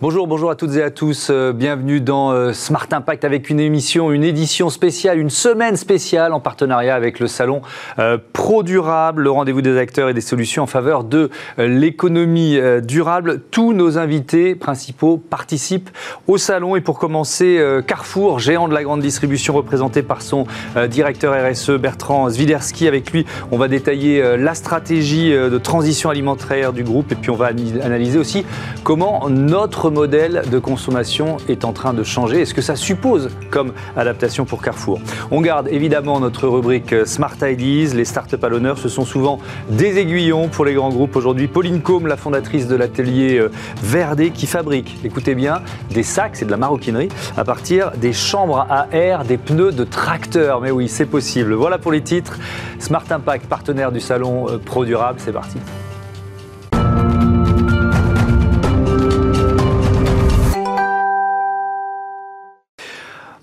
Bonjour, 0.00 0.28
bonjour 0.28 0.48
à 0.48 0.54
toutes 0.54 0.76
et 0.76 0.82
à 0.84 0.92
tous. 0.92 1.26
Euh, 1.28 1.52
bienvenue 1.52 2.00
dans 2.00 2.30
euh, 2.30 2.52
Smart 2.52 2.86
Impact 2.92 3.24
avec 3.24 3.50
une 3.50 3.58
émission, 3.58 4.12
une 4.12 4.22
édition 4.22 4.70
spéciale, 4.70 5.18
une 5.18 5.28
semaine 5.28 5.76
spéciale 5.76 6.32
en 6.32 6.38
partenariat 6.38 6.94
avec 6.94 7.18
le 7.18 7.26
salon 7.26 7.62
euh, 7.98 8.16
Pro 8.32 8.62
Durable, 8.62 9.24
le 9.24 9.32
rendez-vous 9.32 9.60
des 9.60 9.76
acteurs 9.76 10.08
et 10.08 10.14
des 10.14 10.20
solutions 10.20 10.62
en 10.62 10.66
faveur 10.68 11.02
de 11.02 11.30
l'économie 11.58 12.60
durable. 12.80 13.40
Tous 13.50 13.72
nos 13.72 13.98
invités 13.98 14.54
principaux 14.54 15.16
participent 15.16 15.90
au 16.28 16.38
salon 16.38 16.76
et 16.76 16.80
pour 16.80 17.00
commencer, 17.00 17.60
Carrefour, 17.86 18.38
géant 18.38 18.68
de 18.68 18.74
la 18.74 18.84
grande 18.84 19.00
distribution 19.00 19.52
représenté 19.54 20.02
par 20.02 20.22
son 20.22 20.46
directeur 20.88 21.34
RSE 21.34 21.70
Bertrand 21.72 22.30
Zwiderski. 22.30 22.86
Avec 22.86 23.10
lui, 23.10 23.26
on 23.50 23.58
va 23.58 23.66
détailler 23.66 24.36
la 24.36 24.54
stratégie 24.54 25.32
de 25.32 25.58
transition 25.58 26.10
alimentaire 26.10 26.72
du 26.72 26.84
groupe 26.84 27.10
et 27.10 27.16
puis 27.16 27.30
on 27.30 27.36
va 27.36 27.46
analyser 27.46 28.18
aussi 28.18 28.46
comment 28.84 29.28
notre 29.28 29.88
modèle 29.98 30.44
de 30.48 30.60
consommation 30.60 31.38
est 31.48 31.64
en 31.64 31.72
train 31.72 31.92
de 31.92 32.04
changer 32.04 32.42
Est-ce 32.42 32.54
que 32.54 32.62
ça 32.62 32.76
suppose 32.76 33.30
comme 33.50 33.72
adaptation 33.96 34.44
pour 34.44 34.62
Carrefour? 34.62 35.00
On 35.32 35.40
garde 35.40 35.66
évidemment 35.72 36.20
notre 36.20 36.46
rubrique 36.46 36.94
Smart 37.04 37.34
Ideas. 37.42 37.96
Les 37.96 38.04
startups 38.04 38.36
à 38.40 38.48
l'honneur, 38.48 38.78
ce 38.78 38.88
sont 38.88 39.04
souvent 39.04 39.40
des 39.68 39.98
aiguillons 39.98 40.46
pour 40.46 40.64
les 40.64 40.74
grands 40.74 40.90
groupes. 40.90 41.16
Aujourd'hui, 41.16 41.48
Pauline 41.48 41.82
Combe, 41.82 42.06
la 42.06 42.16
fondatrice 42.16 42.68
de 42.68 42.76
l'atelier 42.76 43.38
euh, 43.38 43.50
Verdé, 43.82 44.30
qui 44.30 44.46
fabrique, 44.46 44.98
écoutez 45.02 45.34
bien, 45.34 45.62
des 45.90 46.04
sacs, 46.04 46.36
c'est 46.36 46.44
de 46.44 46.52
la 46.52 46.58
maroquinerie, 46.58 47.08
à 47.36 47.42
partir 47.42 47.90
des 47.96 48.12
chambres 48.12 48.68
à 48.70 48.86
air, 48.92 49.24
des 49.24 49.36
pneus 49.36 49.72
de 49.72 49.82
tracteur. 49.82 50.60
Mais 50.60 50.70
oui, 50.70 50.86
c'est 50.88 51.06
possible. 51.06 51.54
Voilà 51.54 51.78
pour 51.78 51.90
les 51.90 52.02
titres. 52.02 52.38
Smart 52.78 53.04
Impact, 53.10 53.46
partenaire 53.46 53.90
du 53.90 53.98
salon 53.98 54.48
euh, 54.48 54.58
Pro 54.58 54.84
Durable, 54.84 55.18
c'est 55.20 55.32
parti. 55.32 55.58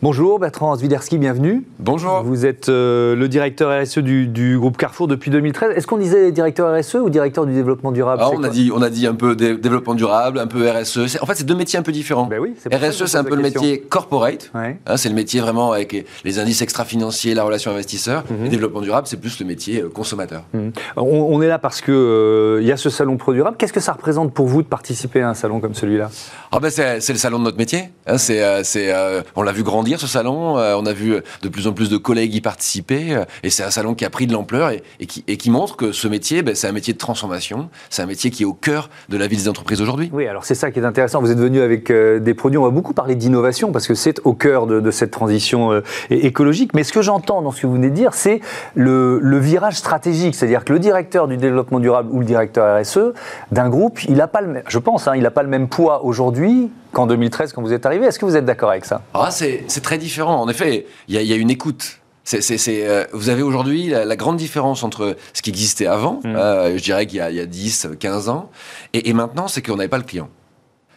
Bonjour 0.05 0.37
Bertrand 0.37 0.75
Zwiderski, 0.75 1.17
bienvenue. 1.17 1.63
Bonjour. 1.79 2.21
Vous 2.21 2.45
êtes 2.45 2.69
euh, 2.69 3.15
le 3.15 3.27
directeur 3.27 3.71
RSE 3.81 3.97
du, 3.97 4.55
groupe 4.59 4.77
Carrefour 4.77 5.07
depuis 5.07 5.31
2013. 5.31 5.75
Est-ce 5.75 5.87
qu'on 5.87 5.97
disait 5.97 6.31
directeur 6.31 6.79
RSE 6.79 6.97
ou 6.97 7.09
directeur 7.09 7.47
du 7.47 7.53
développement 7.53 7.91
durable 7.91 8.21
ah, 8.23 8.29
on, 8.31 8.43
a 8.43 8.49
dit, 8.49 8.71
on 8.71 8.83
a 8.83 8.91
dit 8.91 9.07
un 9.07 9.15
peu 9.15 9.35
développement 9.35 9.95
durable, 9.95 10.37
un 10.37 10.45
peu 10.45 10.69
RSE. 10.69 11.17
En 11.21 11.25
fait, 11.25 11.33
c'est 11.33 11.43
deux 11.43 11.55
métiers 11.55 11.79
un 11.79 11.81
peu 11.81 11.91
différents. 11.91 12.27
Ben 12.27 12.37
oui, 12.39 12.53
RSE, 12.71 13.07
c'est 13.07 13.17
un 13.17 13.23
peu 13.23 13.35
le 13.35 13.41
métier 13.41 13.81
corporate. 13.81 14.51
Hein, 14.53 14.75
c'est 14.95 15.09
le 15.09 15.15
métier 15.15 15.41
vraiment 15.41 15.71
avec 15.71 16.05
les 16.23 16.37
indices 16.37 16.61
extra-financiers, 16.61 17.33
la 17.33 17.43
relation 17.43 17.71
investisseur. 17.71 18.25
Mhm. 18.29 18.45
Et 18.45 18.49
développement 18.49 18.81
durable, 18.81 19.07
c'est 19.07 19.19
plus 19.19 19.39
le 19.39 19.47
métier 19.47 19.81
euh, 19.81 19.89
consommateur. 19.89 20.43
Mhm. 20.53 20.71
On, 20.97 21.41
est 21.41 21.47
là 21.47 21.57
parce 21.57 21.81
qu'il 21.81 21.95
euh, 21.95 22.61
y 22.61 22.71
a 22.71 22.77
ce 22.77 22.91
salon 22.91 23.17
Pro 23.17 23.33
Durable. 23.33 23.57
Qu'est-ce 23.57 23.73
que 23.73 23.79
ça 23.79 23.93
représente 23.93 24.35
pour 24.35 24.45
vous 24.45 24.61
de 24.61 24.67
participer 24.67 25.23
à 25.23 25.29
un 25.29 25.33
salon 25.33 25.59
comme 25.59 25.73
celui-là? 25.73 26.11
Ah 26.51 26.59
ben 26.59 26.69
c'est, 26.69 27.09
le 27.09 27.17
salon 27.17 27.39
de 27.39 27.45
notre 27.45 27.57
métier. 27.57 27.89
Hein. 28.05 28.19
c'est, 28.19 28.93
on 29.35 29.41
l'a 29.41 29.51
vu 29.51 29.63
grandir 29.63 29.94
ce 29.97 30.07
salon. 30.07 30.57
Euh, 30.57 30.75
on 30.77 30.85
a 30.85 30.93
vu 30.93 31.15
de 31.41 31.49
plus 31.49 31.67
en 31.67 31.73
plus 31.73 31.89
de 31.89 31.97
collègues 31.97 32.33
y 32.33 32.41
participer. 32.41 33.15
Euh, 33.15 33.25
et 33.43 33.49
c'est 33.49 33.63
un 33.63 33.71
salon 33.71 33.95
qui 33.95 34.05
a 34.05 34.09
pris 34.09 34.27
de 34.27 34.33
l'ampleur 34.33 34.71
et, 34.71 35.05
qui, 35.05 35.49
montre 35.49 35.75
que 35.77 35.91
ce 35.91 36.07
métier, 36.07 36.41
ben, 36.41 36.55
c'est 36.55 36.67
un 36.67 36.71
métier 36.71 36.93
de 36.93 36.97
transformation. 36.97 37.69
C'est 37.89 38.01
un 38.01 38.05
métier 38.05 38.31
qui 38.31 38.43
est 38.43 38.45
au 38.45 38.53
cœur 38.53 38.89
de 39.09 39.17
la 39.17 39.27
vie 39.27 39.37
des 39.37 39.49
entreprises 39.49 39.81
aujourd'hui. 39.81 40.09
Oui, 40.13 40.27
alors 40.27 40.45
c'est 40.45 40.55
ça 40.55 40.71
qui 40.71 40.79
est 40.79 40.85
intéressant. 40.85 41.21
Vous 41.21 41.31
êtes 41.31 41.39
venu 41.39 41.61
avec 41.61 41.89
euh, 41.89 42.19
des 42.19 42.33
produits. 42.33 42.57
On 42.57 42.63
va 42.63 42.69
beaucoup 42.69 42.93
parler 42.93 43.15
d'innovation 43.15 43.71
parce 43.71 43.87
que 43.87 43.95
c'est 43.95 44.19
au 44.23 44.33
cœur 44.33 44.67
de, 44.67 44.91
cette 44.91 45.11
transition 45.11 45.81
écologique. 46.09 46.73
Mais 46.73 46.83
ce 46.83 46.93
que 46.93 47.01
j'entends 47.01 47.41
dans 47.41 47.51
ce 47.51 47.61
que 47.61 47.67
vous 47.67 47.73
venez 47.73 47.89
de 47.89 47.95
dire, 47.95 48.13
c'est 48.13 48.39
le, 48.75 49.19
virage 49.39 49.75
stratégique. 49.75 50.35
C'est-à-dire 50.35 50.63
que 50.63 50.73
le 50.73 50.79
directeur 50.79 51.27
du 51.27 51.37
développement 51.37 51.79
durable 51.79 52.09
ou 52.11 52.19
le 52.19 52.25
directeur 52.25 52.79
RSE 52.81 53.13
d'un 53.51 53.69
groupe, 53.69 54.03
il 54.03 54.15
n'a 54.15 54.27
pas 54.27 54.41
le 54.41 54.47
même, 54.47 54.63
je 54.67 54.79
pense, 54.79 55.07
hein, 55.07 55.13
il 55.15 55.23
n'a 55.23 55.31
pas 55.31 55.43
le 55.43 55.49
même 55.49 55.67
poids 55.67 56.05
aujourd'hui 56.05 56.71
qu'en 56.95 57.07
2013 57.07 57.51
quand 57.53 57.61
vous 57.61 57.73
êtes 57.73 57.85
arrivé. 57.85 58.05
Est-ce 58.05 58.17
que 58.17 58.25
vous 58.25 58.37
êtes 58.37 58.45
d'accord 58.45 58.71
avec 58.71 58.85
ça? 58.85 59.01
Ah, 59.13 59.29
C'est 59.29 59.81
très 59.83 59.97
différent. 59.97 60.41
En 60.41 60.49
effet, 60.49 60.87
il 61.07 61.21
y, 61.21 61.33
a 61.33 61.35
une 61.35 61.51
écoute. 61.51 61.99
Euh, 62.33 63.05
vous 63.11 63.29
avez 63.29 63.43
aujourd'hui 63.43 63.89
la, 63.89 64.15
grande 64.15 64.37
différence 64.37 64.81
entre 64.83 65.15
ce 65.33 65.41
qui 65.41 65.51
existait 65.51 65.85
avant, 65.85 66.21
mm. 66.23 66.35
euh, 66.35 66.77
je 66.77 66.83
dirais 66.83 67.05
qu'il 67.05 67.17
y, 67.17 67.35
y, 67.35 67.39
a 67.39 67.45
10, 67.45 67.89
15 67.99 68.29
ans, 68.29 68.49
et, 68.93 69.09
et 69.09 69.13
maintenant, 69.13 69.47
c'est 69.47 69.61
qu'on 69.61 69.75
n'avait 69.75 69.89
pas 69.89 69.99
le 69.99 70.03
client. 70.03 70.29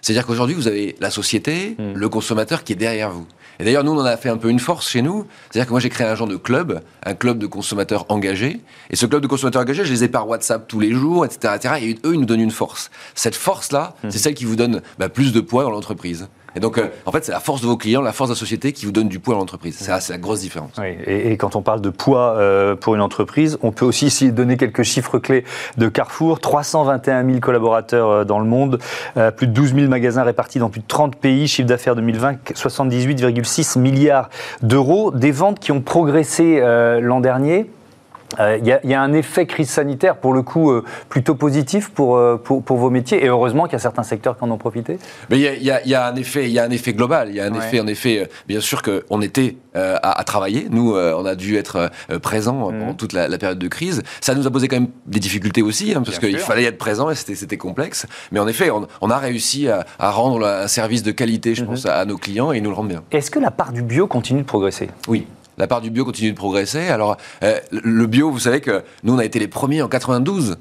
C'est-à-dire 0.01 0.25
qu'aujourd'hui, 0.25 0.55
vous 0.55 0.69
avez 0.69 0.97
la 1.01 1.11
société, 1.11 1.77
mm. 1.79 1.93
le 1.95 2.09
consommateur 2.09 2.65
qui 2.65 2.73
est 2.73 2.77
derrière 2.77 3.11
vous. 3.11 3.27
Et 3.61 3.65
d'ailleurs, 3.65 3.85
nous, 3.85 3.93
on 3.93 3.99
en 3.99 4.05
a 4.05 4.17
fait 4.17 4.29
un 4.29 4.37
peu 4.37 4.51
une 4.51 4.61
force 4.61 4.89
chez 4.89 5.03
nous. 5.03 5.27
C'est-à-dire 5.51 5.67
que 5.67 5.73
moi, 5.73 5.81
j'ai 5.81 5.89
créé 5.89 6.07
un 6.07 6.15
genre 6.15 6.29
de 6.29 6.37
club, 6.37 6.81
un 7.05 7.15
club 7.15 7.39
de 7.39 7.47
consommateurs 7.47 8.07
engagés. 8.09 8.61
Et 8.91 8.97
ce 8.97 9.07
club 9.07 9.23
de 9.23 9.27
consommateurs 9.27 9.63
engagés, 9.63 9.85
je 9.85 9.93
les 9.93 10.05
ai 10.05 10.09
par 10.09 10.29
WhatsApp 10.29 10.69
tous 10.69 10.81
les 10.81 10.93
jours, 10.93 11.25
etc. 11.25 11.55
etc. 11.57 11.75
et 11.83 11.99
eux, 12.07 12.15
ils 12.15 12.21
nous 12.21 12.27
donnent 12.27 12.41
une 12.41 12.51
force. 12.51 12.91
Cette 13.15 13.35
force-là, 13.35 13.95
c'est 14.03 14.07
mhm. 14.07 14.13
celle 14.13 14.35
qui 14.35 14.45
vous 14.45 14.57
donne 14.57 14.83
bah, 14.99 15.09
plus 15.09 15.33
de 15.33 15.41
poids 15.41 15.65
dans 15.65 15.71
l'entreprise. 15.71 16.29
Et 16.59 16.61
donc, 16.61 16.77
euh, 16.77 16.89
en 17.07 17.13
fait, 17.13 17.25
c'est 17.25 17.31
la 17.31 17.39
force 17.39 17.61
de 17.61 17.69
vos 17.69 17.77
clients, 17.77 18.03
la 18.03 18.13
force 18.13 18.31
de 18.31 18.35
la 18.35 18.39
société 18.39 18.73
qui 18.73 18.85
vous 18.85 18.91
donne 18.91 19.09
du 19.09 19.21
poids 19.21 19.37
à 19.37 19.39
l'entreprise. 19.39 19.77
C'est 19.79 20.13
la 20.13 20.19
grosse 20.19 20.41
différence. 20.41 20.73
Et, 21.07 21.37
quand 21.37 21.55
on 21.55 21.63
parle 21.63 21.81
de 21.81 21.89
poids 21.91 22.35
euh, 22.37 22.75
pour 22.75 22.97
une 22.97 23.01
entreprise, 23.01 23.59
on 23.63 23.71
peut 23.71 23.85
aussi 23.85 24.07
ici 24.07 24.33
donner 24.33 24.57
quelques 24.57 24.83
chiffres 24.83 25.21
clés 25.21 25.45
de 25.77 25.87
Carrefour. 25.89 26.41
321 26.41 27.25
000 27.25 27.39
collaborateurs 27.39 28.09
euh, 28.11 28.25
dans 28.25 28.41
le 28.41 28.45
monde, 28.45 28.81
plus 29.37 29.47
de 29.47 29.53
12 29.53 29.77
000 29.77 29.87
magasins 29.87 30.25
répartis 30.25 30.59
dans 30.59 30.69
plus 30.69 30.81
de 30.81 30.87
30 30.89 31.15
pays, 31.15 31.47
chiffre 31.47 31.69
d'affaires 31.69 31.95
2020, 31.95 32.51
78,6 32.55 33.79
milliards 33.79 34.29
d'euros, 34.63 35.13
des 35.13 35.31
ventes 35.31 35.61
qui 35.61 35.71
ont 35.71 35.81
progressé 35.81 36.61
l'an 37.01 37.21
dernier 37.21 37.71
il 38.37 38.41
euh, 38.41 38.79
y, 38.85 38.95
a 38.95 39.01
un 39.01 39.13
effet 39.15 39.47
crise 39.47 39.71
sanitaire, 39.71 40.17
pour 40.17 40.35
le 40.35 40.43
coup, 40.43 40.71
euh, 40.71 40.85
plutôt 41.09 41.35
positif 41.35 41.91
euh, 41.99 42.37
pour, 42.37 42.63
pour, 42.63 42.77
vos 42.77 42.91
métiers, 42.91 43.25
et 43.25 43.29
heureusement 43.29 43.65
qu'il 43.65 43.73
y 43.73 43.77
a 43.77 43.81
certains 43.81 44.03
secteurs 44.03 44.37
qui 44.37 44.45
en 44.45 44.51
ont 44.51 44.59
profité. 44.59 44.99
Mais 45.31 45.39
il 45.41 45.63
y, 45.63 45.89
y, 45.89 45.95
a 45.95 46.07
un 46.07 46.15
effet, 46.17 46.45
il 46.45 46.53
y 46.53 46.59
a 46.59 46.65
un 46.65 46.71
effet 46.71 46.93
global. 46.93 47.29
Il 47.31 47.37
y 47.37 47.41
a 47.41 47.47
un 47.47 47.55
effet, 47.55 47.81
en 47.81 47.87
effet, 47.87 48.29
bien 48.47 48.61
sûr 48.61 48.83
qu'on 48.83 49.23
était 49.23 49.57
à, 49.75 50.23
travailler. 50.25 50.67
Nous, 50.71 50.95
on 50.95 51.25
a 51.25 51.35
dû 51.35 51.57
être 51.57 51.91
présents 52.21 52.59
pendant 52.59 52.93
mmh. 52.93 52.97
toute 52.97 53.13
la, 53.13 53.39
période 53.39 53.59
de 53.59 53.69
crise. 53.69 54.03
Ça 54.21 54.35
nous 54.35 54.47
a 54.47 54.51
posé 54.51 54.69
quand 54.69 54.77
même 54.77 54.89
des 55.07 55.21
difficultés 55.21 55.63
aussi, 55.63 55.95
hein, 55.95 56.03
parce 56.05 56.19
qu'il 56.19 56.39
fallait 56.39 56.65
être 56.65 56.79
présent 56.79 57.11
et 57.11 57.15
c'était 57.15 57.57
complexe. 57.57 58.07
Mais 58.33 58.41
en 58.41 58.49
effet, 58.49 58.71
on, 58.71 59.11
a 59.11 59.19
réussi 59.19 59.69
à, 59.69 60.11
rendre 60.11 60.47
un 60.47 60.69
service 60.69 61.03
de 61.03 61.13
qualité, 61.13 61.55
je 61.55 61.65
mmh. 61.65 61.67
pense, 61.67 61.87
à, 61.87 62.05
nos 62.05 62.19
clients 62.19 62.53
et 62.53 62.59
ils 62.59 62.63
nous 62.63 62.71
le 62.71 62.77
rendent 62.77 62.89
bien. 62.89 63.03
Est-ce 63.11 63.31
que 63.31 63.39
la 63.39 63.51
part 63.51 63.73
du 63.73 63.83
bio 63.83 64.07
continue 64.07 64.43
de 64.43 64.47
progresser? 64.47 64.91
Oui 65.07 65.27
la 65.59 65.67
part 65.67 65.81
du 65.81 65.91
bio 65.91 66.05
continue 66.05 66.31
de 66.31 66.37
progresser. 66.37 66.89
Alors, 66.89 67.17
euh, 67.43 67.59
le 67.71 68.07
bio, 68.07 68.31
vous 68.31 68.39
savez 68.39 68.61
que 68.61 68.83
nous, 69.03 69.15
on 69.15 69.19
a 69.19 69.25
été 69.25 69.39
les 69.39 69.49
premiers 69.49 69.83
en 69.83 69.89
92. 69.89 70.57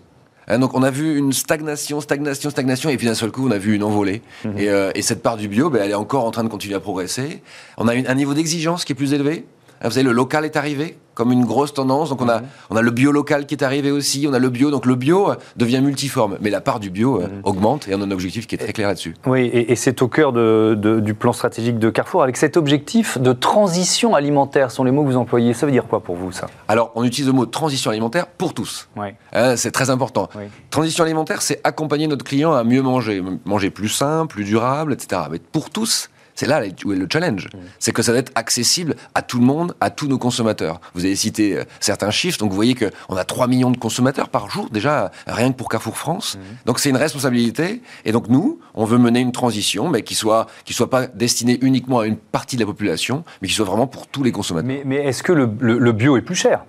Hein, 0.50 0.60
donc 0.60 0.74
on 0.74 0.84
a 0.84 0.90
vu 0.90 1.18
une 1.18 1.34
stagnation, 1.34 2.00
stagnation, 2.00 2.50
stagnation, 2.50 2.90
et 2.90 2.98
puis 2.98 3.08
d'un 3.08 3.16
seul 3.16 3.32
coup 3.32 3.46
on 3.48 3.52
a 3.52 3.58
vu 3.58 3.76
une 3.76 3.84
envolée. 3.84 4.22
Mhm. 4.46 4.56
Euh, 4.60 4.92
et, 4.96 5.02
cette 5.02 5.22
part 5.22 5.38
du 5.38 5.48
bio, 5.48 5.70
ben, 5.70 5.82
elle 5.84 5.92
est 5.92 5.96
encore 5.96 6.24
en 6.24 6.32
train 6.32 6.44
de 6.44 6.50
continuer 6.50 6.76
à 6.76 6.80
progresser. 6.80 7.42
On 7.78 7.88
a 7.88 7.94
un 7.94 8.16
niveau 8.16 8.34
d'exigence 8.34 8.86
qui 8.86 8.94
est 8.94 8.96
plus 8.96 9.14
élevé. 9.14 9.46
Vous 9.84 9.92
savez, 9.92 10.04
le 10.04 10.12
local 10.12 10.46
est 10.46 10.56
arrivé 10.56 10.98
comme 11.18 11.32
une 11.32 11.46
grosse 11.46 11.74
tendance. 11.74 12.10
Donc 12.10 12.22
on 12.22 12.30
a, 12.30 12.42
mhm. 12.42 12.48
on 12.70 12.76
a 12.76 12.82
le 12.84 12.92
bio 12.92 13.12
local 13.12 13.48
qui 13.48 13.56
est 13.56 13.64
arrivé 13.64 13.90
aussi, 13.90 14.28
on 14.30 14.34
a 14.34 14.40
le 14.40 14.50
bio. 14.50 14.70
Donc 14.70 14.86
le 14.86 14.94
bio 14.94 15.32
devient 15.56 15.82
multiforme. 15.82 16.38
Mais 16.42 16.52
la 16.52 16.62
part 16.62 16.80
du 16.80 16.92
bio 16.92 17.20
euh, 17.20 17.28
mhm. 17.28 17.42
augmente 17.44 17.88
et 17.88 17.96
on 17.96 18.02
a 18.02 18.06
un 18.06 18.12
objectif 18.12 18.46
qui 18.46 18.54
est 18.54 18.60
très 18.60 18.72
clair 18.72 18.88
là-dessus. 18.88 19.16
Oui, 19.26 19.50
et, 19.52 19.76
c'est 19.76 20.02
au 20.04 20.08
cœur 20.08 20.32
du 20.32 21.14
plan 21.16 21.34
stratégique 21.34 21.80
de 21.80 21.90
Carrefour 21.90 22.22
avec 22.22 22.38
cet 22.38 22.56
objectif 22.56 23.18
de 23.18 23.34
transition 23.34 24.14
alimentaire. 24.14 24.70
Sont 24.70 24.84
les 24.84 24.92
mots 24.92 25.04
que 25.04 25.10
vous 25.10 25.18
employez. 25.18 25.54
Ça 25.54 25.66
veut 25.66 25.72
dire 25.72 25.88
quoi 25.88 26.02
pour 26.02 26.16
vous, 26.16 26.32
ça? 26.32 26.48
Alors, 26.68 26.92
on 26.94 27.04
utilise 27.04 27.28
le 27.28 27.34
mot 27.34 27.48
transition 27.48 27.90
alimentaire 27.90 28.28
pour 28.28 28.54
tous. 28.54 28.88
Hein, 29.34 29.56
c'est 29.56 29.72
très 29.72 29.90
important. 29.90 30.30
Transition 30.70 31.04
alimentaire, 31.04 31.42
c'est 31.42 31.60
accompagner 31.64 32.06
notre 32.06 32.26
client 32.26 32.54
à 32.54 32.64
mieux 32.64 32.84
manger. 32.84 33.24
Manger 33.46 33.72
plus 33.72 33.90
sain, 33.90 34.28
plus 34.28 34.44
durable, 34.44 34.94
etc. 34.94 35.22
Mais 35.32 35.40
pour 35.40 35.72
tous, 35.72 36.10
c'est 36.38 36.46
là 36.46 36.62
où 36.86 36.94
est 36.94 36.96
le 36.96 37.08
challenge. 37.12 37.48
C'est 37.80 37.92
que 37.92 38.04
ça 38.04 38.12
doit 38.12 38.20
être 38.20 38.32
accessible 38.36 38.96
à 39.16 39.24
tout 39.24 39.40
le 39.40 39.46
monde, 39.46 39.76
à 39.82 39.90
tous 39.90 40.08
nos 40.08 40.20
consommateurs. 40.20 40.80
Vous 40.94 41.04
avez 41.04 41.16
cité 41.16 41.58
euh, 41.58 41.64
certains 41.80 42.12
chiffres, 42.12 42.38
donc 42.38 42.52
vous 42.52 42.56
voyez 42.56 42.76
qu'on 42.76 43.16
a 43.16 43.24
3 43.24 43.48
millions 43.48 43.72
de 43.72 43.78
consommateurs 43.78 44.30
par 44.30 44.48
jour, 44.50 44.70
déjà, 44.70 45.12
rien 45.26 45.52
que 45.52 45.58
pour 45.58 45.68
Carrefour 45.68 45.98
France. 45.98 46.38
Donc 46.66 46.80
c'est 46.80 46.92
une 46.92 46.98
responsabilité. 46.98 47.82
Et 48.06 48.12
donc 48.12 48.28
nous, 48.30 48.60
on 48.76 48.86
veut 48.86 49.00
mener 49.00 49.20
une 49.20 49.32
transition, 49.32 49.90
mais 49.90 50.04
qui 50.04 50.14
soit, 50.14 50.46
qui 50.64 50.74
soit 50.74 50.92
pas 50.92 51.08
destinée 51.08 51.58
uniquement 51.62 52.00
à 52.00 52.06
une 52.06 52.18
partie 52.18 52.56
de 52.56 52.62
la 52.62 52.68
population, 52.68 53.24
mais 53.42 53.48
qui 53.48 53.56
soit 53.56 53.66
vraiment 53.66 53.88
pour 53.88 54.06
tous 54.06 54.22
les 54.22 54.32
consommateurs. 54.32 54.68
Mais, 54.68 54.84
mais 54.86 54.98
est-ce 55.08 55.24
que 55.24 55.34
le, 55.34 55.50
le, 55.60 55.92
bio 55.92 56.18
est 56.18 56.22
plus 56.22 56.36
cher? 56.36 56.66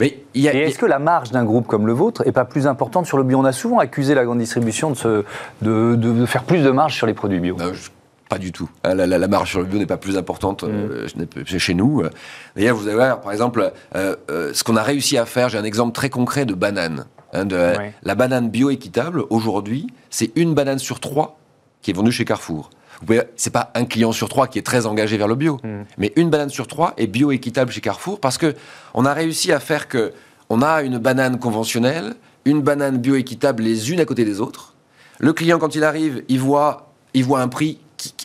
Mais 0.00 0.18
Et 0.34 0.42
est-ce 0.46 0.78
que 0.78 0.86
la 0.86 0.98
marge 0.98 1.30
d'un 1.30 1.44
groupe 1.44 1.68
comme 1.68 1.86
le 1.86 1.92
vôtre 1.92 2.24
n'est 2.24 2.32
pas 2.32 2.44
plus 2.44 2.66
importante 2.66 3.06
sur 3.06 3.18
le 3.18 3.22
bio? 3.22 3.38
On 3.38 3.44
a 3.44 3.52
souvent 3.52 3.78
accusé 3.78 4.16
la 4.16 4.24
grande 4.24 4.38
distribution 4.38 4.90
de, 4.90 4.96
se, 4.96 5.24
de, 5.62 5.94
de, 5.94 6.26
faire 6.26 6.42
plus 6.42 6.64
de 6.64 6.70
marge 6.70 6.96
sur 6.96 7.06
les 7.06 7.14
produits 7.14 7.38
bio. 7.38 7.54
Ben, 7.54 7.72
pas 8.28 8.38
du 8.38 8.52
tout. 8.52 8.68
La, 8.84 9.06
la, 9.06 9.28
marge 9.28 9.50
sur 9.50 9.60
le 9.60 9.66
bio 9.66 9.78
n'est 9.78 9.86
pas 9.86 9.96
plus 9.96 10.16
importante 10.16 10.64
euh, 10.64 11.06
mm. 11.16 11.58
chez 11.58 11.74
nous. 11.74 12.02
D'ailleurs, 12.56 12.76
vous 12.76 12.86
allez 12.86 12.96
voir, 12.96 13.20
par 13.20 13.32
exemple, 13.32 13.72
euh, 13.94 14.16
euh, 14.30 14.52
ce 14.52 14.64
qu'on 14.64 14.76
a 14.76 14.82
réussi 14.82 15.16
à 15.16 15.26
faire, 15.26 15.48
j'ai 15.48 15.58
un 15.58 15.64
exemple 15.64 15.92
très 15.92 16.10
concret 16.10 16.44
de 16.44 16.54
banane. 16.54 17.06
Hein, 17.32 17.44
de, 17.44 17.74
La 18.02 18.14
banane 18.14 18.50
bio-équitable, 18.50 19.24
aujourd'hui, 19.30 19.86
c'est 20.10 20.32
une 20.36 20.54
banane 20.54 20.78
sur 20.78 21.00
trois 21.00 21.38
qui 21.82 21.90
est 21.90 21.94
vendue 21.94 22.12
chez 22.12 22.24
Carrefour. 22.24 22.70
C'est 23.36 23.52
pas 23.52 23.70
un 23.74 23.84
client 23.84 24.12
sur 24.12 24.28
trois 24.28 24.48
qui 24.48 24.58
est 24.58 24.62
très 24.62 24.86
engagé 24.86 25.18
vers 25.18 25.28
le 25.28 25.34
bio, 25.34 25.60
mm. 25.62 25.82
mais 25.98 26.12
une 26.16 26.30
banane 26.30 26.50
sur 26.50 26.66
trois 26.66 26.94
est 26.96 27.06
bio-équitable 27.06 27.70
chez 27.70 27.80
Carrefour 27.80 28.20
parce 28.20 28.38
que 28.38 28.54
on 28.94 29.04
a 29.04 29.12
réussi 29.12 29.52
à 29.52 29.60
faire 29.60 29.86
que 29.86 30.12
on 30.48 30.62
a 30.62 30.82
une 30.82 30.98
banane 30.98 31.38
conventionnelle, 31.38 32.14
une 32.44 32.62
banane 32.62 32.98
bio-équitable 32.98 33.62
les 33.62 33.92
unes 33.92 34.00
à 34.00 34.04
côté 34.04 34.24
des 34.24 34.40
autres. 34.40 34.74
Le 35.18 35.32
client, 35.32 35.58
quand 35.58 35.74
il 35.74 35.84
arrive, 35.84 36.22
il 36.28 36.40
voit 36.40 36.92
il 37.14 37.24
voit 37.24 37.40
un 37.40 37.48
prix 37.48 37.78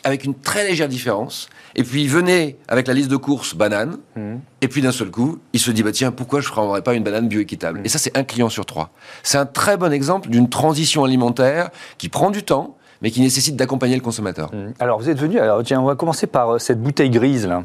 avec 0.04 0.24
une 0.24 0.34
très 0.34 0.66
légère 0.66 0.88
différence. 0.88 1.48
Et 1.74 1.84
puis 1.84 2.02
il 2.02 2.08
venait 2.08 2.56
avec 2.68 2.86
la 2.86 2.94
liste 2.94 3.10
de 3.10 3.16
courses 3.16 3.54
banane. 3.54 3.98
Mmh. 4.16 4.36
Et 4.60 4.68
puis 4.68 4.82
d'un 4.82 4.92
seul 4.92 5.10
coup, 5.10 5.38
il 5.52 5.60
se 5.60 5.70
dit 5.70 5.82
bah 5.82 5.92
tiens 5.92 6.12
pourquoi 6.12 6.40
je 6.40 6.48
ne 6.48 6.52
prendrais 6.52 6.82
pas 6.82 6.94
une 6.94 7.02
banane 7.02 7.28
bioéquitable 7.28 7.80
mmh. 7.80 7.86
Et 7.86 7.88
ça 7.88 7.98
c'est 7.98 8.16
un 8.16 8.24
client 8.24 8.48
sur 8.48 8.66
trois. 8.66 8.90
C'est 9.22 9.38
un 9.38 9.46
très 9.46 9.76
bon 9.76 9.92
exemple 9.92 10.28
d'une 10.28 10.48
transition 10.48 11.04
alimentaire 11.04 11.70
qui 11.98 12.08
prend 12.08 12.30
du 12.30 12.42
temps, 12.42 12.76
mais 13.00 13.10
qui 13.10 13.20
nécessite 13.20 13.56
d'accompagner 13.56 13.96
le 13.96 14.02
consommateur. 14.02 14.52
Mmh. 14.54 14.72
Alors 14.78 14.98
vous 15.00 15.08
êtes 15.08 15.18
venu. 15.18 15.38
Alors 15.38 15.62
tiens 15.62 15.80
on 15.80 15.86
va 15.86 15.94
commencer 15.94 16.26
par 16.26 16.54
euh, 16.54 16.58
cette 16.58 16.80
bouteille 16.82 17.10
grise 17.10 17.46
là. 17.46 17.64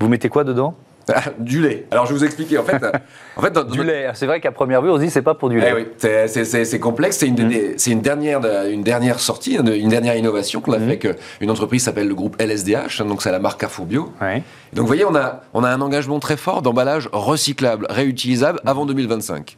Vous 0.00 0.08
mettez 0.08 0.28
quoi 0.28 0.44
dedans? 0.44 0.74
du 1.38 1.62
lait. 1.62 1.86
Alors 1.90 2.06
je 2.06 2.12
vais 2.12 2.18
vous 2.18 2.24
expliquer. 2.24 2.58
En 2.58 2.64
fait, 2.64 2.82
en 3.36 3.42
fait 3.42 3.58
du 3.70 3.82
lait. 3.82 4.08
C'est 4.14 4.26
vrai 4.26 4.40
qu'à 4.40 4.52
première 4.52 4.82
vue, 4.82 4.90
on 4.90 4.96
se 4.96 5.02
dit 5.02 5.10
c'est 5.10 5.22
pas 5.22 5.34
pour 5.34 5.48
du 5.48 5.60
lait. 5.60 5.70
Eh 5.70 5.74
oui, 5.74 5.86
c'est 5.98 6.80
complexe. 6.80 7.18
C'est 7.18 7.26
une, 7.26 7.48
mmh. 7.48 7.76
une, 7.86 8.00
dernière, 8.00 8.40
une 8.66 8.82
dernière 8.82 9.20
sortie, 9.20 9.56
une 9.56 9.88
dernière 9.88 10.16
innovation 10.16 10.60
qu'on 10.60 10.72
a 10.72 10.78
mmh. 10.78 10.80
fait 10.80 11.04
avec 11.04 11.18
une 11.40 11.50
entreprise 11.50 11.84
s'appelle 11.84 12.08
le 12.08 12.14
groupe 12.14 12.40
LSDH. 12.40 13.02
Donc 13.02 13.22
c'est 13.22 13.32
la 13.32 13.38
marque 13.38 13.60
Carrefour 13.60 13.86
Bio. 13.86 14.12
Donc 14.72 14.82
vous 14.82 14.86
voyez, 14.86 15.04
on 15.04 15.14
a, 15.14 15.42
on 15.54 15.64
a 15.64 15.70
un 15.70 15.80
engagement 15.80 16.18
très 16.18 16.36
fort 16.36 16.62
d'emballage 16.62 17.08
recyclable, 17.12 17.86
réutilisable 17.88 18.60
avant 18.66 18.86
2025. 18.86 19.56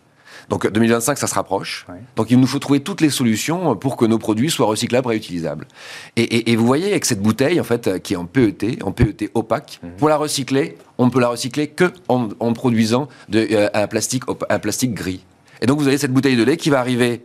Donc 0.51 0.71
2025, 0.71 1.17
ça 1.17 1.27
se 1.29 1.35
rapproche. 1.35 1.87
Donc 2.17 2.31
il 2.31 2.39
nous 2.39 2.47
faut 2.47 2.59
trouver 2.59 2.81
toutes 2.81 3.01
les 3.01 3.09
solutions 3.09 3.77
pour 3.77 3.97
que 3.97 4.05
nos 4.05 4.19
produits 4.19 4.51
soient 4.51 4.67
recyclables, 4.67 5.09
réutilisables. 5.09 5.67
Et, 6.17 6.57
vous 6.57 6.67
voyez 6.67 6.91
avec 6.91 7.05
cette 7.05 7.23
bouteille 7.23 7.61
en 7.61 7.65
fait 7.65 8.03
qui 8.03 8.15
est 8.15 8.17
en 8.17 8.27
PET, 8.27 8.83
en 8.83 8.91
PET 8.91 9.31
opaque, 9.35 9.81
mhm. 9.83 9.91
pour 9.97 10.09
la 10.09 10.17
recycler, 10.17 10.77
on 10.99 11.07
ne 11.07 11.11
peut 11.11 11.21
la 11.21 11.29
recycler 11.29 11.69
que 11.69 11.93
en, 12.09 12.29
produisant 12.53 13.09
de, 13.29 13.47
euh, 13.53 13.69
un 13.73 13.87
plastique 13.87 14.25
un 14.51 14.59
plastique 14.59 14.93
gris. 14.93 15.25
Et 15.63 15.67
donc 15.67 15.79
vous 15.79 15.87
avez 15.87 15.99
cette 15.99 16.13
bouteille 16.13 16.37
de 16.37 16.43
lait 16.43 16.57
qui 16.57 16.69
va 16.69 16.81
arriver 16.81 17.23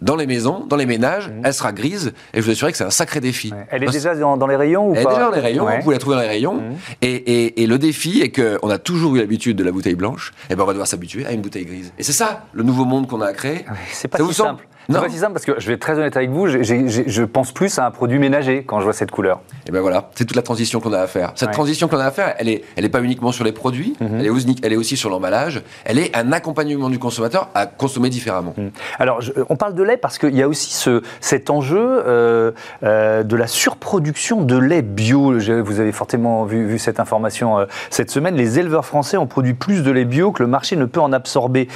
dans 0.00 0.16
les 0.16 0.26
maisons, 0.26 0.64
dans 0.66 0.76
les 0.76 0.86
ménages, 0.86 1.28
mhm. 1.28 1.42
elle 1.44 1.54
sera 1.54 1.72
grise. 1.72 2.12
Et 2.34 2.40
je 2.40 2.44
vous 2.44 2.50
assure 2.50 2.70
que 2.70 2.76
c'est 2.76 2.84
un 2.84 2.90
sacré 2.90 3.20
défi. 3.20 3.52
Elle 3.70 3.84
est 3.84 3.90
déjà 3.90 4.14
dans, 4.14 4.46
les 4.46 4.56
rayons 4.56 4.88
ou 4.88 4.94
Elle 4.94 5.02
est 5.02 5.06
déjà 5.06 5.20
dans 5.20 5.30
les 5.30 5.40
rayons, 5.40 5.66
vous 5.82 5.90
la 5.90 5.98
trouver 5.98 6.16
dans 6.16 6.22
les 6.22 6.28
rayons. 6.28 6.54
Mhm. 6.54 6.76
Et, 7.02 7.66
le 7.72 7.78
défi 7.78 8.20
est 8.20 8.30
qu'on 8.30 8.68
a 8.68 8.78
toujours 8.78 9.16
eu 9.16 9.18
l'habitude 9.18 9.56
de 9.56 9.64
la 9.64 9.72
bouteille 9.72 9.94
blanche, 9.94 10.32
et 10.50 10.56
ben 10.56 10.64
on 10.64 10.66
va 10.66 10.72
devoir 10.72 10.86
s'habituer 10.86 11.24
à 11.24 11.32
une 11.32 11.40
bouteille 11.40 11.64
grise. 11.64 11.92
Et 11.98 12.02
c'est 12.02 12.12
ça, 12.12 12.44
le 12.52 12.62
nouveau 12.64 12.84
monde 12.84 13.06
qu'on 13.08 13.20
a 13.22 13.32
créé. 13.32 13.64
C'est 13.92 14.08
pas 14.08 14.18
si 14.18 14.34
simple. 14.34 14.66
C'est 14.88 15.18
simple 15.18 15.32
parce 15.32 15.44
que 15.44 15.58
je 15.58 15.66
vais 15.66 15.74
être 15.74 15.80
très 15.80 15.98
honnête 15.98 16.16
avec 16.16 16.30
vous, 16.30 16.46
je 16.48 17.22
pense 17.24 17.52
plus 17.52 17.78
à 17.78 17.86
un 17.86 17.90
produit 17.90 18.18
ménager 18.18 18.64
quand 18.64 18.80
je 18.80 18.84
vois 18.84 18.92
cette 18.92 19.10
couleur. 19.10 19.40
Et 19.66 19.70
ben 19.70 19.80
voilà, 19.80 20.10
c'est 20.14 20.24
toute 20.24 20.36
la 20.36 20.42
transition 20.42 20.80
qu'on 20.80 20.92
a 20.92 21.00
à 21.00 21.06
faire. 21.06 21.32
Cette 21.34 21.52
transition 21.52 21.88
qu'on 21.88 21.98
a 21.98 22.06
à 22.06 22.10
faire, 22.10 22.34
elle 22.38 22.48
est, 22.48 22.64
elle 22.76 22.84
est 22.84 22.88
pas 22.88 23.02
uniquement 23.02 23.32
sur 23.32 23.44
les 23.44 23.52
produits, 23.52 23.96
mhm. 24.00 24.18
elle, 24.18 24.26
est 24.26 24.30
aussi, 24.30 24.56
elle 24.62 24.72
est 24.72 24.76
aussi 24.76 24.96
sur 24.96 25.10
l'emballage. 25.10 25.62
Elle 25.84 25.98
est 25.98 26.16
un 26.16 26.32
accompagnement 26.32 26.90
du 26.90 26.98
consommateur 26.98 27.48
à 27.54 27.66
consommer 27.66 28.10
différemment. 28.10 28.54
Mhm. 28.56 28.70
Alors, 28.98 29.20
on 29.48 29.56
parle 29.56 29.74
de 29.74 29.82
lait 29.82 29.96
parce 29.96 30.18
qu'il 30.18 30.34
y 30.34 30.42
a 30.42 30.48
aussi 30.48 30.72
ce, 30.74 31.02
cet 31.20 31.50
enjeu 31.50 31.78
euh, 31.78 32.52
euh, 32.82 33.22
de 33.22 33.36
la 33.36 33.46
surproduction 33.46 34.42
de 34.42 34.56
lait 34.56 34.82
bio. 34.82 35.38
Vous 35.62 35.80
avez 35.80 35.92
fortement 35.92 36.44
vu, 36.44 36.66
vu 36.66 36.78
cette 36.78 37.00
information 37.00 37.58
euh, 37.58 37.66
cette 37.90 38.10
semaine. 38.10 38.34
Les 38.34 38.58
éleveurs 38.58 38.84
français 38.84 39.16
ont 39.16 39.26
produit 39.26 39.54
plus 39.54 39.82
de 39.82 39.90
lait 39.90 40.04
bio 40.04 40.32
que 40.32 40.42
le 40.42 40.48
marché 40.48 40.76
ne 40.76 40.84
peut 40.84 41.00
en 41.00 41.12
absorber. 41.12 41.68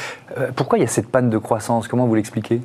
pourquoi 0.54 0.78
il 0.78 0.82
y 0.82 0.84
a 0.84 0.88
cette 0.88 1.08
panne 1.08 1.30
de 1.30 1.38
croissance? 1.38 1.88
Comment 1.88 2.06
vous 2.06 2.14
l'expliquez? 2.14 2.60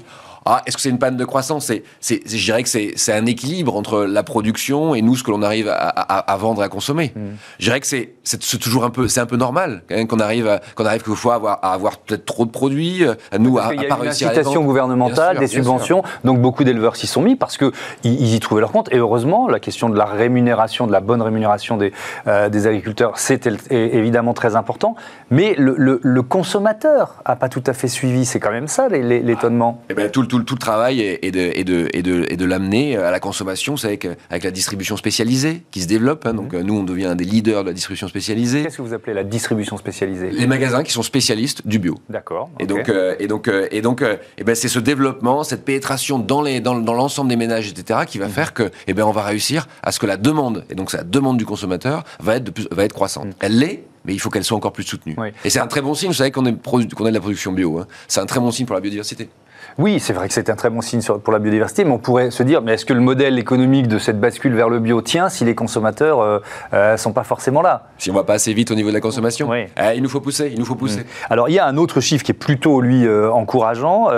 Ah, 0.45 0.61
est-ce 0.65 0.75
que 0.75 0.81
c'est 0.81 0.89
une 0.89 0.99
panne 0.99 1.17
de 1.17 1.25
croissance 1.25 1.65
c'est, 1.65 1.83
c'est, 1.99 2.21
Je 2.25 2.43
dirais 2.43 2.63
que 2.63 2.69
c'est, 2.69 2.93
c'est 2.95 3.13
un 3.13 3.25
équilibre 3.25 3.75
entre 3.75 4.05
la 4.05 4.23
production 4.23 4.95
et 4.95 5.01
nous, 5.01 5.15
ce 5.15 5.23
que 5.23 5.29
l'on 5.31 5.43
arrive 5.43 5.67
à, 5.67 5.73
à, 5.73 6.17
à 6.19 6.37
vendre 6.37 6.61
et 6.61 6.65
à 6.65 6.69
consommer. 6.69 7.13
Hmm. 7.15 7.35
Je 7.59 7.65
dirais 7.65 7.79
que 7.79 7.85
c'est, 7.87 8.15
c'est, 8.23 8.57
toujours 8.57 8.83
un 8.83 8.89
peu, 8.89 9.07
c'est 9.07 9.19
un 9.19 9.25
peu 9.25 9.37
normal 9.37 9.83
hein, 9.91 10.05
qu'on 10.07 10.19
arrive, 10.19 10.47
à, 10.47 10.61
qu'on 10.75 10.85
arrive 10.85 11.03
quelquefois 11.03 11.33
à 11.33 11.35
avoir, 11.35 11.59
à 11.61 11.73
avoir 11.73 11.97
peut-être 11.99 12.25
trop 12.25 12.45
de 12.45 12.51
produits, 12.51 13.03
euh, 13.03 13.13
à 13.31 13.37
nous, 13.37 13.59
à, 13.59 13.73
y 13.75 13.85
a 13.85 13.95
pas 13.95 13.99
une 14.01 14.09
incitation 14.09 14.63
gouvernementale, 14.63 15.37
des 15.37 15.47
subventions, 15.47 16.03
donc 16.23 16.39
beaucoup 16.39 16.63
d'éleveurs 16.63 16.95
s'y 16.95 17.07
sont 17.07 17.21
mis 17.21 17.35
parce 17.35 17.57
que 17.57 17.71
ils, 18.03 18.33
y 18.33 18.39
trouvaient 18.39 18.61
leur 18.61 18.71
compte. 18.71 18.91
Et 18.91 18.97
heureusement, 18.97 19.47
la 19.47 19.59
question 19.59 19.89
de 19.89 19.97
la 19.97 20.05
rémunération, 20.05 20.87
de 20.87 20.91
la 20.91 21.01
bonne 21.01 21.21
rémunération 21.21 21.77
des, 21.77 21.93
euh, 22.27 22.49
des 22.49 22.65
agriculteurs, 22.65 23.19
c'est 23.19 23.47
évidemment 23.69 24.33
très 24.33 24.55
important. 24.55 24.95
Mais 25.29 25.55
le, 25.57 25.75
le, 25.77 25.99
le 26.01 26.21
consommateur 26.23 27.21
a 27.25 27.35
pas 27.35 27.49
tout 27.49 27.63
à 27.67 27.73
fait 27.73 27.87
suivi. 27.87 28.25
C'est 28.25 28.39
quand 28.39 28.51
même 28.51 28.67
ça 28.67 28.87
l'étonnement. 28.89 29.79
Ah, 29.81 29.85
eh 29.91 29.93
ben, 29.93 30.09
tout, 30.09 30.30
tout, 30.31 30.43
tout 30.43 30.55
le 30.55 30.59
travail 30.59 31.01
est, 31.01 31.31
de, 31.31 31.51
et 31.53 31.63
de, 31.63 31.87
et 31.91 32.37
de, 32.37 32.45
l'amener 32.45 32.95
à 32.95 33.11
la 33.11 33.19
consommation, 33.19 33.75
c'est 33.75 33.87
avec, 33.87 34.07
avec 34.29 34.43
la 34.43 34.51
distribution 34.51 34.95
spécialisée 34.95 35.63
qui 35.71 35.81
se 35.81 35.87
développe. 35.87 36.25
Hein. 36.25 36.33
donc 36.33 36.53
mhm. 36.53 36.61
nous, 36.61 36.75
on 36.75 36.83
devient 36.83 37.05
un 37.05 37.15
des 37.15 37.25
leaders 37.25 37.63
de 37.63 37.69
la 37.69 37.73
distribution 37.73 38.07
spécialisée. 38.07 38.63
Qu'est-ce 38.63 38.77
que 38.77 38.81
vous 38.81 38.93
appelez 38.93 39.13
la 39.13 39.23
distribution 39.23 39.75
spécialisée? 39.77 40.31
Les 40.31 40.47
magasins 40.47 40.83
qui 40.83 40.91
sont 40.91 41.03
spécialistes 41.03 41.67
du 41.67 41.79
bio. 41.79 41.95
D'accord. 42.09 42.49
Et 42.59 42.65
donc, 42.65 42.87
euh, 42.87 43.15
et 43.19 43.27
donc, 43.27 43.47
euh, 43.47 43.67
et 43.71 43.81
donc, 43.81 44.01
et 44.01 44.05
euh, 44.05 44.15
eh 44.37 44.43
ben 44.43 44.55
c'est 44.55 44.69
ce 44.69 44.79
développement, 44.79 45.43
cette 45.43 45.65
pénétration 45.65 46.17
dans 46.17 46.41
les, 46.41 46.61
dans, 46.61 46.75
dans 46.75 46.93
l'ensemble 46.93 47.29
des 47.29 47.35
ménages, 47.35 47.69
etc., 47.69 48.01
qui 48.07 48.17
va 48.17 48.27
mhm. 48.27 48.31
faire 48.31 48.53
que, 48.53 48.63
et 48.63 48.71
eh 48.87 48.93
ben, 48.93 49.03
on 49.03 49.11
va 49.11 49.23
réussir 49.23 49.67
à 49.83 49.91
ce 49.91 49.99
que 49.99 50.05
la 50.05 50.17
demande, 50.17 50.63
et 50.69 50.75
donc 50.75 50.91
c'est 50.91 50.97
la 50.97 51.03
demande 51.03 51.37
du 51.37 51.45
consommateur, 51.45 52.03
va 52.21 52.37
être 52.37 52.45
de 52.45 52.51
plus, 52.51 52.67
va 52.71 52.85
être 52.85 52.93
croissante. 52.93 53.25
Mhm. 53.25 53.33
Elle 53.41 53.59
l'est, 53.59 53.83
mais 54.05 54.13
il 54.13 54.19
faut 54.19 54.29
qu'elle 54.29 54.43
soit 54.43 54.57
encore 54.57 54.73
plus 54.73 54.83
soutenue. 54.83 55.15
Et 55.43 55.49
c'est 55.49 55.59
un 55.59 55.67
très 55.67 55.81
bon 55.81 55.93
signe, 55.93 56.09
vous 56.09 56.15
savez 56.15 56.31
qu'on 56.31 56.45
est, 56.45 56.55
qu'on 56.63 56.79
est 56.79 57.09
de 57.09 57.13
la 57.13 57.19
production 57.19 57.51
bio. 57.51 57.79
Hein. 57.79 57.87
C'est 58.07 58.19
un 58.19 58.25
très 58.25 58.39
bon 58.39 58.51
signe 58.51 58.65
pour 58.65 58.75
la 58.75 58.81
biodiversité. 58.81 59.29
Oui, 59.77 59.99
c'est 59.99 60.13
vrai 60.13 60.27
que 60.27 60.33
c'est 60.33 60.49
un 60.49 60.55
très 60.55 60.69
bon 60.69 60.81
signe 60.81 61.01
pour 61.01 61.33
la 61.33 61.39
biodiversité, 61.39 61.83
mais 61.83 61.91
on 61.91 61.97
pourrait 61.97 62.31
se 62.31 62.43
dire, 62.43 62.61
mais 62.61 62.73
est-ce 62.73 62.85
que 62.85 62.93
le 62.93 62.99
modèle 62.99 63.39
économique 63.39 63.87
de 63.87 63.97
cette 63.97 64.19
bascule 64.19 64.53
vers 64.53 64.69
le 64.69 64.79
bio 64.79 65.01
tient 65.01 65.29
si 65.29 65.45
les 65.45 65.55
consommateurs 65.55 66.19
ne 66.19 66.23
euh, 66.23 66.39
euh, 66.73 66.97
sont 66.97 67.13
pas 67.13 67.23
forcément 67.23 67.61
là? 67.61 67.87
Si 67.97 68.11
on 68.11 68.13
va 68.13 68.23
pas 68.23 68.33
assez 68.33 68.53
vite 68.53 68.71
au 68.71 68.75
niveau 68.75 68.89
de 68.89 68.93
la 68.93 69.01
consommation 69.01 69.49
oui. 69.49 69.65
Eh, 69.77 69.95
il 69.95 70.03
nous 70.03 70.09
faut 70.09 70.21
pousser, 70.21 70.49
il 70.51 70.59
nous 70.59 70.65
faut 70.65 70.75
pousser. 70.75 71.01
Mm. 71.01 71.05
Alors 71.29 71.49
il 71.49 71.53
y 71.53 71.59
a 71.59 71.65
un 71.65 71.77
autre 71.77 72.01
chiffre 72.01 72.23
qui 72.23 72.31
est 72.31 72.35
plutôt, 72.35 72.81
lui, 72.81 73.05
euh, 73.05 73.31
encourageant. 73.31 74.09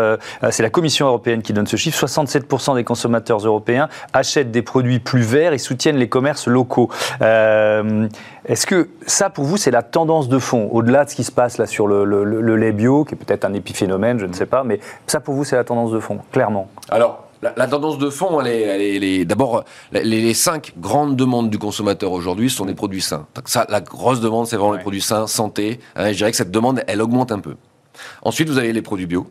c'est 0.49 0.63
la 0.63 0.69
Commission 0.69 1.07
européenne 1.07 1.41
qui 1.41 1.53
donne 1.53 1.67
ce 1.67 1.75
chiffre. 1.75 2.05
67% 2.05 2.75
des 2.75 2.83
consommateurs 2.83 3.39
européens 3.39 3.89
achètent 4.13 4.51
des 4.51 4.61
produits 4.61 4.99
plus 4.99 5.21
verts 5.21 5.53
et 5.53 5.57
soutiennent 5.57 5.97
les 5.97 6.09
commerces 6.09 6.47
locaux. 6.47 6.89
est-ce 7.21 8.65
que 8.65 8.89
ça, 9.05 9.29
pour 9.29 9.45
vous, 9.45 9.57
c'est 9.57 9.71
la 9.71 9.83
tendance 9.83 10.29
de 10.29 10.39
fond, 10.39 10.69
au-delà 10.71 11.05
de 11.05 11.09
ce 11.09 11.15
qui 11.15 11.23
se 11.23 11.31
passe 11.31 11.57
là 11.57 11.65
sur 11.65 11.87
le, 11.87 12.03
le 12.03 12.55
lait 12.55 12.71
bio, 12.71 13.03
qui 13.03 13.15
est 13.15 13.17
peut-être 13.17 13.45
un 13.45 13.53
épiphénomène, 13.53 14.19
je 14.19 14.25
ne 14.25 14.33
sais 14.33 14.45
pas, 14.45 14.63
mais 14.63 14.79
ça, 15.07 15.19
pour 15.19 15.33
vous, 15.33 15.42
c'est 15.43 15.55
la 15.55 15.63
tendance 15.63 15.91
de 15.91 15.99
fond, 15.99 16.19
clairement 16.31 16.69
Alors, 16.89 17.27
la, 17.41 17.67
tendance 17.67 17.97
de 17.97 18.09
fond, 18.09 18.39
elle 18.41 18.81
est, 18.81 19.25
d'abord, 19.25 19.65
les, 19.91 20.33
cinq 20.33 20.73
grandes 20.77 21.15
demandes 21.15 21.49
du 21.49 21.59
consommateur 21.59 22.11
aujourd'hui 22.11 22.49
sont 22.49 22.65
des 22.65 22.73
produits 22.73 23.01
sains. 23.01 23.27
ça, 23.45 23.65
la 23.69 23.81
grosse 23.81 24.21
demande, 24.21 24.47
c'est 24.47 24.55
vraiment 24.55 24.73
les 24.73 24.81
produits 24.81 25.01
sains, 25.01 25.27
santé. 25.27 25.79
Hein, 25.95 26.11
je 26.11 26.17
dirais 26.17 26.31
que 26.31 26.37
cette 26.37 26.51
demande, 26.51 26.83
elle 26.87 27.01
augmente 27.01 27.31
un 27.31 27.39
peu. 27.39 27.55
Ensuite, 28.21 28.49
vous 28.49 28.57
avez 28.57 28.71
les 28.71 28.81
produits 28.81 29.07
bio. 29.07 29.27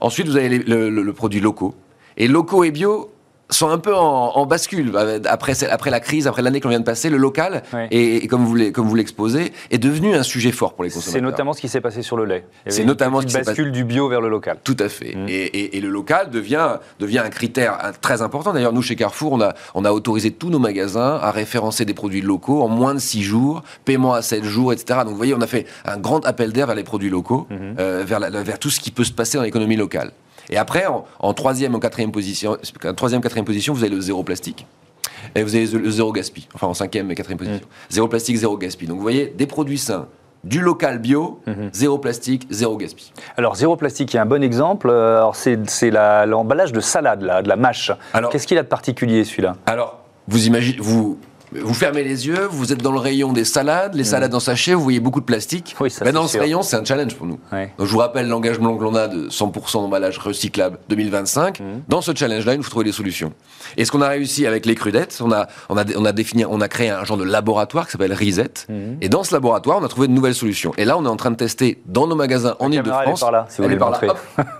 Ensuite, 0.00 0.26
vous 0.26 0.36
avez 0.36 0.48
le, 0.48 0.88
le 0.88 1.12
produit 1.12 1.40
locaux. 1.40 1.74
Et 2.16 2.26
locaux 2.26 2.64
et 2.64 2.70
bio, 2.70 3.10
sont 3.52 3.68
un 3.68 3.78
peu 3.78 3.94
en, 3.94 4.46
bascule 4.46 4.92
après, 5.28 5.64
après 5.64 5.90
la 5.90 6.00
crise, 6.00 6.26
après 6.26 6.42
l'année 6.42 6.60
qu'on 6.60 6.68
vient 6.68 6.80
de 6.80 6.84
passer. 6.84 7.10
Le 7.10 7.16
local, 7.16 7.62
et, 7.90 8.26
comme 8.26 8.44
vous 8.44 8.94
l'exposez, 8.94 9.52
est 9.70 9.78
devenu 9.78 10.14
un 10.14 10.22
sujet 10.22 10.52
fort 10.52 10.74
pour 10.74 10.84
les 10.84 10.90
consommateurs. 10.90 11.12
C'est 11.12 11.20
notamment 11.20 11.52
ce 11.52 11.60
qui 11.60 11.68
s'est 11.68 11.80
passé 11.80 12.02
sur 12.02 12.16
le 12.16 12.24
lait. 12.24 12.44
C'est 12.66 12.84
notamment 12.84 13.20
ce 13.20 13.26
qui 13.26 13.34
bascule 13.34 13.72
du 13.72 13.84
bio 13.84 14.08
vers 14.08 14.20
le 14.20 14.28
local. 14.28 14.58
Tout 14.62 14.76
à 14.78 14.88
fait. 14.88 15.14
Mmh. 15.14 15.26
Et, 15.28 15.80
le 15.82 15.88
local 15.88 16.30
devient, 16.30 16.76
devient 17.00 17.18
un 17.18 17.30
critère 17.30 17.92
très 18.00 18.22
important. 18.22 18.52
D'ailleurs, 18.52 18.72
nous 18.72 18.82
chez 18.82 18.94
Carrefour, 18.94 19.32
on 19.32 19.40
a, 19.40 19.54
on 19.74 19.84
a 19.84 19.90
autorisé 19.90 20.30
tous 20.30 20.48
nos 20.48 20.60
magasins 20.60 21.18
à 21.20 21.32
référencer 21.32 21.84
des 21.84 21.94
produits 21.94 22.20
locaux 22.20 22.62
en 22.62 22.68
moins 22.68 22.94
de 22.94 23.00
6 23.00 23.22
jours, 23.22 23.62
paiement 23.84 24.14
à 24.14 24.22
7 24.22 24.44
jours, 24.44 24.72
etc. 24.72 25.00
Donc 25.00 25.10
vous 25.10 25.16
voyez, 25.16 25.34
on 25.34 25.40
a 25.40 25.46
fait 25.46 25.66
un 25.84 25.98
grand 25.98 26.24
appel 26.24 26.52
d'air 26.52 26.66
vers 26.66 26.76
les 26.76 26.84
produits 26.84 27.10
locaux, 27.10 27.46
mmh. 27.50 27.56
euh, 27.78 28.04
vers, 28.06 28.20
vers 28.20 28.58
tout 28.58 28.70
ce 28.70 28.80
qui 28.80 28.90
peut 28.90 29.04
se 29.04 29.12
passer 29.12 29.38
dans 29.38 29.44
l'économie 29.44 29.76
locale. 29.76 30.12
Et 30.52 30.58
après, 30.58 30.84
en, 30.86 31.32
troisième, 31.32 31.74
en 31.74 31.80
quatrième 31.80 32.12
position, 32.12 32.58
en 32.84 32.94
troisième, 32.94 33.22
quatrième 33.22 33.46
position, 33.46 33.72
vous 33.72 33.82
avez 33.82 33.94
le 33.94 34.00
zéro 34.02 34.22
plastique. 34.22 34.66
Et 35.34 35.42
vous 35.42 35.54
avez 35.54 35.66
le 35.66 35.90
zéro 35.90 36.12
gaspille. 36.12 36.46
Enfin, 36.54 36.66
en 36.66 36.74
cinquième 36.74 37.10
et 37.10 37.14
quatrième 37.14 37.38
position. 37.38 37.60
Mm. 37.60 37.90
Zéro 37.92 38.08
plastique, 38.08 38.36
zéro 38.36 38.58
gaspille. 38.58 38.86
Donc, 38.86 38.98
vous 38.98 39.02
voyez, 39.02 39.32
des 39.34 39.46
produits 39.46 39.78
sains, 39.78 40.08
du 40.44 40.60
local 40.60 40.98
bio, 40.98 41.40
mm-hmm. 41.46 41.70
zéro 41.72 41.96
plastique, 41.96 42.46
zéro 42.50 42.76
gaspille. 42.76 43.12
Alors, 43.38 43.56
zéro 43.56 43.76
plastique, 43.76 44.12
il 44.12 44.16
y 44.16 44.18
a 44.18 44.22
un 44.22 44.26
bon 44.26 44.42
exemple. 44.42 44.90
Euh, 44.90 45.18
alors, 45.18 45.36
c'est 45.36 45.56
l'emballage 45.90 46.72
de 46.72 46.80
salade, 46.80 47.22
là, 47.22 47.40
de 47.40 47.48
la 47.48 47.56
mâche. 47.56 47.90
Qu'est-ce 48.30 48.46
qu'il 48.46 48.58
a 48.58 48.62
de 48.62 48.68
particulier, 48.68 49.24
celui-là? 49.24 49.56
Alors, 49.64 50.00
vous 50.28 50.46
imaginez, 50.46 50.76
vous, 50.80 51.18
vous 51.60 51.74
fermez 51.74 52.02
les 52.02 52.26
yeux, 52.26 52.46
vous 52.50 52.72
êtes 52.72 52.82
dans 52.82 52.92
le 52.92 52.98
rayon 52.98 53.32
des 53.32 53.44
salades, 53.44 53.94
les 53.94 54.02
mm. 54.02 54.06
salades 54.06 54.34
en 54.34 54.40
sachet, 54.40 54.74
vous 54.74 54.82
voyez 54.82 55.00
beaucoup 55.00 55.20
de 55.20 55.24
plastique. 55.24 55.74
Oui, 55.80 55.90
ça, 55.90 56.10
dans 56.10 56.26
ce 56.26 56.38
rayon, 56.38 56.62
c'est 56.62 56.76
un 56.76 56.84
challenge 56.84 57.14
pour 57.14 57.26
nous. 57.26 57.38
Donc 57.78 57.86
je 57.86 57.92
vous 57.92 57.98
rappelle 57.98 58.28
l'engagement 58.28 58.76
que 58.76 58.82
l'on 58.82 58.94
a 58.94 59.08
de 59.08 59.28
100% 59.28 59.72
d'emballage 59.74 60.18
recyclable 60.18 60.78
2025. 60.88 61.60
Mm. 61.60 61.64
Dans 61.88 62.00
ce 62.00 62.12
challenge-là, 62.14 62.54
il 62.54 62.58
nous 62.58 62.62
faut 62.62 62.70
trouver 62.70 62.84
des 62.84 62.92
solutions. 62.92 63.32
Et 63.76 63.84
ce 63.84 63.92
qu'on 63.92 64.02
a 64.02 64.08
réussi 64.08 64.46
avec 64.46 64.66
les 64.66 64.74
crudettes, 64.74 65.18
on 65.22 65.32
a, 65.32 65.46
on 65.68 65.76
a, 65.76 65.84
on 65.96 66.04
a 66.04 66.12
défini, 66.12 66.44
on 66.44 66.60
a 66.60 66.68
créé 66.68 66.90
un 66.90 67.04
genre 67.04 67.16
de 67.16 67.24
laboratoire 67.24 67.86
qui 67.86 67.92
s'appelle 67.92 68.12
Reset. 68.12 68.66
Mm. 68.68 68.94
Et 69.00 69.08
dans 69.08 69.24
ce 69.24 69.34
laboratoire, 69.34 69.78
on 69.80 69.84
a 69.84 69.88
trouvé 69.88 70.08
de 70.08 70.12
nouvelles 70.12 70.34
solutions. 70.34 70.72
Et 70.78 70.84
là, 70.84 70.98
on 70.98 71.04
est 71.04 71.08
en 71.08 71.16
train 71.16 71.30
de 71.30 71.36
tester 71.36 71.80
dans 71.86 72.06
nos 72.06 72.14
magasins 72.14 72.56
en 72.58 72.70
Ile-de-France. 72.70 73.24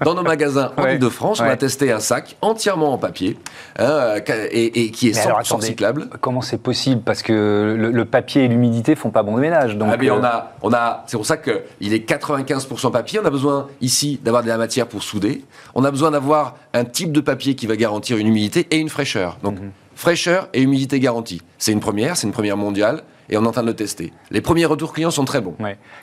Dans 0.05 0.15
nos 0.15 0.23
magasins 0.23 0.73
en 0.77 0.87
Ile-de-France, 0.89 1.41
on 1.41 1.45
a 1.45 1.57
testé 1.57 1.93
un 1.93 2.01
sac 2.01 2.37
entièrement 2.41 2.93
en 2.93 2.99
papier 2.99 3.37
hein, 3.79 4.15
et, 4.51 4.91
qui 4.91 5.09
est 5.09 5.13
100% 5.13 5.57
recyclable. 5.57 6.09
Comment 6.21 6.41
c'est 6.41 6.59
possible? 6.59 7.03
Parce 7.03 7.23
que 7.23 7.77
le, 7.79 8.05
papier 8.05 8.45
et 8.45 8.49
l'humidité 8.49 8.95
font 8.95 9.11
pas 9.11 9.23
bon 9.23 9.37
de 9.37 9.41
ménage. 9.41 9.77
Donc 9.77 9.89
ah, 9.93 9.97
mais 9.99 10.11
on 10.11 10.19
euh, 10.19 10.27
a, 10.27 10.53
on 10.63 10.73
a, 10.73 11.05
c'est 11.07 11.17
pour 11.17 11.25
ça 11.25 11.37
qu'il 11.37 11.95
est 11.95 12.09
95% 12.09 12.91
papier. 12.91 13.21
On 13.23 13.25
a 13.25 13.31
besoin 13.31 13.69
ici 13.81 14.21
d'avoir 14.23 14.43
de 14.43 14.49
la 14.49 14.59
matière 14.59 14.87
pour 14.87 15.03
souder. 15.03 15.45
On 15.75 15.85
a 15.85 15.91
besoin 15.91 16.11
d'avoir 16.11 16.57
un 16.75 16.85
type 16.85 17.13
de 17.13 17.21
papier 17.21 17.55
qui 17.55 17.67
va 17.67 17.77
garantir 17.77 18.19
une 18.19 18.27
humidité 18.27 18.67
et 18.71 18.77
une 18.77 18.89
fraîcheur. 18.89 19.02
Donc, 19.43 19.57
fraîcheur 19.95 20.49
et 20.53 20.63
humidité 20.63 21.01
garantie. 21.01 21.43
C'est 21.59 21.73
une 21.73 21.81
première, 21.81 22.17
c'est 22.17 22.27
une 22.27 22.33
première 22.33 22.57
mondiale 22.57 23.03
et 23.29 23.37
on 23.37 23.45
est 23.45 23.47
en 23.47 23.53
train 23.53 23.63
de 23.63 23.69
le 23.69 23.75
tester. 23.75 24.13
Les 24.31 24.41
premiers 24.41 24.67
retours 24.67 24.93
clients 24.93 25.11
sont 25.11 25.25
très 25.25 25.41
bons. 25.41 25.55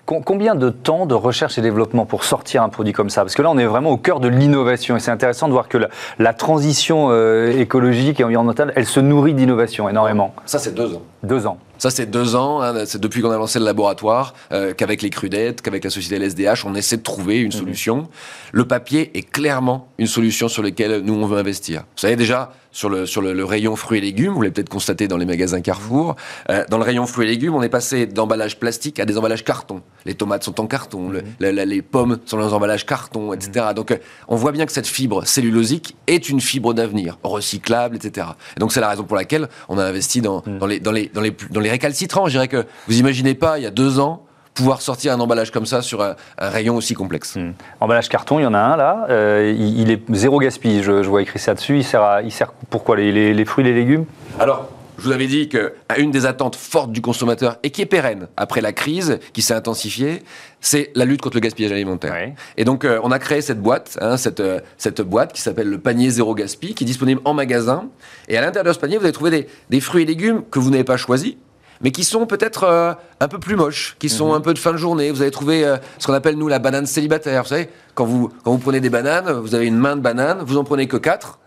Combien 0.06 0.56
de 0.56 0.70
temps 0.70 1.06
de 1.06 1.14
recherche 1.14 1.58
et 1.58 1.62
développement 1.62 2.06
pour 2.06 2.24
sortir 2.24 2.64
un 2.64 2.70
produit 2.70 2.94
comme 2.94 3.10
ça? 3.10 3.22
Parce 3.22 3.36
que 3.36 3.42
là, 3.42 3.52
on 3.52 3.58
est 3.58 3.66
vraiment 3.66 3.92
au 3.92 3.98
cœur 3.98 4.20
de 4.20 4.28
l'innovation 4.28 4.96
et 4.96 5.00
c'est 5.00 5.12
intéressant 5.12 5.48
de 5.48 5.54
voir 5.54 5.68
que 5.68 5.78
la, 6.18 6.34
transition 6.34 7.10
euh, 7.12 7.52
écologique 7.52 8.20
et 8.20 8.24
environnementale, 8.24 8.74
elle 8.76 8.86
se 8.86 9.00
nourrit 9.00 9.34
d'innovation 9.34 9.90
énormément. 9.90 10.34
Ça, 10.46 10.58
c'est 10.58 10.74
deux 10.74 10.96
ans. 10.96 11.02
Deux 11.22 11.46
ans. 11.46 11.60
Ça, 11.78 11.90
c'est 11.90 12.06
deux 12.06 12.36
ans. 12.36 12.62
Hein, 12.62 12.86
c'est 12.86 13.00
depuis 13.00 13.22
qu'on 13.22 13.32
a 13.32 13.38
lancé 13.38 13.60
le 13.60 13.66
laboratoire 13.66 14.34
euh, 14.52 14.74
qu'avec 14.74 15.02
les 15.02 15.10
crudettes, 15.10 15.62
qu'avec 15.62 15.84
la 15.84 15.90
société 15.90 16.18
LSDH, 16.18 16.66
on 16.66 16.76
essaie 16.76 16.98
de 16.98 17.04
trouver 17.04 17.40
une 17.40 17.48
mhm. 17.48 17.52
solution. 17.52 18.10
Le 18.52 18.66
papier 18.66 19.18
est 19.18 19.30
clairement 19.30 19.90
une 19.98 20.08
solution 20.08 20.48
sur 20.48 20.64
laquelle 20.64 21.02
nous, 21.02 21.14
on 21.14 21.26
veut 21.26 21.38
investir. 21.38 21.82
Vous 21.82 22.02
savez 22.02 22.16
déjà, 22.16 22.54
sur 22.80 22.90
le, 22.90 23.06
sur 23.06 23.22
le, 23.22 23.44
rayon 23.44 23.76
fruits 23.76 23.98
et 23.98 24.02
légumes, 24.02 24.32
vous 24.32 24.42
l'avez 24.42 24.54
peut-être 24.54 24.70
constaté 24.70 25.10
dans 25.10 25.18
les 25.18 25.26
magasins 25.26 25.60
Carrefour, 25.60 26.16
euh, 26.50 26.64
dans 26.70 26.78
le 26.78 26.86
rayon 26.86 27.06
fruits 27.06 27.28
et 27.28 27.30
légumes, 27.30 27.54
on 27.54 27.62
est 27.62 27.68
passé 27.68 28.06
d'emballage 28.06 28.58
plastique 28.58 29.02
à 29.02 29.06
des 29.06 29.18
emballages 29.18 29.44
carton. 29.44 29.82
Les 30.06 30.14
tomates 30.14 30.46
sont 30.46 30.62
en 30.62 30.66
carton, 30.66 31.10
mhm. 31.10 31.22
les 31.42 31.82
pommes 31.82 32.20
sont 32.26 32.38
dans 32.38 32.48
des 32.48 32.54
emballages 32.54 32.86
carton, 32.86 33.34
etc. 33.34 33.66
Mhm. 33.68 33.74
Donc, 33.74 33.92
euh, 33.92 33.98
on 34.30 34.38
voit 34.38 34.54
bien 34.54 34.66
que 34.66 34.72
cette 34.72 34.88
fibre 34.88 35.26
cellulosique 35.26 35.98
est 36.08 36.30
une 36.30 36.40
fibre 36.40 36.74
d'avenir, 36.74 37.18
recyclable, 37.22 37.98
etc. 37.98 38.28
Et 38.56 38.62
donc, 38.62 38.72
c'est 38.72 38.80
la 38.80 38.88
raison 38.88 39.04
pour 39.04 39.18
laquelle 39.18 39.50
on 39.68 39.78
a 39.78 39.84
investi 39.84 40.22
dans, 40.22 40.42
dans, 40.48 40.66
les, 40.66 40.80
dans, 40.80 40.94
les, 40.94 41.12
dans, 41.14 41.20
les, 41.20 41.36
dans 41.52 41.60
les 41.60 41.72
récalcitrants. 41.72 42.28
Je 42.28 42.32
dirais 42.32 42.48
que 42.48 42.66
vous 42.88 42.98
imaginez 42.98 43.34
pas, 43.34 43.60
il 43.60 43.64
y 43.64 43.68
a 43.68 43.72
deux 43.72 44.00
ans, 44.00 44.26
pouvoir 44.54 44.82
sortir 44.82 45.14
un 45.14 45.20
emballage 45.20 45.52
comme 45.52 45.66
ça 45.66 45.82
sur 45.82 46.02
un, 46.02 46.16
rayon 46.38 46.76
aussi 46.76 46.94
complexe. 46.94 47.36
Hmm. 47.36 47.52
Emballage 47.80 48.10
carton, 48.10 48.40
il 48.40 48.44
y 48.44 48.46
en 48.46 48.54
a 48.54 48.60
un 48.60 48.78
là. 48.78 49.06
Euh, 49.10 49.56
il, 49.58 49.92
est 49.92 50.02
zéro 50.12 50.40
gaspillage, 50.40 50.86
je, 50.86 51.08
vois 51.08 51.22
écrit 51.22 51.40
ça 51.40 51.54
dessus. 51.54 51.78
Il 51.78 51.84
sert, 51.84 52.04
à, 52.04 52.22
il 52.22 52.32
sert 52.32 52.52
pourquoi 52.70 52.98
les, 52.98 53.34
les, 53.34 53.46
fruits 53.46 53.66
et 53.66 53.72
les 53.72 53.76
légumes? 53.76 54.06
Alors, 54.40 54.70
je 55.00 55.06
vous 55.06 55.12
avais 55.12 55.28
dit 55.28 55.48
qu'une 55.48 56.12
des 56.12 56.26
attentes 56.26 56.58
fortes 56.58 56.92
du 56.92 57.02
consommateur 57.02 57.58
et 57.64 57.72
qui 57.72 57.82
est 57.82 57.86
pérenne 57.86 58.28
après 58.36 58.60
la 58.60 58.74
crise, 58.74 59.20
qui 59.32 59.42
s'est 59.42 59.54
intensifiée, 59.54 60.24
c'est 60.60 60.92
la 60.94 61.06
lutte 61.06 61.22
contre 61.22 61.38
le 61.38 61.42
gaspillage 61.42 61.72
alimentaire. 61.72 62.14
Et 62.58 62.66
donc, 62.66 62.84
euh, 62.84 63.00
on 63.04 63.12
a 63.12 63.20
créé 63.20 63.42
cette 63.42 63.62
boîte, 63.62 63.98
hein, 64.02 64.18
cette, 64.18 64.42
euh, 64.42 64.60
cette 64.78 65.02
boîte 65.02 65.32
qui 65.32 65.42
s'appelle 65.42 65.70
le 65.70 65.80
panier 65.80 66.10
zéro 66.10 66.36
gaspille, 66.36 66.74
qui 66.74 66.84
est 66.84 66.88
disponible 66.88 67.22
en 67.24 67.34
magasin. 67.34 67.86
Et 68.28 68.38
à 68.38 68.42
l'intérieur 68.42 68.66
de 68.66 68.74
ce 68.74 68.80
panier, 68.80 68.98
vous 68.98 69.06
allez 69.06 69.14
trouver 69.14 69.32
des, 69.32 69.48
des 69.70 69.80
fruits 69.80 70.04
et 70.04 70.06
légumes 70.06 70.44
que 70.52 70.60
vous 70.60 70.70
n'avez 70.70 70.84
pas 70.84 70.98
choisis, 70.98 71.36
mais 71.82 71.92
qui 71.92 72.04
sont 72.04 72.26
peut-être 72.26 72.64
euh, 72.64 72.94
un 73.20 73.28
peu 73.28 73.40
plus 73.40 73.56
moches, 73.56 73.96
qui 74.00 74.10
sont 74.10 74.30
mhm. 74.30 74.36
un 74.36 74.42
peu 74.42 74.54
de 74.54 74.60
fin 74.60 74.72
de 74.72 74.78
journée. 74.78 75.12
Vous 75.12 75.22
allez 75.22 75.32
trouver 75.32 75.66
euh, 75.66 75.78
ce 75.98 76.08
qu'on 76.08 76.14
appelle, 76.14 76.36
nous, 76.36 76.48
la 76.48 76.60
banane 76.60 76.86
célibataire. 76.86 77.44
Vous 77.44 77.50
savez, 77.50 77.70
quand 77.96 78.06
vous, 78.06 78.30
quand 78.44 78.52
vous 78.52 78.58
prenez 78.58 78.80
des 78.80 78.90
bananes, 78.90 79.32
vous 79.32 79.56
avez 79.56 79.68
une 79.68 79.78
main 79.78 79.96
de 79.96 80.02
banane, 80.02 80.40
vous 80.42 80.58
en 80.58 80.64
prenez 80.64 80.88
que 80.88 80.98
quatre. 80.98 81.40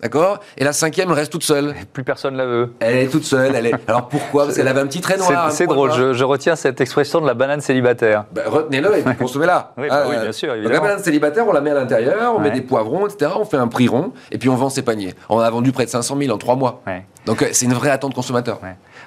D'accord 0.00 0.40
Et 0.58 0.64
la 0.64 0.72
cinquième, 0.72 1.10
elle 1.10 1.14
reste 1.14 1.30
toute 1.30 1.44
seule. 1.44 1.76
plus 1.92 2.02
personne 2.02 2.36
la 2.36 2.44
veut. 2.44 2.72
Elle 2.80 2.96
est 2.96 3.06
toute 3.06 3.22
seule. 3.22 3.54
Elle 3.54 3.66
est... 3.66 3.74
Alors 3.86 4.08
pourquoi? 4.08 4.44
Parce 4.44 4.56
qu'elle 4.56 4.66
avait 4.66 4.80
un 4.80 4.86
petit 4.88 5.00
trait 5.00 5.16
noir. 5.16 5.52
C'est 5.52 5.68
drôle, 5.68 5.92
je, 5.92 6.24
retiens 6.24 6.56
cette 6.56 6.80
expression 6.80 7.20
de 7.20 7.26
la 7.26 7.34
banane 7.34 7.60
célibataire. 7.60 8.24
Ben, 8.32 8.42
Retenez-le 8.48 8.98
et 8.98 9.04
consommez-la. 9.18 9.72
oui, 9.76 9.86
bah 9.88 10.06
oui, 10.08 10.16
bien 10.20 10.32
sûr. 10.32 10.56
la 10.56 10.80
banane 10.80 11.02
célibataire, 11.02 11.46
on 11.46 11.52
la 11.52 11.60
met 11.60 11.70
à 11.70 11.74
l'intérieur, 11.74 12.34
on 12.36 12.40
met 12.40 12.50
des 12.50 12.62
poivrons, 12.62 13.06
etc. 13.06 13.30
On 13.36 13.44
fait 13.44 13.56
un 13.56 13.68
prix 13.68 13.86
rond 13.86 14.12
et 14.32 14.38
puis 14.38 14.48
on 14.48 14.56
vend 14.56 14.70
ses 14.70 14.82
paniers. 14.82 15.14
On 15.28 15.38
a 15.38 15.48
vendu 15.48 15.70
près 15.70 15.84
de 15.84 15.90
500 15.90 16.16
000 16.18 16.34
en 16.34 16.38
trois 16.38 16.56
mois. 16.56 16.82
Donc 17.24 17.42
euh, 17.42 17.48
c'est 17.52 17.66
une 17.66 17.74
vraie 17.74 17.90
attente 17.90 18.14
consommateur. 18.14 18.58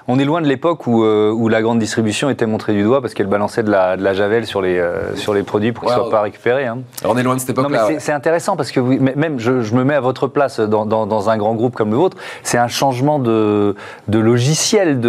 On 0.08 0.20
est 0.20 0.26
loin 0.26 0.42
de 0.42 0.48
l'époque 0.48 0.86
où, 0.86 1.04
euh, 1.04 1.32
où, 1.32 1.50
la 1.50 1.64
grande 1.64 1.80
distribution 1.80 2.30
était 2.30 2.46
montrée 2.46 2.74
du 2.74 2.84
doigt 2.84 3.02
parce 3.02 3.16
qu'elle 3.16 3.26
balançait 3.28 3.64
de 3.64 3.72
la, 3.72 3.98
de 3.98 4.04
la, 4.04 4.14
javel 4.14 4.46
sur 4.46 4.62
les, 4.62 4.78
euh, 4.78 5.16
sur 5.16 5.34
les 5.34 5.42
produits 5.42 5.72
pour 5.72 5.84
qu'ils 5.84 5.96
ne 5.96 6.02
soient 6.02 6.12
pas 6.12 6.22
récupérés. 6.22 6.68
Hein. 6.68 6.80
on 7.04 7.18
est 7.18 7.24
loin 7.24 7.36
de 7.36 7.40
cette 7.40 7.50
époque-là. 7.50 7.88
C'est 7.98 8.12
intéressant 8.12 8.56
parce 8.56 8.72
que 8.72 8.80
même 8.80 9.40
je, 9.40 9.74
me 9.74 9.84
mets 9.84 9.96
à 9.96 10.02
votre 10.02 10.28
place 10.28 10.60
dans, 10.60 10.86
dans, 10.86 11.30
un 11.30 11.38
grand 11.38 11.56
groupe 11.56 11.76
comme 11.76 11.90
le 11.90 11.98
vôtre, 11.98 12.18
c'est 12.44 12.60
un 12.60 12.68
changement 12.68 13.18
de, 13.18 13.76
de 14.08 14.20
logiciel. 14.20 15.00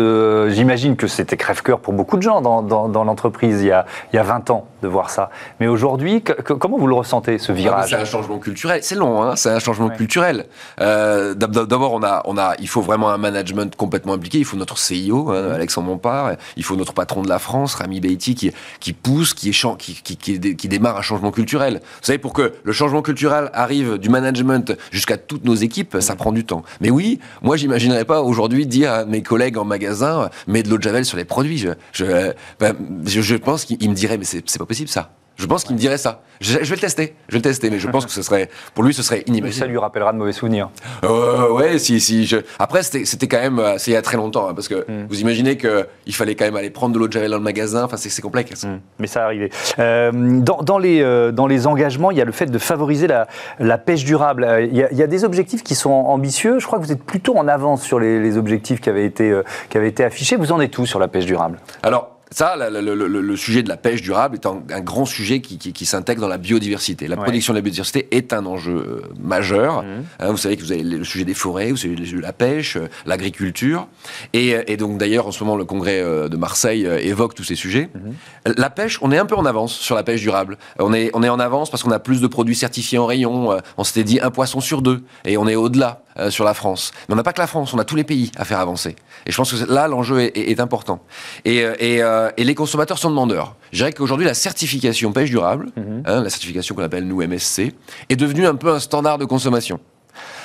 J'imagine 0.50 0.96
que 0.96 1.08
c'était 1.08 1.36
crève-cœur 1.36 1.80
pour 1.80 1.92
beaucoup 1.92 2.16
de 2.16 2.22
gens 2.22 2.40
dans, 2.40 2.62
dans 2.62 3.04
l'entreprise 3.04 3.62
il, 3.62 3.68
y 3.68 3.72
a, 3.72 3.84
il 4.12 4.16
y 4.16 4.18
a 4.18 4.22
20 4.22 4.50
ans 4.50 4.66
de 4.86 4.92
voir 4.92 5.10
ça. 5.10 5.30
Mais 5.60 5.66
aujourd'hui, 5.66 6.22
comment 6.22 6.78
vous 6.78 6.86
le 6.86 6.94
ressentez, 6.94 7.38
ce 7.38 7.50
ah, 7.50 7.54
virage 7.54 7.90
C'est 7.90 7.96
un 7.96 8.04
changement 8.04 8.38
culturel. 8.38 8.80
C'est 8.82 8.94
long, 8.94 9.22
hein 9.22 9.34
c'est 9.36 9.50
un 9.50 9.58
changement 9.58 9.90
culturel. 9.90 10.46
Euh, 10.80 11.34
D'abord, 11.34 11.92
on 11.92 12.02
a, 12.02 12.22
on 12.24 12.38
a, 12.38 12.54
il 12.60 12.68
faut 12.68 12.82
vraiment 12.82 13.10
un 13.10 13.18
management 13.18 13.74
complètement 13.76 14.12
impliqué. 14.12 14.38
Il 14.38 14.44
faut 14.44 14.56
notre 14.56 14.78
CIO, 14.78 15.30
hein, 15.30 15.52
Alexandre 15.54 15.88
Montpart. 15.88 16.32
Il 16.56 16.64
faut 16.64 16.76
notre 16.76 16.92
patron 16.92 17.22
de 17.22 17.28
la 17.28 17.38
France, 17.38 17.74
Rami 17.74 18.00
Beiti, 18.00 18.34
qui, 18.34 18.52
qui 18.80 18.92
pousse, 18.92 19.34
qui, 19.34 19.50
est, 19.50 19.76
qui, 19.78 19.94
qui, 20.02 20.16
qui, 20.16 20.56
qui 20.56 20.68
démarre 20.68 20.96
un 20.96 21.02
changement 21.02 21.32
culturel. 21.32 21.80
Vous 21.82 22.06
savez, 22.06 22.18
pour 22.18 22.32
que 22.32 22.54
le 22.62 22.72
changement 22.72 23.02
culturel 23.02 23.50
arrive 23.52 23.98
du 23.98 24.08
management 24.08 24.76
jusqu'à 24.90 25.16
toutes 25.16 25.44
nos 25.44 25.54
équipes, 25.54 25.96
ça 26.00 26.14
prend 26.14 26.32
du 26.32 26.44
temps. 26.44 26.62
Mais 26.80 26.90
oui, 26.90 27.18
moi, 27.42 27.56
j'imaginerais 27.56 28.04
pas 28.04 28.22
aujourd'hui 28.22 28.66
dire 28.66 28.92
à 28.92 29.04
mes 29.04 29.22
collègues 29.22 29.58
en 29.58 29.64
magasin, 29.64 30.30
mets 30.46 30.62
de 30.62 30.70
l'eau 30.70 30.78
de 30.78 30.82
javel 30.82 31.04
sur 31.04 31.16
les 31.16 31.24
produits. 31.24 31.58
Je, 31.58 31.70
je, 31.92 32.32
ben, 32.60 32.74
je, 33.04 33.20
je 33.20 33.36
pense 33.36 33.64
qu'ils 33.64 33.90
me 33.90 33.94
diraient, 33.94 34.18
mais 34.18 34.24
c'est 34.24 34.58
pas 34.58 34.66
possible 34.66 34.75
ça. 34.88 35.10
Je 35.36 35.46
pense 35.46 35.64
qu'il 35.64 35.74
me 35.74 35.80
dirait 35.80 35.98
ça. 35.98 36.22
Je, 36.40 36.58
vais 36.58 36.64
le 36.64 36.80
tester. 36.80 37.14
Je 37.28 37.34
vais 37.34 37.38
le 37.38 37.42
tester, 37.42 37.70
mais 37.70 37.78
je 37.78 37.88
pense 37.88 38.06
que 38.06 38.12
ce 38.12 38.22
serait, 38.22 38.48
pour 38.74 38.84
lui, 38.84 38.94
ce 38.94 39.02
serait 39.02 39.22
inimaginable. 39.26 39.66
Ça 39.66 39.66
lui 39.66 39.78
rappellera 39.78 40.12
de 40.12 40.18
mauvais 40.18 40.32
souvenirs. 40.32 40.70
Euh, 41.04 41.50
ouais, 41.50 41.78
si, 41.78 42.00
si. 42.00 42.26
Je... 42.26 42.38
Après, 42.58 42.82
c'était 42.82 43.28
quand 43.28 43.40
même, 43.40 43.62
c'est 43.76 43.90
il 43.90 43.94
y 43.94 43.96
a 43.96 44.02
très 44.02 44.16
longtemps, 44.16 44.48
hein, 44.48 44.54
parce 44.54 44.68
que 44.68 44.86
hmm. 44.88 45.06
vous 45.08 45.20
imaginez 45.20 45.58
qu'il 45.58 46.14
fallait 46.14 46.34
quand 46.34 46.46
même 46.46 46.56
aller 46.56 46.70
prendre 46.70 46.94
de 46.94 46.98
l'eau 46.98 47.06
de 47.06 47.12
javel 47.12 47.30
dans 47.30 47.36
le 47.36 47.42
magasin. 47.42 47.84
Enfin, 47.84 47.96
c'est 47.98 48.22
complexe. 48.22 48.64
Hmm. 48.64 48.78
Mais 48.98 49.06
ça 49.06 49.24
arrivait. 49.24 49.50
Euh, 49.78 50.10
dans, 50.12 50.62
dans, 50.62 50.78
les, 50.78 51.02
euh, 51.02 51.32
dans 51.32 51.46
les 51.46 51.66
engagements, 51.66 52.10
il 52.10 52.16
y 52.16 52.22
a 52.22 52.24
le 52.24 52.32
fait 52.32 52.46
de 52.46 52.58
favoriser 52.58 53.06
la, 53.06 53.28
la 53.58 53.76
pêche 53.76 54.04
durable. 54.04 54.44
Euh, 54.44 54.62
il 54.62 54.76
y, 54.76 54.82
a, 54.82 54.90
il 54.90 54.96
y, 54.96 55.02
a, 55.02 55.06
des 55.06 55.24
objectifs 55.24 55.62
qui 55.62 55.74
sont 55.74 55.90
ambitieux. 55.90 56.58
Je 56.58 56.66
crois 56.66 56.78
que 56.78 56.84
vous 56.84 56.92
êtes 56.92 57.04
plutôt 57.04 57.36
en 57.36 57.46
avance 57.46 57.82
sur 57.82 58.00
les, 58.00 58.20
les 58.20 58.38
objectifs 58.38 58.80
qui 58.80 58.88
avaient 58.88 59.06
été, 59.06 59.38
qui 59.68 59.76
avaient 59.76 59.88
été 59.88 60.02
affichés. 60.02 60.36
Vous 60.36 60.52
en 60.52 60.60
êtes 60.60 60.76
où 60.78 60.86
sur 60.86 60.98
la 60.98 61.08
pêche 61.08 61.26
durable? 61.26 61.58
Alors, 61.82 62.15
ça, 62.32 62.56
le, 62.56 63.36
sujet 63.36 63.62
de 63.62 63.68
la 63.68 63.76
pêche 63.76 64.02
durable 64.02 64.36
est 64.36 64.46
un, 64.46 64.80
grand 64.80 65.04
sujet 65.04 65.40
qui, 65.40 65.86
s'intègre 65.86 66.20
dans 66.20 66.28
la 66.28 66.38
biodiversité. 66.38 67.06
La 67.06 67.16
protection 67.16 67.52
de 67.52 67.58
la 67.58 67.62
biodiversité 67.62 68.08
est 68.10 68.32
un 68.32 68.46
enjeu 68.46 68.74
euh, 68.76 69.00
majeur. 69.20 69.82
Mmh. 69.82 69.86
Hein, 70.18 70.30
vous 70.32 70.36
savez 70.36 70.56
que 70.56 70.62
vous 70.62 70.72
avez 70.72 70.82
le 70.82 71.04
sujet 71.04 71.24
des 71.24 71.34
forêts, 71.34 71.70
vous 71.70 71.84
avez 71.84 71.94
la 72.20 72.32
pêche, 72.32 72.76
euh, 72.76 72.88
l'agriculture. 73.06 73.86
Euh, 74.34 74.62
et, 74.66 74.76
donc 74.76 74.98
d'ailleurs, 74.98 75.28
en 75.28 75.32
ce 75.32 75.42
moment, 75.44 75.56
le 75.56 75.64
congrès 75.64 76.02
de 76.02 76.36
Marseille 76.36 76.84
évoque 76.84 77.34
tous 77.34 77.44
ces 77.44 77.54
sujets. 77.54 77.90
Mmh. 77.94 78.52
La 78.56 78.70
pêche, 78.70 78.98
on 79.02 79.12
est 79.12 79.18
un 79.18 79.26
peu 79.26 79.36
en 79.36 79.44
avance 79.44 79.72
sur 79.72 79.94
la 79.94 80.02
pêche 80.02 80.20
durable. 80.20 80.58
On 80.78 80.92
est, 80.92 81.10
on 81.14 81.22
est 81.22 81.28
en 81.28 81.38
avance 81.38 81.70
parce 81.70 81.82
qu'on 81.82 81.92
a 81.92 82.00
plus 82.00 82.20
de 82.20 82.26
produits 82.26 82.56
certifiés 82.56 82.98
en 82.98 83.06
rayon. 83.06 83.56
On 83.76 83.84
s'était 83.84 84.04
dit 84.04 84.20
un 84.20 84.30
poisson 84.30 84.60
sur 84.60 84.82
deux. 84.82 85.04
Et 85.24 85.36
on 85.36 85.46
est 85.46 85.56
au-delà. 85.56 86.02
Euh, 86.18 86.30
sur 86.30 86.44
la 86.44 86.54
France. 86.54 86.92
Mais 87.08 87.14
on 87.14 87.16
n'a 87.16 87.22
pas 87.22 87.34
que 87.34 87.40
la 87.40 87.46
France, 87.46 87.74
on 87.74 87.78
a 87.78 87.84
tous 87.84 87.96
les 87.96 88.04
pays 88.04 88.30
à 88.36 88.46
faire 88.46 88.58
avancer. 88.58 88.96
Et 89.26 89.32
je 89.32 89.36
pense 89.36 89.52
que 89.52 89.70
là, 89.70 89.86
l'enjeu 89.86 90.20
est, 90.20 90.60
important. 90.60 91.00
Et, 91.44 91.62
euh, 91.62 91.74
euh, 91.82 92.30
et, 92.38 92.44
les 92.44 92.54
consommateurs 92.54 92.96
sont 92.96 93.10
demandeurs. 93.10 93.54
Je 93.70 93.78
dirais 93.78 93.92
qu'aujourd'hui, 93.92 94.24
la 94.24 94.32
certification 94.32 95.12
pêche 95.12 95.28
durable, 95.28 95.68
mhm. 95.76 96.04
hein, 96.06 96.22
la 96.22 96.30
certification 96.30 96.74
qu'on 96.74 96.82
appelle 96.82 97.06
nous 97.06 97.20
MSC, 97.20 97.74
est 98.08 98.16
devenue 98.16 98.46
un 98.46 98.54
peu 98.54 98.70
un 98.72 98.78
standard 98.78 99.18
de 99.18 99.26
consommation. 99.26 99.78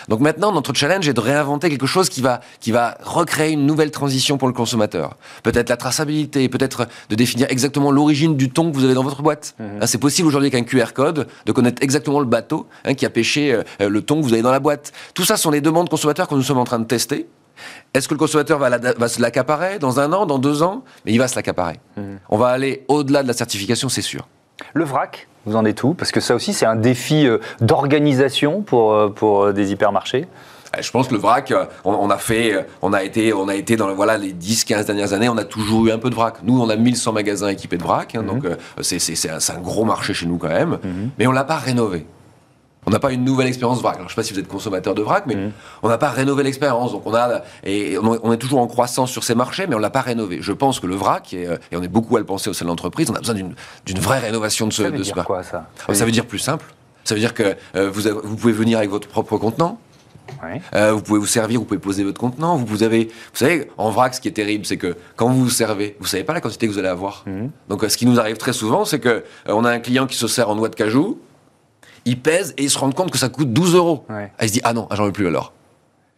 Donc 0.07 0.19
maintenant, 0.19 0.51
notre 0.51 0.73
challenge 0.73 1.07
est 1.07 1.13
de 1.13 1.19
réinventer 1.19 1.69
quelque 1.69 1.87
chose 1.87 2.09
qui 2.09 2.21
va, 2.21 2.41
qui 2.59 2.71
va 2.71 2.97
recréer 3.03 3.51
une 3.51 3.65
nouvelle 3.65 3.91
transition 3.91 4.37
pour 4.37 4.47
le 4.47 4.53
consommateur. 4.53 5.15
Peut-être 5.43 5.69
la 5.69 5.77
traçabilité, 5.77 6.49
peut-être 6.49 6.87
de 7.09 7.15
définir 7.15 7.47
exactement 7.49 7.91
l'origine 7.91 8.35
du 8.35 8.49
thon 8.49 8.71
que 8.71 8.75
vous 8.75 8.85
avez 8.85 8.93
dans 8.93 9.03
votre 9.03 9.21
boîte. 9.21 9.55
Mhm. 9.59 9.79
Hein, 9.81 9.87
c'est 9.87 9.97
possible 9.97 10.27
aujourd'hui 10.27 10.47
avec 10.47 10.61
un 10.61 10.65
QR 10.65 10.93
code 10.93 11.27
de 11.45 11.51
connaître 11.51 11.81
exactement 11.81 12.19
le 12.19 12.25
bateau 12.25 12.67
hein, 12.85 12.93
qui 12.93 13.05
a 13.05 13.09
pêché 13.09 13.53
euh, 13.53 13.89
le 13.89 14.01
thon 14.01 14.21
que 14.21 14.25
vous 14.25 14.33
avez 14.33 14.41
dans 14.41 14.51
la 14.51 14.59
boîte. 14.59 14.91
Tout 15.13 15.25
ça 15.25 15.37
sont 15.37 15.51
les 15.51 15.61
demandes 15.61 15.89
consommateurs 15.89 16.27
que 16.27 16.35
nous 16.35 16.43
sommes 16.43 16.57
en 16.57 16.63
train 16.63 16.79
de 16.79 16.85
tester. 16.85 17.27
Est-ce 17.93 18.07
que 18.07 18.13
le 18.13 18.19
consommateur 18.19 18.57
va, 18.57 18.77
va 18.77 19.07
se 19.07 19.21
l'accaparer 19.21 19.77
dans 19.77 19.99
un 19.99 20.11
an, 20.13 20.25
dans 20.25 20.39
deux 20.39 20.63
ans? 20.63 20.83
Mais 21.05 21.11
il 21.11 21.17
va 21.17 21.27
se 21.27 21.35
l'accaparer. 21.35 21.79
Mhm. 21.97 22.19
On 22.29 22.37
va 22.37 22.47
aller 22.47 22.85
au-delà 22.87 23.23
de 23.23 23.27
la 23.27 23.33
certification, 23.33 23.89
c'est 23.89 24.01
sûr. 24.01 24.27
Le 24.73 24.83
vrac, 24.83 25.27
vous 25.45 25.55
en 25.55 25.65
êtes 25.65 25.83
où? 25.83 25.93
Parce 25.93 26.11
que 26.11 26.19
ça 26.19 26.35
aussi, 26.35 26.53
c'est 26.53 26.65
un 26.65 26.75
défi 26.75 27.27
euh, 27.27 27.39
d'organisation 27.59 28.61
pour, 28.61 28.93
euh, 28.93 29.09
pour 29.09 29.43
euh, 29.43 29.53
des 29.53 29.71
hypermarchés. 29.71 30.27
Je 30.79 30.89
pense 30.89 31.09
que 31.09 31.13
le 31.13 31.19
vrac, 31.19 31.53
on, 31.83 32.09
a 32.09 32.17
fait, 32.17 32.65
on 32.81 32.93
a 32.93 33.03
été, 33.03 33.33
on 33.33 33.49
a 33.49 33.55
été 33.55 33.75
dans 33.75 33.93
voilà, 33.93 34.17
les 34.17 34.31
10-15 34.31 34.85
dernières 34.85 35.11
années, 35.11 35.27
on 35.27 35.35
a 35.35 35.43
toujours 35.43 35.87
eu 35.87 35.91
un 35.91 35.97
peu 35.97 36.09
de 36.09 36.15
vrac. 36.15 36.35
Nous, 36.43 36.61
on 36.61 36.69
a 36.69 36.77
1100 36.77 37.11
magasins 37.11 37.49
équipés 37.49 37.75
de 37.75 37.83
vrac, 37.83 38.15
hein, 38.15 38.21
mhm. 38.21 38.27
donc 38.27 38.45
c'est 38.79 39.29
un, 39.29 39.39
un, 39.53 39.59
gros 39.59 39.83
marché 39.83 40.13
chez 40.13 40.27
nous 40.27 40.37
quand 40.37 40.47
même, 40.47 40.79
mhm. 40.81 41.09
mais 41.19 41.27
on 41.27 41.33
l'a 41.33 41.43
pas 41.43 41.57
rénové. 41.57 42.05
On 42.87 42.91
n'a 42.91 42.99
pas 42.99 43.11
une 43.11 43.23
nouvelle 43.23 43.47
expérience 43.47 43.79
vrac. 43.79 43.95
Alors, 43.95 44.09
je 44.09 44.13
ne 44.13 44.15
sais 44.15 44.21
pas 44.21 44.23
si 44.23 44.33
vous 44.33 44.39
êtes 44.39 44.47
consommateur 44.47 44.95
de 44.95 45.01
vrac, 45.01 45.25
mais 45.27 45.35
mhm. 45.35 45.51
on 45.83 45.89
n'a 45.89 45.97
pas 45.97 46.09
rénové 46.09 46.43
l'expérience. 46.43 46.91
Donc 46.91 47.03
on 47.05 47.13
a 47.13 47.41
et 47.63 47.97
on 47.97 48.33
est 48.33 48.37
toujours 48.37 48.59
en 48.59 48.67
croissance 48.67 49.11
sur 49.11 49.23
ces 49.23 49.35
marchés, 49.35 49.67
mais 49.67 49.75
on 49.75 49.79
l'a 49.79 49.89
pas 49.89 50.01
rénové. 50.01 50.39
Je 50.41 50.51
pense 50.51 50.79
que 50.79 50.87
le 50.87 50.95
vrac 50.95 51.33
et, 51.33 51.43
et 51.71 51.77
on 51.77 51.83
est 51.83 51.87
beaucoup 51.87 52.15
à 52.15 52.19
le 52.19 52.25
penser 52.25 52.49
au 52.49 52.53
sein 52.53 52.65
de 52.65 52.69
l'entreprise, 52.69 53.09
on 53.09 53.15
a 53.15 53.19
besoin 53.19 53.35
d'une 53.35 53.99
vraie 53.99 54.19
rénovation 54.19 54.67
de 54.67 54.73
ce. 54.73 54.83
Ça 54.83 54.89
veut 54.89 54.97
dire 54.97 55.23
quoi 55.25 55.43
ça? 55.43 55.67
Ça 55.93 56.05
veut 56.05 56.11
dire 56.11 56.25
plus 56.25 56.39
simple. 56.39 56.65
Ça 57.03 57.15
veut 57.15 57.19
dire 57.19 57.33
que 57.33 57.55
euh, 57.75 57.89
vous, 57.89 58.03
vous 58.23 58.35
pouvez 58.35 58.53
venir 58.53 58.77
avec 58.77 58.89
votre 58.89 59.07
propre 59.07 59.37
contenant. 59.37 59.79
Euh, 60.73 60.93
vous 60.93 61.01
pouvez 61.01 61.19
vous 61.19 61.25
servir, 61.25 61.59
vous 61.59 61.65
pouvez 61.65 61.79
poser 61.79 62.03
votre 62.03 62.19
contenant. 62.19 62.55
Vous, 62.55 62.83
avez, 62.83 63.05
vous 63.05 63.37
savez, 63.37 63.69
en 63.77 63.89
vrac, 63.89 64.15
ce 64.15 64.21
qui 64.21 64.27
est 64.27 64.31
terrible, 64.31 64.65
c'est 64.65 64.77
que 64.77 64.95
quand 65.15 65.29
vous 65.29 65.43
vous 65.43 65.49
servez, 65.49 65.97
vous 65.99 66.07
savez 66.07 66.23
pas 66.23 66.33
la 66.33 66.41
quantité 66.41 66.67
que 66.67 66.71
vous 66.71 66.79
allez 66.79 66.87
avoir. 66.87 67.23
Mhm. 67.25 67.51
Donc, 67.69 67.83
euh, 67.83 67.89
ce 67.89 67.97
qui 67.97 68.05
nous 68.05 68.19
arrive 68.19 68.37
très 68.37 68.53
souvent, 68.53 68.85
c'est 68.85 68.99
que 68.99 69.23
on 69.47 69.65
a 69.65 69.71
un 69.71 69.79
client 69.79 70.07
qui 70.07 70.15
se 70.15 70.27
sert 70.27 70.49
en 70.49 70.55
noix 70.55 70.69
de 70.69 70.75
cajou 70.75 71.19
il 72.05 72.19
pèse 72.19 72.53
et 72.57 72.63
il 72.63 72.69
se 72.69 72.77
rend 72.77 72.91
compte 72.91 73.11
que 73.11 73.17
ça 73.17 73.29
coûte 73.29 73.53
12 73.53 73.75
euros. 73.75 74.05
Ah, 74.09 74.27
il 74.41 74.47
se 74.47 74.53
dit, 74.53 74.61
ah 74.63 74.73
non, 74.73 74.87
ah, 74.89 74.95
j'en 74.95 75.05
veux 75.05 75.11
plus 75.11 75.27
alors. 75.27 75.53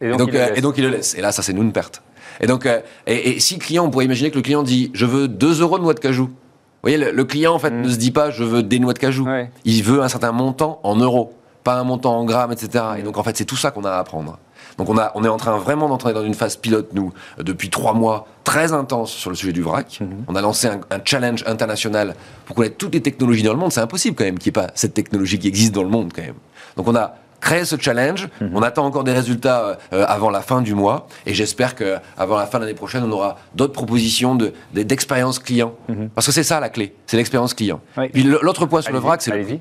Et 0.00 0.10
donc, 0.10 0.34
et 0.34 0.60
donc, 0.60 0.74
il 0.76 0.84
le 0.84 0.90
laisse. 0.90 1.14
Et 1.14 1.20
là, 1.20 1.32
ça, 1.32 1.42
c'est 1.42 1.52
nous 1.52 1.62
une 1.62 1.72
perte. 1.72 2.02
Et 2.40 2.46
donc, 2.46 2.68
et, 3.06 3.40
si 3.40 3.54
le 3.54 3.60
client, 3.60 3.84
on 3.86 3.90
pourrait 3.90 4.04
imaginer 4.04 4.30
que 4.30 4.36
le 4.36 4.42
client 4.42 4.62
dit, 4.62 4.90
je 4.94 5.06
veux 5.06 5.28
2 5.28 5.60
euros 5.60 5.78
de 5.78 5.84
noix 5.84 5.94
de 5.94 6.00
cajou. 6.00 6.26
Vous 6.26 6.90
voyez, 6.90 6.98
le, 6.98 7.24
client, 7.24 7.54
en 7.54 7.58
fait, 7.58 7.70
mm. 7.70 7.82
ne 7.82 7.88
se 7.88 7.96
dit 7.96 8.10
pas, 8.10 8.30
je 8.30 8.44
veux 8.44 8.62
des 8.62 8.78
noix 8.78 8.92
de 8.92 8.98
cajou. 8.98 9.26
Il 9.64 9.82
veut 9.82 10.02
un 10.02 10.08
certain 10.08 10.32
montant 10.32 10.80
en 10.82 10.96
euros, 10.96 11.32
pas 11.62 11.76
un 11.76 11.84
montant 11.84 12.18
en 12.18 12.24
grammes, 12.24 12.52
etc. 12.52 12.84
Et 12.98 13.02
donc, 13.02 13.16
en 13.16 13.22
fait, 13.22 13.36
c'est 13.36 13.44
tout 13.44 13.56
ça 13.56 13.70
qu'on 13.70 13.84
a 13.84 13.90
à 13.90 13.98
apprendre. 13.98 14.38
Donc 14.78 14.88
on, 14.88 14.98
a, 14.98 15.12
on 15.14 15.24
est 15.24 15.28
en 15.28 15.36
train 15.36 15.56
vraiment 15.58 15.88
d'entrer 15.88 16.12
dans 16.12 16.24
une 16.24 16.34
phase 16.34 16.56
pilote, 16.56 16.90
nous, 16.92 17.12
depuis 17.38 17.70
trois 17.70 17.92
mois, 17.92 18.26
très 18.44 18.72
intense 18.72 19.10
sur 19.10 19.30
le 19.30 19.36
sujet 19.36 19.52
du 19.52 19.62
vrac. 19.62 20.00
Mhm. 20.00 20.24
On 20.28 20.34
a 20.34 20.40
lancé 20.40 20.68
un, 20.68 20.80
challenge 21.04 21.44
international 21.46 22.14
pour 22.46 22.56
connaître 22.56 22.76
toutes 22.76 22.94
les 22.94 23.02
technologies 23.02 23.42
dans 23.42 23.52
le 23.52 23.58
monde. 23.58 23.72
C'est 23.72 23.80
impossible 23.80 24.16
quand 24.16 24.24
même 24.24 24.38
qu'il 24.38 24.52
n'y 24.52 24.58
ait 24.58 24.66
pas 24.66 24.72
cette 24.74 24.94
technologie 24.94 25.38
qui 25.38 25.48
existe 25.48 25.74
dans 25.74 25.82
le 25.82 25.88
monde 25.88 26.12
quand 26.14 26.22
même. 26.22 26.36
Donc 26.76 26.88
on 26.88 26.94
a 26.94 27.14
créé 27.40 27.64
ce 27.64 27.76
challenge. 27.78 28.28
Mhm. 28.40 28.50
On 28.54 28.62
attend 28.62 28.86
encore 28.86 29.04
des 29.04 29.12
résultats 29.12 29.78
euh, 29.92 30.04
avant 30.08 30.30
la 30.30 30.40
fin 30.40 30.62
du 30.62 30.74
mois. 30.74 31.06
Et 31.26 31.34
j'espère 31.34 31.74
qu'avant 31.74 32.36
la 32.36 32.46
fin 32.46 32.58
de 32.58 32.64
l'année 32.64 32.76
prochaine, 32.76 33.04
on 33.04 33.12
aura 33.12 33.36
d'autres 33.54 33.74
propositions 33.74 34.36
d'expérience 34.72 35.38
de, 35.38 35.44
client. 35.44 35.74
Mhm. 35.88 36.08
Parce 36.14 36.26
que 36.26 36.32
c'est 36.32 36.42
ça 36.42 36.58
la 36.60 36.70
clé, 36.70 36.94
c'est 37.06 37.16
l'expérience 37.16 37.54
client. 37.54 37.80
Puis 38.12 38.22
l'autre 38.22 38.66
point 38.66 38.82
sur 38.82 38.92
le 38.92 38.98
vrac, 38.98 39.20
c'est 39.22 39.60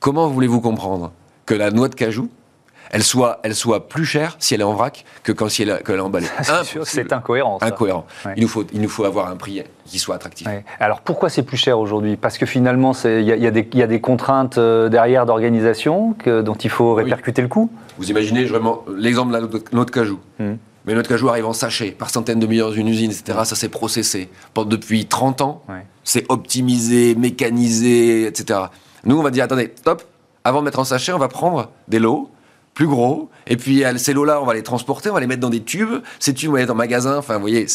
comment 0.00 0.26
voulez-vous 0.28 0.60
comprendre 0.60 1.12
que 1.46 1.54
la 1.54 1.70
noix 1.70 1.88
de 1.88 1.94
cajou 1.94 2.28
elle 2.90 3.02
soit, 3.02 3.40
elle 3.42 3.54
soit 3.54 3.88
plus 3.88 4.04
chère 4.04 4.36
si 4.38 4.54
elle 4.54 4.60
est 4.60 4.64
en 4.64 4.74
vrac 4.74 5.04
que 5.22 5.32
quand 5.32 5.48
si 5.48 5.62
elle, 5.62 5.70
est 5.70 6.00
emballée. 6.00 6.26
c'est 6.84 7.12
incohérent. 7.12 7.58
Incohérent. 7.60 8.06
Il, 8.36 8.42
nous 8.42 8.48
faut, 8.48 8.64
il 8.72 8.80
nous 8.80 8.88
faut 8.88 9.04
avoir 9.04 9.28
un 9.28 9.36
prix 9.36 9.62
qui 9.86 9.98
soit 9.98 10.16
attractif. 10.16 10.48
Alors 10.78 11.00
pourquoi 11.00 11.28
c'est 11.28 11.42
plus 11.42 11.56
cher 11.56 11.78
aujourd'hui? 11.78 12.16
Parce 12.16 12.38
que 12.38 12.46
finalement, 12.46 12.92
il 13.04 13.20
y, 13.20 13.26
y, 13.26 13.82
a 13.82 13.86
des 13.86 14.00
contraintes 14.00 14.58
euh, 14.58 14.88
derrière 14.88 15.26
d'organisation 15.26 16.16
dont 16.26 16.54
il 16.54 16.70
faut 16.70 16.94
répercuter 16.94 17.42
le 17.42 17.48
coût? 17.48 17.70
Vous 17.98 18.10
imaginez 18.10 18.44
vraiment 18.44 18.84
l'exemple 18.96 19.32
de 19.32 19.62
notre 19.72 19.92
cajou. 19.92 20.18
Hmm. 20.38 20.54
Mais 20.86 20.94
notre 20.94 21.08
cajou 21.08 21.28
arrive 21.28 21.46
en 21.46 21.52
sachet, 21.52 21.90
par 21.90 22.10
centaines 22.10 22.40
de 22.40 22.46
millions 22.46 22.68
dans 22.68 22.72
une 22.72 22.88
usine, 22.88 23.10
etc. 23.10 23.40
Ça 23.44 23.54
s'est 23.54 23.68
processé. 23.68 24.30
Depuis 24.56 25.06
30 25.06 25.42
ans, 25.42 25.62
c'est 26.04 26.24
optimisé, 26.28 27.14
mécanisé, 27.14 28.26
etc. 28.26 28.60
Nous, 29.04 29.18
on 29.18 29.22
va 29.22 29.30
dire, 29.30 29.44
attendez, 29.44 29.72
stop, 29.76 30.02
avant 30.44 30.60
de 30.60 30.64
mettre 30.64 30.78
en 30.78 30.84
sachet, 30.84 31.12
on 31.12 31.18
va 31.18 31.28
prendre 31.28 31.70
des 31.88 31.98
lots, 31.98 32.30
plus 32.74 32.86
gros. 32.86 33.30
Et 33.46 33.56
puis 33.56 33.84
ces 33.96 34.12
lots-là, 34.12 34.40
on 34.40 34.46
va 34.46 34.54
les 34.54 34.62
transporter, 34.62 35.10
on 35.10 35.14
va 35.14 35.20
les 35.20 35.26
mettre 35.26 35.40
dans 35.40 35.50
des 35.50 35.62
tubes. 35.62 36.02
Ces 36.18 36.34
tubes 36.34 36.50
vont 36.50 36.56
aller 36.56 36.66
dans 36.66 36.74
magasin. 36.74 37.18
Enfin, 37.18 37.34
vous 37.34 37.40
voyez, 37.40 37.66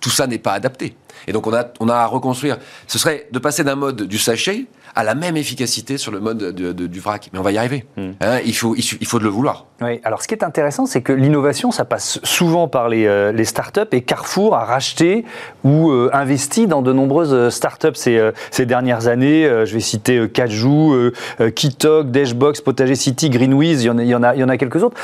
tout 0.00 0.10
ça 0.10 0.26
n'est 0.26 0.38
pas 0.38 0.52
adapté. 0.52 0.96
Et 1.26 1.32
donc 1.32 1.46
on 1.46 1.54
a, 1.54 1.66
on 1.80 1.88
a 1.88 1.94
à 1.94 2.06
reconstruire. 2.06 2.58
Ce 2.86 2.98
serait 2.98 3.28
de 3.30 3.38
passer 3.38 3.64
d'un 3.64 3.76
mode 3.76 4.02
du 4.02 4.18
sachet 4.18 4.66
à 4.96 5.04
la 5.04 5.14
même 5.14 5.36
efficacité 5.36 5.98
sur 5.98 6.10
le 6.10 6.20
mode 6.20 6.52
du 6.52 7.00
vrac. 7.00 7.28
Mais 7.32 7.38
on 7.38 7.42
va 7.42 7.52
y 7.52 7.58
arriver. 7.58 7.84
Hmm. 7.96 8.12
Hein, 8.20 8.38
il, 8.44 8.56
faut, 8.56 8.74
il, 8.74 9.06
faut 9.06 9.18
de 9.18 9.24
le 9.24 9.30
vouloir. 9.30 9.66
Oui. 9.82 10.00
Alors 10.04 10.22
ce 10.22 10.28
qui 10.28 10.34
est 10.34 10.42
intéressant, 10.42 10.86
c'est 10.86 11.02
que 11.02 11.12
l'innovation, 11.12 11.70
ça 11.70 11.84
passe 11.84 12.18
souvent 12.24 12.66
par 12.66 12.88
les, 12.88 13.06
euh, 13.06 13.30
les 13.30 13.44
startups 13.44 13.80
et 13.92 14.00
Carrefour 14.00 14.56
a 14.56 14.64
racheté 14.64 15.26
ou 15.64 15.90
euh, 15.90 16.08
investi 16.14 16.66
dans 16.66 16.80
de 16.80 16.94
nombreuses 16.94 17.34
euh, 17.34 17.50
startups 17.50 17.94
ces, 17.94 18.30
ces 18.50 18.64
dernières 18.64 19.06
années. 19.06 19.44
je 19.64 19.74
vais 19.74 19.80
citer 19.80 20.28
Kajou, 20.30 21.12
Kitok, 21.54 22.10
Dashbox, 22.10 22.62
Potager 22.62 22.94
City, 22.94 23.28
Greenwiz, 23.28 23.82
il 23.82 23.86
y 23.86 23.90
en 23.90 23.98
a, 23.98 24.02
il 24.02 24.08
y 24.08 24.14
en 24.14 24.22
a, 24.22 24.34
il 24.34 24.40
y 24.40 24.44
en 24.44 24.48
a 24.48 24.56
quelques 24.56 24.82
autres. 24.82 24.96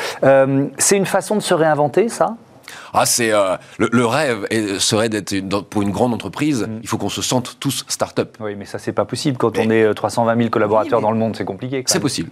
c'est 0.78 0.96
une 0.96 1.06
façon 1.06 1.36
de 1.36 1.42
se 1.42 1.52
réinventer, 1.52 2.08
ça? 2.08 2.36
Ah, 2.92 3.06
c'est 3.06 3.32
euh, 3.32 3.56
le, 3.78 4.06
rêve 4.06 4.46
serait 4.78 5.08
d'être 5.08 5.60
pour 5.62 5.82
une 5.82 5.90
grande 5.90 6.14
entreprise. 6.14 6.62
Mm. 6.62 6.80
Il 6.82 6.88
faut 6.88 6.98
qu'on 6.98 7.08
se 7.08 7.22
sente 7.22 7.56
tous 7.60 7.84
start-up. 7.88 8.36
Oui, 8.40 8.54
mais 8.56 8.64
ça 8.64 8.78
c'est 8.78 8.92
pas 8.92 9.04
possible 9.04 9.36
quand 9.36 9.58
on 9.58 9.70
est 9.70 9.94
320 9.94 10.32
euh, 10.32 10.36
000 10.36 10.50
collaborateurs 10.50 11.00
dans 11.00 11.10
le 11.10 11.18
monde. 11.18 11.36
C'est 11.36 11.44
compliqué. 11.44 11.82
C'est 11.86 12.00
possible. 12.00 12.30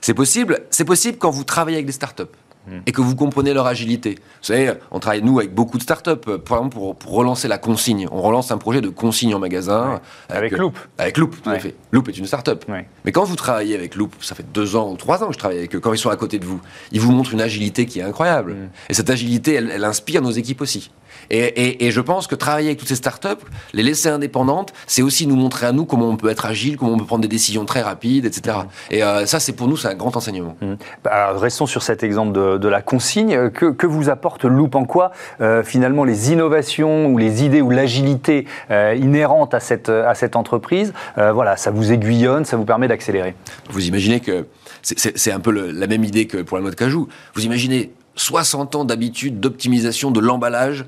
C'est 0.00 0.14
possible. 0.14 0.60
C'est 0.70 0.84
possible 0.84 1.18
quand 1.18 1.30
vous 1.30 1.44
travaillez 1.44 1.76
avec 1.76 1.86
des 1.86 1.92
start-up. 1.92 2.34
Hmm. 2.68 2.80
et 2.86 2.92
que 2.92 3.00
vous 3.00 3.16
comprenez 3.16 3.54
leur 3.54 3.66
agilité. 3.66 4.16
Vous 4.16 4.46
savez, 4.46 4.74
on 4.90 5.00
travaille, 5.00 5.22
nous, 5.22 5.38
avec 5.38 5.54
beaucoup 5.54 5.78
de 5.78 5.82
startups, 5.82 6.10
euh, 6.28 6.36
par 6.36 6.58
exemple, 6.58 6.76
pour, 6.76 6.94
pour 6.94 7.12
relancer 7.12 7.48
la 7.48 7.56
consigne. 7.56 8.06
On 8.12 8.20
relance 8.20 8.50
un 8.50 8.58
projet 8.58 8.82
de 8.82 8.90
consigne 8.90 9.34
en 9.34 9.38
magasin. 9.38 10.02
Avec, 10.28 10.52
Loop. 10.52 10.78
Avec 10.98 11.16
Loop, 11.16 11.40
tout 11.42 11.48
à 11.48 11.58
fait. 11.58 11.74
Loop 11.90 12.10
est 12.10 12.18
une 12.18 12.26
startup. 12.26 12.66
Mais 13.04 13.12
quand 13.12 13.24
vous 13.24 13.36
travaillez 13.36 13.74
avec 13.74 13.94
Loop, 13.94 14.14
ça 14.20 14.34
fait 14.34 14.44
deux 14.52 14.76
ans 14.76 14.90
ou 14.90 14.96
trois 14.98 15.24
ans 15.24 15.28
que 15.28 15.32
je 15.32 15.38
travaille 15.38 15.56
avec 15.56 15.74
eux, 15.74 15.80
quand 15.80 15.94
ils 15.94 15.98
sont 15.98 16.10
à 16.10 16.16
côté 16.16 16.38
de 16.38 16.44
vous, 16.44 16.60
ils 16.92 17.00
vous 17.00 17.12
montrent 17.12 17.32
une 17.32 17.40
agilité 17.40 17.86
qui 17.86 18.00
est 18.00 18.02
incroyable. 18.02 18.52
Hmm. 18.52 18.68
Et 18.90 18.94
cette 18.94 19.08
agilité, 19.08 19.54
elle 19.54 19.84
inspire 19.84 20.20
nos 20.20 20.30
équipes 20.30 20.60
aussi. 20.60 20.90
Et, 21.30 21.90
je 21.90 22.00
pense 22.00 22.26
que 22.26 22.34
travailler 22.34 22.68
avec 22.68 22.78
toutes 22.78 22.88
ces 22.88 22.96
startups, 22.96 23.28
les 23.72 23.82
laisser 23.82 24.08
indépendantes, 24.08 24.72
c'est 24.86 25.02
aussi 25.02 25.26
nous 25.26 25.36
montrer 25.36 25.66
à 25.66 25.72
nous 25.72 25.84
comment 25.84 26.08
on 26.08 26.16
peut 26.16 26.28
être 26.28 26.46
agile, 26.46 26.76
comment 26.76 26.92
on 26.92 26.98
peut 26.98 27.04
prendre 27.04 27.22
des 27.22 27.28
décisions 27.28 27.64
très 27.64 27.82
rapides, 27.82 28.24
etc. 28.24 28.58
Et 28.90 29.02
euh, 29.02 29.26
ça, 29.26 29.40
c'est 29.40 29.52
pour 29.52 29.68
nous, 29.68 29.76
c'est 29.76 29.88
un 29.88 29.94
grand 29.94 30.16
enseignement. 30.16 30.56
Mmh. 30.60 30.74
Bah, 31.04 31.32
restons 31.36 31.66
sur 31.66 31.82
cet 31.82 32.02
exemple 32.02 32.32
de, 32.32 32.68
la 32.68 32.82
consigne. 32.82 33.50
Que, 33.50 33.86
vous 33.86 34.08
apporte 34.08 34.44
Loop 34.44 34.76
en 34.76 34.84
quoi 34.84 35.10
euh, 35.40 35.64
finalement 35.64 36.04
les 36.04 36.30
innovations 36.30 37.06
ou 37.06 37.18
les 37.18 37.44
idées 37.44 37.60
ou 37.60 37.70
l'agilité 37.70 38.46
euh, 38.70 38.94
inhérente 38.96 39.52
à 39.52 39.60
cette, 39.60 39.88
à 39.88 40.14
cette 40.14 40.36
entreprise, 40.36 40.92
voilà, 41.16 41.56
ça 41.56 41.70
vous 41.70 41.92
aiguillonne, 41.92 42.44
ça 42.44 42.56
vous 42.56 42.64
permet 42.64 42.88
d'accélérer? 42.88 43.34
Vous 43.70 43.86
imaginez 43.86 44.20
que 44.20 44.46
c'est 44.82 45.32
un 45.32 45.40
peu 45.40 45.50
la 45.50 45.86
même 45.86 46.04
idée 46.04 46.26
que 46.26 46.38
pour 46.38 46.56
la 46.56 46.62
mode 46.62 46.74
cajou. 46.74 47.08
Vous 47.34 47.44
imaginez 47.44 47.92
60 48.16 48.76
ans 48.76 48.84
d'habitude 48.84 49.40
d'optimisation 49.40 50.10
de 50.10 50.20
l'emballage 50.20 50.84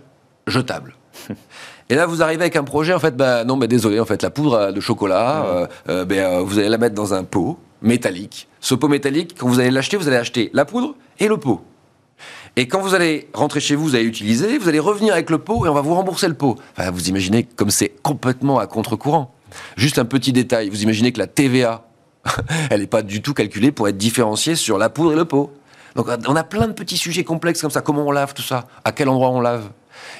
jetable. 0.46 0.96
Et 1.90 1.94
là, 1.94 2.07
vous 2.07 2.22
arrivez 2.22 2.42
avec 2.42 2.57
un 2.57 2.64
projet, 2.64 2.94
en 2.94 2.98
fait, 2.98 3.16
bah, 3.16 3.44
non, 3.44 3.57
mais 3.57 3.68
désolé, 3.68 4.00
en 4.00 4.07
fait, 4.07 4.22
la 4.22 4.31
poudre 4.31 4.72
de 4.72 4.81
chocolat, 4.81 5.44
euh, 5.44 5.66
euh, 5.88 6.05
ben, 6.05 6.18
euh, 6.18 6.40
vous 6.40 6.59
allez 6.59 6.68
la 6.68 6.78
mettre 6.78 6.94
dans 6.94 7.12
un 7.12 7.24
pot 7.24 7.59
métallique. 7.83 8.48
Ce 8.61 8.74
pot 8.74 8.88
métallique, 8.88 9.35
quand 9.38 9.48
vous 9.48 9.61
allez 9.61 9.70
l'acheter, 9.70 9.96
vous 9.96 10.09
allez 10.09 10.16
acheter 10.16 10.50
la 10.55 10.64
poudre 10.64 10.94
et 11.18 11.28
le 11.28 11.37
pot. 11.37 11.61
Et 12.57 12.68
quand 12.68 12.81
vous 12.81 12.94
allez 12.94 13.28
rentrer 13.35 13.61
chez 13.61 13.74
vous, 13.74 13.85
vous 13.85 13.94
allez 13.94 14.05
utiliser, 14.05 14.59
vous 14.59 14.68
allez 14.68 14.78
revenir 14.78 15.14
avec 15.14 15.31
le 15.31 15.38
pot 15.38 15.66
et 15.66 15.68
on 15.68 15.74
va 15.74 15.81
vous 15.81 15.94
rembourser 15.94 16.28
le 16.28 16.35
pot. 16.35 16.57
Enfin, 16.76 16.90
vous 16.90 17.09
imaginez 17.09 17.44
comme 17.44 17.70
c'est 17.70 17.90
complètement 18.02 18.59
à 18.59 18.66
contre-courant. 18.66 19.35
Juste 19.76 19.98
un 19.98 20.05
petit 20.05 20.33
détail, 20.33 20.68
vous 20.68 20.83
imaginez 20.83 21.12
que 21.12 21.18
la 21.18 21.26
TVA, 21.26 21.85
elle 22.70 22.81
n'est 22.81 22.87
pas 22.87 23.02
du 23.02 23.22
tout 23.22 23.35
calculée 23.35 23.72
pour 23.72 23.88
être 23.88 23.96
différenciée 23.96 24.55
sur 24.55 24.78
la 24.78 24.90
poudre 24.90 25.12
et 25.12 25.16
le 25.16 25.24
pot. 25.24 25.52
Donc 25.94 26.09
on 26.26 26.37
a 26.37 26.44
plein 26.44 26.68
de 26.68 26.72
petits 26.72 26.96
sujets 26.96 27.24
complexes 27.24 27.61
comme 27.61 27.70
ça. 27.70 27.81
Comment 27.81 28.07
on 28.07 28.12
lave 28.12 28.33
tout 28.35 28.42
ça 28.42 28.66
À 28.85 28.92
quel 28.92 29.09
endroit 29.09 29.31
on 29.31 29.40
lave 29.40 29.70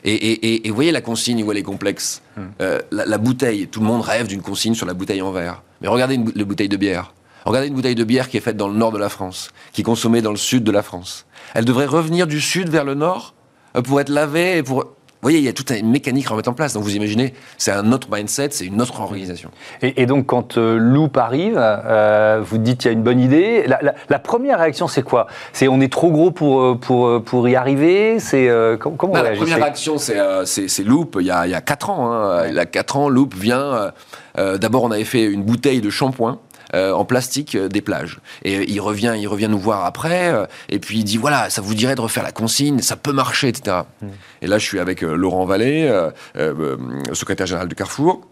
et, 0.05 0.71
voyez 0.71 0.93
la 0.93 1.01
consigne 1.01 1.43
où 1.45 1.53
elle 1.53 1.59
est 1.59 1.63
complexe. 1.63 2.23
Hmm. 2.37 2.41
Euh, 2.61 2.81
la, 2.91 3.19
bouteille, 3.19 3.69
tout 3.69 3.81
le 3.81 3.87
monde 3.87 4.03
rêve 4.03 4.27
d'une 4.27 4.43
consigne 4.43 4.75
sur 4.75 4.87
la 4.87 4.95
bouteille 4.95 5.23
en 5.23 5.33
verre. 5.33 5.63
Mais 5.81 5.89
regardez 5.89 6.15
une, 6.15 6.25
bouteille 6.25 6.69
de 6.69 6.77
bière. 6.77 7.13
Regardez 7.45 7.69
une 7.69 7.75
bouteille 7.75 7.95
de 7.95 8.05
bière 8.05 8.29
qui 8.29 8.37
est 8.37 8.41
faite 8.41 8.57
dans 8.57 8.69
le 8.69 8.75
nord 8.75 8.93
de 8.93 8.99
la 8.99 9.09
France, 9.09 9.51
qui 9.73 9.81
est 9.81 9.85
consommée 9.85 10.23
dans 10.23 10.31
le 10.31 10.37
sud 10.37 10.65
de 10.65 10.71
la 10.71 10.83
France. 10.83 11.27
Elle 11.55 11.65
devrait 11.65 11.87
revenir 11.87 12.27
du 12.27 12.41
sud 12.41 12.69
vers 12.69 12.85
le 12.85 12.95
nord 12.95 13.35
euh, 13.77 13.83
pour 13.83 14.01
être 14.01 14.09
lavée 14.09 14.59
et 14.59 14.63
pour 14.63 14.87
vous 15.23 15.29
voyez, 15.29 15.39
il 15.39 15.45
y 15.45 15.49
a 15.49 15.53
toute 15.53 15.71
une 15.71 15.89
mécanique 15.89 16.27
à 16.27 16.31
remettre 16.31 16.51
en 16.51 16.53
place. 16.53 16.73
Donc 16.73 16.83
vous 16.83 16.97
imaginez, 16.97 17.33
c'est 17.57 17.71
un 17.71 17.93
autre 17.93 18.09
mindset, 18.11 18.49
c'est 18.51 18.67
une 18.67 18.83
autre 18.83 19.01
organisation. 19.01 19.53
Et, 19.81 20.05
donc 20.05 20.27
quand 20.27 20.59
euh, 20.59 20.77
Loop 20.79 21.17
arrive, 21.17 21.55
euh, 21.57 22.41
vous 22.45 22.59
dites 22.59 22.83
il 22.83 22.87
y 22.89 22.91
a 22.91 22.93
une 22.93 23.05
bonne 23.05 23.21
idée. 23.21 23.65
La, 24.09 24.19
première 24.19 24.59
réaction, 24.59 24.89
c'est 24.89 25.05
quoi? 25.05 25.29
C'est 25.53 25.69
on 25.69 25.81
est 25.81 25.93
trop 25.93 26.11
gros 26.11 26.33
pour, 26.33 26.61
euh, 26.61 26.75
pour, 26.75 27.23
pour 27.23 27.49
y 27.49 27.55
arriver? 27.55 28.19
C'est 28.19 28.51
comment 28.81 29.13
bah, 29.13 29.23
La 29.23 29.37
première 29.37 29.59
réaction, 29.59 29.97
c'est 29.97 30.85
Loop. 30.85 31.19
Il 31.21 31.27
y 31.27 31.31
a, 31.31 31.47
il 31.47 31.53
y 31.53 31.55
a 31.55 31.61
4 31.61 31.91
ans. 31.91 32.13
Hein. 32.13 32.49
Il 32.49 32.55
y 32.55 32.59
a 32.59 32.67
4 32.67 32.97
ans, 32.97 33.09
Loop 33.09 33.37
vient. 33.37 33.93
D'abord, 34.37 34.83
on 34.83 34.91
avait 34.91 35.05
fait 35.05 35.23
une 35.23 35.45
bouteille 35.45 35.81
de 35.81 35.91
shampoing 35.91 36.41
euh, 36.75 36.93
en 36.93 37.05
plastique 37.05 37.55
euh, 37.55 37.69
des 37.69 37.83
plages. 37.83 38.21
Et 38.45 38.71
il 38.71 38.81
revient, 38.81 39.15
il 39.19 39.27
revient 39.27 39.49
nous 39.49 39.59
voir 39.59 39.85
après, 39.85 40.33
euh, 40.33 40.47
et 40.71 40.79
puis 40.79 41.01
il 41.01 41.05
dit 41.05 41.19
voilà, 41.19 41.51
ça 41.51 41.61
vous 41.61 41.75
dirait 41.75 41.95
de 41.95 42.01
refaire 42.01 42.23
la 42.23 42.33
consigne, 42.33 42.81
ça 42.81 42.97
peut 42.97 43.13
marcher, 43.13 43.49
etc. 43.49 43.83
Mm. 44.01 44.07
Et 44.41 44.47
là, 44.47 44.59
je 44.59 44.65
suis 44.65 44.79
avec 44.79 45.03
Laurent 45.03 45.45
Vallée, 45.45 45.91
secrétaire 47.13 47.47
général 47.47 47.69
du 47.69 47.75
Carrefour, 47.75 48.23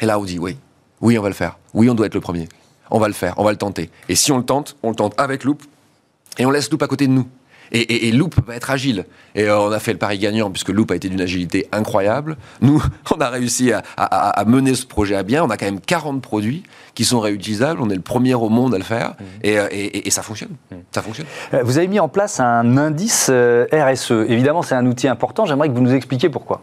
et 0.00 0.06
là, 0.06 0.18
on 0.18 0.24
dit 0.24 0.38
oui, 0.38 0.56
oui, 1.02 1.18
on 1.18 1.22
va 1.22 1.28
le 1.28 1.34
faire, 1.34 1.58
oui, 1.74 1.90
on 1.90 1.94
doit 1.94 2.06
être 2.06 2.14
le 2.14 2.20
premier, 2.20 2.48
on 2.90 2.98
va 2.98 3.08
le 3.08 3.14
faire, 3.14 3.34
on 3.36 3.44
va 3.44 3.50
le 3.50 3.58
tenter. 3.58 3.90
Et 4.08 4.14
si 4.14 4.32
on 4.32 4.38
le 4.38 4.44
tente, 4.44 4.76
on 4.82 4.90
le 4.90 4.96
tente 4.96 5.12
avec 5.18 5.44
Loop, 5.44 5.62
et 6.38 6.46
on 6.46 6.50
laisse 6.50 6.70
Loop 6.70 6.82
à 6.82 6.88
côté 6.88 7.06
de 7.06 7.12
nous. 7.12 7.28
Et, 7.72 8.10
Loop 8.12 8.34
va 8.46 8.54
être 8.56 8.70
agile. 8.70 9.04
Et 9.34 9.44
euh, 9.44 9.58
on 9.58 9.72
a 9.72 9.78
fait 9.78 9.92
le 9.92 9.98
pari 9.98 10.18
gagnant 10.18 10.50
puisque 10.50 10.68
Loop 10.70 10.90
a 10.90 10.96
été 10.96 11.08
d'une 11.08 11.20
agilité 11.20 11.68
incroyable. 11.72 12.36
Nous, 12.60 12.82
on 13.14 13.20
a 13.20 13.28
réussi 13.28 13.72
à, 13.72 14.44
mener 14.46 14.74
ce 14.74 14.86
projet 14.86 15.16
à 15.16 15.22
bien. 15.22 15.44
On 15.44 15.50
a 15.50 15.56
quand 15.56 15.66
même 15.66 15.80
40 15.80 16.22
produits 16.22 16.62
qui 16.94 17.04
sont 17.04 17.20
réutilisables. 17.20 17.80
On 17.80 17.90
est 17.90 17.96
le 17.96 18.00
premier 18.00 18.34
au 18.34 18.48
monde 18.48 18.74
à 18.74 18.78
le 18.78 18.84
faire. 18.84 19.10
Mmh. 19.10 19.24
Euh, 19.46 19.68
et, 19.70 20.10
ça 20.10 20.22
fonctionne. 20.22 20.56
Mmh. 20.70 20.76
Ça 20.92 21.02
fonctionne. 21.02 21.26
Euh, 21.54 21.62
vous 21.62 21.78
avez 21.78 21.88
mis 21.88 22.00
en 22.00 22.08
place 22.08 22.40
un 22.40 22.76
indice 22.76 23.30
RSE. 23.30 24.12
Évidemment, 24.28 24.62
c'est 24.62 24.74
un 24.74 24.86
outil 24.86 25.08
important. 25.08 25.46
J'aimerais 25.46 25.68
que 25.68 25.74
vous 25.74 25.82
nous 25.82 25.94
expliquiez 25.94 26.28
pourquoi. 26.28 26.62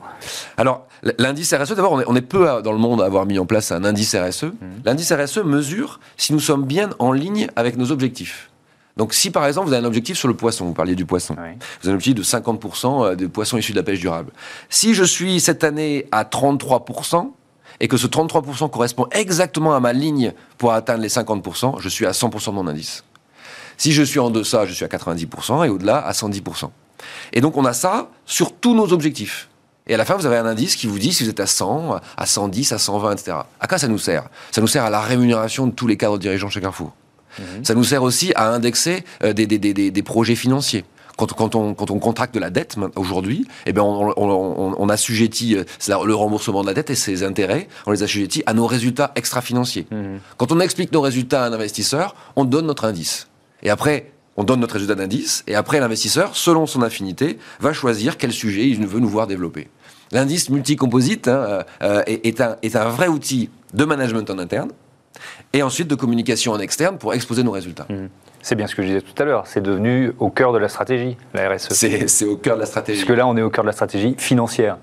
Alors, 0.57 0.87
l'indice 1.19 1.53
RSE, 1.53 1.75
d'abord, 1.75 2.01
on, 2.07 2.15
est 2.15 2.21
peu 2.21 2.61
dans 2.63 2.71
le 2.71 2.77
monde 2.77 3.01
à 3.01 3.05
avoir 3.05 3.25
mis 3.25 3.37
en 3.37 3.45
place 3.45 3.71
un 3.71 3.83
indice 3.83 4.15
RSE. 4.15 4.45
Mmh. 4.45 4.55
L'indice 4.85 5.11
RSE 5.11 5.39
mesure 5.39 5.99
si 6.17 6.33
nous 6.33 6.39
sommes 6.39 6.65
bien 6.65 6.89
en 6.99 7.11
ligne 7.11 7.47
avec 7.55 7.77
nos 7.77 7.91
objectifs. 7.91 8.49
Donc 8.97 9.13
si 9.13 9.31
par 9.31 9.45
exemple 9.45 9.67
vous 9.67 9.73
avez 9.73 9.83
un 9.83 9.87
objectif 9.87 10.17
sur 10.17 10.27
le 10.27 10.35
poisson, 10.35 10.65
vous 10.65 10.73
parliez 10.73 10.95
du 10.95 11.05
poisson, 11.05 11.35
vous 11.35 11.89
avez 11.89 11.93
un 11.93 11.95
objectif 11.95 12.15
de 12.15 12.23
50% 12.23 13.05
euh, 13.05 13.15
de 13.15 13.27
poissons 13.27 13.57
issus 13.57 13.71
de 13.71 13.77
la 13.77 13.83
pêche 13.83 13.99
durable. 13.99 14.31
Si 14.69 14.93
je 14.93 15.03
suis 15.03 15.39
cette 15.39 15.63
année 15.63 16.07
à 16.11 16.23
33%, 16.23 17.31
et 17.79 17.87
que 17.87 17.97
ce 17.97 18.07
33% 18.07 18.69
correspond 18.69 19.07
exactement 19.11 19.73
à 19.75 19.79
ma 19.79 19.93
ligne 19.93 20.33
pour 20.57 20.73
atteindre 20.73 21.01
les 21.01 21.09
50%, 21.09 21.79
je 21.79 21.89
suis 21.89 22.05
à 22.05 22.11
100% 22.11 22.47
de 22.47 22.51
mon 22.51 22.67
indice. 22.67 23.03
Si 23.77 23.91
je 23.91 24.03
suis 24.03 24.19
en 24.19 24.29
deçà, 24.29 24.65
je 24.65 24.73
suis 24.73 24.85
à 24.85 24.87
90% 24.87 25.65
et 25.65 25.69
au-delà 25.69 25.97
à 25.97 26.11
110%. 26.11 26.69
Et 27.33 27.41
donc 27.41 27.57
on 27.57 27.65
a 27.65 27.73
ça 27.73 28.09
sur 28.25 28.55
tous 28.55 28.75
nos 28.75 28.93
objectifs. 28.93 29.49
Et 29.87 29.95
à 29.95 29.97
la 29.97 30.05
fin, 30.05 30.15
vous 30.15 30.25
avez 30.25 30.37
un 30.37 30.45
indice 30.45 30.75
qui 30.75 30.87
vous 30.87 30.99
dit 30.99 31.11
si 31.11 31.23
vous 31.23 31.29
êtes 31.29 31.41
à 31.41 31.47
100, 31.47 31.99
à 32.15 32.25
110, 32.25 32.71
à 32.71 32.77
120, 32.77 33.11
etc. 33.13 33.37
À 33.59 33.67
quoi 33.67 33.77
ça 33.77 33.87
nous 33.87 33.97
sert? 33.97 34.29
Ça 34.51 34.61
nous 34.61 34.67
sert 34.67 34.85
à 34.85 34.89
la 34.89 35.01
rémunération 35.01 35.67
de 35.67 35.73
tous 35.73 35.87
les 35.87 35.97
cadres 35.97 36.17
dirigeants 36.17 36.49
chez 36.49 36.61
Carrefour. 36.61 36.93
Ça 37.63 37.73
nous 37.73 37.83
sert 37.83 38.03
aussi 38.03 38.31
à 38.35 38.49
indexer 38.49 39.03
euh, 39.23 39.33
des, 39.33 39.47
des, 39.47 39.59
des, 39.59 39.73
des 39.91 40.03
projets 40.03 40.35
financiers. 40.35 40.85
Quand, 41.17 41.31
quand, 41.31 41.55
on, 41.55 41.73
quand 41.75 41.91
on 41.91 41.99
contracte 41.99 42.33
de 42.33 42.39
la 42.39 42.49
dette 42.49 42.75
aujourd'hui, 42.95 43.45
eh 43.65 43.73
bien 43.73 43.83
on, 43.83 44.13
on, 44.17 44.75
on, 44.77 44.89
assujettit 44.89 45.55
euh, 45.55 45.63
le 46.05 46.15
remboursement 46.15 46.61
de 46.61 46.67
la 46.67 46.73
dette 46.73 46.89
et 46.89 46.95
ses 46.95 47.23
intérêts, 47.23 47.67
on 47.85 47.91
les 47.91 48.01
assujettit 48.01 48.43
à 48.45 48.53
nos 48.53 48.65
résultats 48.65 49.11
extra-financiers. 49.15 49.85
Mhm. 49.91 50.19
Quand 50.37 50.51
on 50.51 50.59
explique 50.59 50.91
nos 50.91 51.01
résultats 51.01 51.43
à 51.43 51.47
un 51.47 51.53
investisseur, 51.53 52.15
on 52.35 52.45
donne 52.45 52.65
notre 52.65 52.85
indice. 52.85 53.27
Et 53.61 53.69
après, 53.69 54.11
on 54.37 54.43
donne 54.43 54.59
notre 54.59 54.73
résultat 54.73 54.95
d'indice, 54.95 55.43
et 55.45 55.53
après 55.53 55.79
l'investisseur, 55.79 56.35
selon 56.35 56.65
son 56.65 56.81
affinité, 56.81 57.37
va 57.59 57.71
choisir 57.71 58.17
quel 58.17 58.31
sujet 58.31 58.67
il 58.67 58.85
veut 58.87 58.99
nous 58.99 59.07
voir 59.07 59.27
développer. 59.27 59.67
L'indice 60.11 60.49
multicomposite 60.49 61.27
hein, 61.27 61.63
euh, 61.83 62.03
est, 62.07 62.41
un, 62.41 62.57
est 62.63 62.75
un 62.75 62.89
vrai 62.89 63.07
outil 63.07 63.49
de 63.73 63.85
management 63.85 64.29
en 64.29 64.39
interne, 64.39 64.71
et 65.53 65.63
ensuite 65.63 65.87
de 65.87 65.95
communication 65.95 66.51
en 66.51 66.59
externe 66.59 66.97
pour 66.97 67.13
exposer 67.13 67.43
nos 67.43 67.51
résultats. 67.51 67.85
Mhm. 67.89 68.09
C'est 68.41 68.55
bien 68.55 68.67
ce 68.67 68.75
que 68.75 68.81
je 68.81 68.87
disais 68.87 69.01
tout 69.01 69.21
à 69.21 69.25
l'heure, 69.25 69.47
c'est 69.47 69.61
devenu 69.61 70.11
au 70.19 70.29
cœur 70.29 70.51
de 70.51 70.57
la 70.57 70.67
stratégie, 70.67 71.15
la 71.33 71.49
RSE. 71.49 71.69
C'est 71.71 72.25
au 72.25 72.35
cœur 72.35 72.55
de 72.55 72.61
la 72.61 72.65
stratégie. 72.65 72.99
Parce 72.99 73.07
que 73.07 73.13
là, 73.13 73.25
on 73.25 73.37
est 73.37 73.41
au 73.41 73.49
cœur 73.49 73.63
de 73.63 73.69
la 73.69 73.73
stratégie 73.73 74.15
financière. 74.17 74.77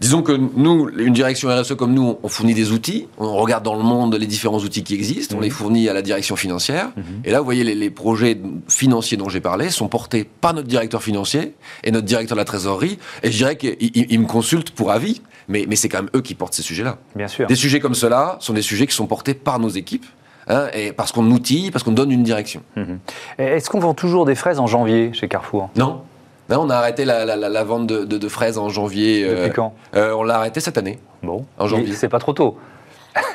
Disons 0.00 0.22
que 0.22 0.32
nous, 0.32 0.88
une 0.96 1.12
direction 1.12 1.50
RSE 1.50 1.76
comme 1.76 1.92
nous, 1.92 2.16
on 2.22 2.28
fournit 2.28 2.54
des 2.54 2.72
outils, 2.72 3.06
on 3.18 3.34
regarde 3.36 3.62
dans 3.62 3.76
le 3.76 3.82
monde 3.82 4.14
les 4.14 4.26
différents 4.26 4.58
outils 4.58 4.82
qui 4.82 4.94
existent, 4.94 5.34
on 5.34 5.38
mhm. 5.38 5.44
les 5.44 5.50
fournit 5.50 5.88
à 5.90 5.92
la 5.92 6.00
direction 6.00 6.36
financière. 6.36 6.90
Mhm. 6.96 7.04
Et 7.24 7.30
là, 7.30 7.38
vous 7.38 7.44
voyez, 7.44 7.62
les, 7.62 7.90
projets 7.90 8.40
financiers 8.66 9.18
dont 9.18 9.28
j'ai 9.28 9.42
parlé 9.42 9.68
sont 9.68 9.88
portés 9.88 10.24
par 10.24 10.54
notre 10.54 10.68
directeur 10.68 11.02
financier 11.02 11.54
et 11.84 11.90
notre 11.90 12.06
directeur 12.06 12.34
de 12.34 12.40
la 12.40 12.46
trésorerie. 12.46 12.98
Et 13.22 13.30
je 13.30 13.36
dirais 13.36 13.56
qu'ils 13.56 14.20
me 14.20 14.26
consultent 14.26 14.70
pour 14.70 14.90
avis, 14.90 15.20
mais, 15.50 15.66
mais 15.68 15.76
c'est 15.76 15.88
quand 15.88 15.98
même 15.98 16.10
eux 16.14 16.22
qui 16.22 16.34
portent 16.34 16.54
ces 16.54 16.62
sujets-là. 16.62 16.96
Bien 17.14 17.28
sûr. 17.28 17.46
Des 17.46 17.56
sujets 17.56 17.80
comme 17.80 17.94
cela 17.94 18.36
sont 18.40 18.54
des 18.54 18.62
sujets 18.62 18.86
qui 18.86 18.94
sont 18.94 19.06
portés 19.06 19.34
par 19.34 19.58
nos 19.58 19.68
équipes. 19.68 20.06
Hein, 20.48 20.68
et 20.72 20.92
parce 20.92 21.12
qu'on 21.12 21.28
outille, 21.30 21.70
parce 21.70 21.84
qu'on 21.84 21.92
donne 21.92 22.10
une 22.10 22.22
direction. 22.22 22.62
Mhm. 22.76 22.98
Est-ce 23.38 23.68
qu'on 23.68 23.78
vend 23.78 23.94
toujours 23.94 24.24
des 24.24 24.34
fraises 24.34 24.58
en 24.58 24.66
janvier 24.66 25.12
chez 25.12 25.28
Carrefour? 25.28 25.70
Non. 25.76 26.02
Non, 26.48 26.62
on 26.62 26.70
a 26.70 26.76
arrêté 26.76 27.04
la, 27.04 27.64
vente 27.64 27.86
de, 27.86 28.28
fraises 28.28 28.58
en 28.58 28.68
janvier. 28.68 29.24
Euh, 29.24 29.42
Depuis 29.44 29.52
quand? 29.56 29.74
euh, 29.94 30.12
On 30.12 30.22
l'a 30.22 30.36
arrêté 30.36 30.60
cette 30.60 30.78
année. 30.78 30.98
Bon. 31.22 31.44
En 31.58 31.66
janvier. 31.68 31.94
C'est 31.94 32.08
pas 32.08 32.18
trop 32.18 32.32
tôt. 32.32 32.58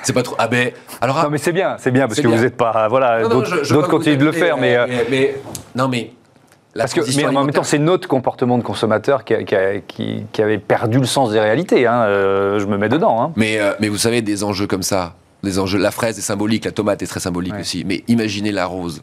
C'est 0.04 0.13
pas 0.13 0.23
trop. 0.23 0.36
Ah 0.38 0.47
ben. 0.47 0.71
Alors. 1.01 1.21
Non 1.23 1.30
mais 1.30 1.38
c'est 1.38 1.51
bien, 1.51 1.75
c'est 1.78 1.91
bien 1.91 2.08
parce 2.08 2.19
que 2.19 2.28
vous 2.28 2.41
n'êtes 2.41 2.58
pas. 2.58 2.88
Voilà. 2.88 3.28
D'autres 3.28 3.88
continuent 3.89 4.17
de 4.17 4.25
le 4.25 4.32
faire, 4.32 4.58
mais, 4.58 4.75
euh, 4.75 4.88
mais, 5.10 5.36
non 5.75 5.88
mais. 5.88 6.12
Parce 6.77 6.93
que, 6.93 7.01
mais 7.15 7.25
en 7.25 7.43
même 7.43 7.53
temps, 7.53 7.63
c'est 7.63 7.79
notre 7.79 8.07
comportement 8.07 8.57
de 8.57 8.63
consommateur 8.63 9.23
qui, 9.23 9.35
qui, 9.45 10.41
avait 10.41 10.57
perdu 10.57 10.99
le 10.99 11.05
sens 11.05 11.31
des 11.31 11.39
réalités. 11.39 11.88
Hein. 11.88 12.05
je 12.07 12.65
me 12.65 12.77
mets 12.77 12.89
dedans. 12.89 13.21
Hein. 13.21 13.31
Mais, 13.35 13.59
mais 13.79 13.88
vous 13.88 13.97
savez, 13.97 14.21
des 14.21 14.43
enjeux 14.43 14.67
comme 14.67 14.83
ça, 14.83 15.15
des 15.43 15.57
enjeux. 15.59 15.79
La 15.79 15.91
fraise 15.91 16.17
est 16.17 16.21
symbolique, 16.21 16.65
la 16.65 16.71
tomate 16.71 17.01
est 17.01 17.07
très 17.07 17.21
symbolique 17.21 17.55
aussi. 17.59 17.83
Mais 17.85 18.03
imaginez 18.07 18.51
la 18.51 18.65
rose. 18.65 19.01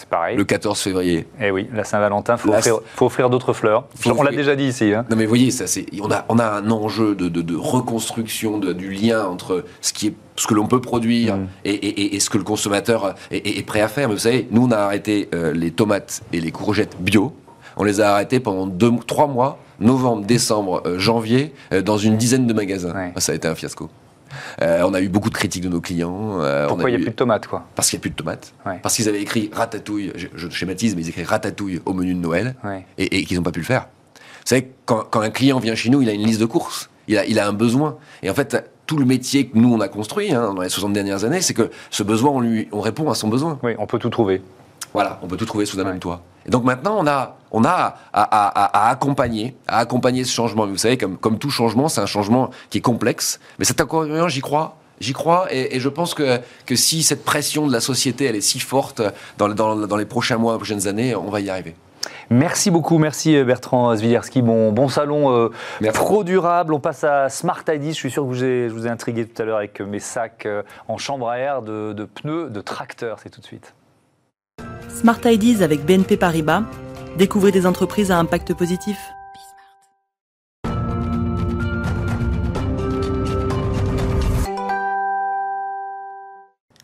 C'est 0.00 0.08
pareil. 0.08 0.34
Le 0.34 0.44
14 0.44 0.80
février. 0.80 1.26
Eh 1.42 1.50
oui, 1.50 1.68
la 1.74 1.84
Saint-Valentin, 1.84 2.36
il 2.36 2.62
faut, 2.96 3.04
offrir, 3.04 3.28
d'autres 3.28 3.52
fleurs. 3.52 3.84
on 4.06 4.22
l'a 4.22 4.30
déjà 4.30 4.56
dit 4.56 4.64
ici. 4.64 4.94
Hein. 4.94 5.04
Non 5.10 5.16
mais 5.16 5.24
vous 5.24 5.28
voyez, 5.28 5.50
ça, 5.50 5.66
on, 6.00 6.10
a, 6.10 6.24
on 6.30 6.38
a 6.38 6.46
un 6.46 6.70
enjeu 6.70 7.14
de, 7.14 7.54
reconstruction 7.54 8.56
du 8.56 8.90
lien 8.92 9.26
entre 9.26 9.66
ce, 9.82 9.92
qui 9.92 10.06
est, 10.06 10.14
ce 10.36 10.46
que 10.46 10.54
l'on 10.54 10.66
peut 10.66 10.80
produire 10.80 11.36
mm. 11.36 11.48
et, 11.66 12.18
ce 12.18 12.30
que 12.30 12.38
le 12.38 12.44
consommateur 12.44 13.14
est, 13.30 13.66
prêt 13.66 13.82
à 13.82 13.88
faire. 13.88 14.08
Mais 14.08 14.14
vous 14.14 14.20
savez, 14.20 14.48
nous, 14.50 14.64
on 14.64 14.70
a 14.70 14.78
arrêté 14.78 15.28
euh, 15.34 15.52
les 15.52 15.70
tomates 15.70 16.22
et 16.32 16.40
les 16.40 16.50
courgettes 16.50 16.96
bio. 16.98 17.34
On 17.76 17.84
les 17.84 18.00
a 18.00 18.12
arrêtés 18.12 18.40
pendant 18.40 18.66
deux, 18.66 18.92
trois 19.06 19.26
mois, 19.26 19.58
novembre, 19.80 20.24
décembre, 20.24 20.82
euh, 20.86 20.98
janvier, 20.98 21.52
euh, 21.74 21.82
dans 21.82 21.98
une 21.98 22.16
dizaine 22.16 22.46
de 22.46 22.54
magasins. 22.54 22.94
Ça 23.18 23.32
a 23.32 23.34
été 23.34 23.48
un 23.48 23.54
fiasco. 23.54 23.90
Euh, 24.62 24.82
on 24.84 24.94
a 24.94 25.00
eu 25.00 25.08
beaucoup 25.08 25.30
de 25.30 25.34
critiques 25.34 25.62
de 25.62 25.68
nos 25.68 25.80
clients. 25.80 26.40
Euh, 26.40 26.66
Pourquoi 26.68 26.90
il 26.90 26.96
n'y 26.96 27.02
a 27.02 27.04
plus 27.04 27.10
de 27.10 27.16
tomates 27.16 27.46
quoi? 27.46 27.66
Parce 27.74 27.88
qu'il 27.88 27.98
n'y 27.98 28.00
a 28.00 28.02
plus 28.02 28.10
de 28.10 28.16
tomates. 28.16 28.54
Parce 28.82 28.96
qu'ils 28.96 29.08
avaient 29.08 29.22
écrit 29.22 29.50
ratatouille, 29.52 30.12
je, 30.14 30.48
schématise, 30.48 30.96
mais 30.96 31.02
ils 31.02 31.08
écrivent 31.08 31.28
ratatouille 31.28 31.80
au 31.84 31.92
menu 31.92 32.14
de 32.14 32.20
Noël 32.20 32.54
et, 32.98 33.24
qu'ils 33.24 33.36
n'ont 33.36 33.42
pas 33.42 33.52
pu 33.52 33.60
le 33.60 33.66
faire. 33.66 33.88
Vous 34.14 34.46
savez, 34.56 34.70
quand, 34.86 35.08
un 35.14 35.30
client 35.30 35.58
vient 35.58 35.74
chez 35.74 35.90
nous, 35.90 36.02
il 36.02 36.08
a 36.08 36.12
une 36.12 36.24
liste 36.24 36.40
de 36.40 36.46
courses, 36.46 36.90
il 37.08 37.18
a, 37.18 37.26
il 37.26 37.38
a 37.38 37.46
un 37.46 37.52
besoin. 37.52 37.98
Et 38.22 38.30
en 38.30 38.34
fait, 38.34 38.70
tout 38.86 38.96
le 38.96 39.04
métier 39.04 39.46
que 39.46 39.56
nous, 39.56 39.72
on 39.72 39.80
a 39.80 39.88
construit 39.88 40.32
hein, 40.32 40.54
dans 40.54 40.62
les 40.62 40.68
60 40.68 40.92
dernières 40.92 41.24
années, 41.24 41.40
c'est 41.40 41.54
que 41.54 41.70
ce 41.90 42.02
besoin, 42.02 42.30
on, 42.32 42.40
lui, 42.40 42.68
on 42.72 42.80
répond 42.80 43.10
à 43.10 43.14
son 43.14 43.28
besoin. 43.28 43.58
Oui, 43.62 43.74
on 43.78 43.86
peut 43.86 43.98
tout 43.98 44.10
trouver. 44.10 44.42
Voilà, 44.92 45.20
on 45.22 45.28
peut 45.28 45.36
tout 45.36 45.46
trouver 45.46 45.66
sous 45.66 45.78
un 45.78 45.84
même 45.84 46.00
toit. 46.00 46.22
Et 46.50 46.52
donc 46.52 46.64
maintenant, 46.64 46.96
on 46.98 47.06
a, 47.06 47.36
on 47.52 47.64
a 47.64 47.94
à, 48.12 48.90
accompagner, 48.90 49.54
à 49.68 49.78
accompagner 49.78 50.24
ce 50.24 50.34
changement. 50.34 50.66
Vous 50.66 50.78
savez, 50.78 50.98
comme, 50.98 51.16
comme 51.16 51.38
tout 51.38 51.48
changement, 51.48 51.86
c'est 51.86 52.00
un 52.00 52.06
changement 52.06 52.50
qui 52.70 52.78
est 52.78 52.80
complexe. 52.80 53.38
Mais 53.60 53.64
cet 53.64 53.80
accompagnement, 53.80 54.26
j'y 54.26 54.40
crois. 54.40 54.76
J'y 54.98 55.12
crois 55.12 55.46
et, 55.54 55.78
je 55.78 55.88
pense 55.88 56.12
que, 56.12 56.40
que 56.66 56.74
si 56.74 57.04
cette 57.04 57.24
pression 57.24 57.68
de 57.68 57.72
la 57.72 57.78
société, 57.78 58.24
elle 58.24 58.34
est 58.34 58.40
si 58.40 58.58
forte 58.58 59.00
dans, 59.38 59.48
dans, 59.48 59.96
les 59.96 60.04
prochains 60.06 60.38
mois, 60.38 60.54
les 60.54 60.58
prochaines 60.58 60.88
années, 60.88 61.14
on 61.14 61.30
va 61.30 61.38
y 61.38 61.50
arriver. 61.50 61.76
Merci 62.30 62.72
beaucoup, 62.72 62.98
merci 62.98 63.36
euh, 63.36 63.44
Bertrand 63.44 63.94
Zwiderski. 63.94 64.42
Bon, 64.42 64.72
bon 64.72 64.88
salon 64.88 65.32
euh, 65.32 65.50
pro 65.94 66.24
durable. 66.24 66.74
On 66.74 66.80
passe 66.80 67.04
à 67.04 67.28
Smart 67.28 67.62
ID. 67.68 67.90
Je 67.90 67.92
suis 67.92 68.10
sûr 68.10 68.24
que 68.24 68.28
vous 68.28 68.34
je 68.34 68.68
vous 68.72 68.88
ai 68.88 68.90
intrigué 68.90 69.24
tout 69.24 69.40
à 69.40 69.44
l'heure 69.44 69.58
avec 69.58 69.80
mes 69.80 70.00
sacs 70.00 70.46
euh, 70.46 70.62
en 70.88 70.98
chambre 70.98 71.28
à 71.28 71.38
air 71.38 71.62
de, 71.62 71.92
de 71.92 72.04
pneus 72.04 72.50
de 72.50 72.60
tracteur. 72.60 73.20
C'est 73.22 73.30
tout 73.30 73.40
de 73.40 73.46
suite. 73.46 73.72
Smart 74.88 75.20
Ideas 75.24 75.62
avec 75.62 75.84
BNP 75.84 76.16
Paribas. 76.16 76.64
Découvrez 77.16 77.52
des 77.52 77.66
entreprises 77.66 78.10
à 78.10 78.18
impact 78.18 78.54
positif. 78.54 78.98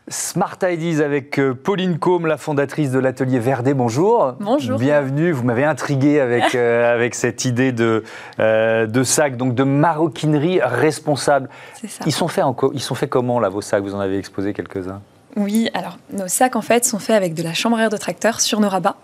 Smart 0.08 0.58
Ideas 0.62 1.04
avec 1.04 1.38
euh, 1.38 1.54
Pauline 1.54 1.98
Combe, 1.98 2.26
la 2.26 2.36
fondatrice 2.36 2.90
de 2.90 2.98
l'atelier 2.98 3.38
Verdé. 3.38 3.74
Bonjour. 3.74 4.34
Bonjour. 4.38 4.78
Bienvenue. 4.78 5.32
Vous 5.32 5.42
m'avez 5.42 5.64
intrigué 5.64 6.20
avec, 6.20 6.54
euh, 6.54 6.94
avec 6.94 7.14
cette 7.14 7.44
idée 7.44 7.72
de, 7.72 8.04
euh, 8.38 8.86
de 8.86 9.02
sac, 9.02 9.36
donc 9.36 9.54
de 9.54 9.64
maroquinerie 9.64 10.60
responsable. 10.62 11.48
C'est 11.74 11.88
ça. 11.88 12.04
Ils 12.06 12.12
sont, 12.12 12.28
faits 12.28 12.44
en, 12.44 12.54
ils 12.72 12.80
sont 12.80 12.94
faits 12.94 13.10
comment, 13.10 13.40
là, 13.40 13.48
vos 13.48 13.60
sacs? 13.60 13.82
Vous 13.82 13.94
en 13.94 14.00
avez 14.00 14.18
exposé 14.18 14.52
quelques-uns? 14.52 15.00
Oui, 15.36 15.68
alors 15.74 15.98
nos 16.12 16.28
sacs 16.28 16.56
en 16.56 16.62
fait 16.62 16.86
sont 16.86 16.98
faits 16.98 17.14
avec 17.14 17.34
de 17.34 17.42
la 17.42 17.52
chambre 17.52 17.76
à 17.76 17.82
air 17.82 17.90
de 17.90 17.96
tracteur 17.98 18.40
sur 18.40 18.58
nos 18.58 18.70
rabats, 18.70 18.96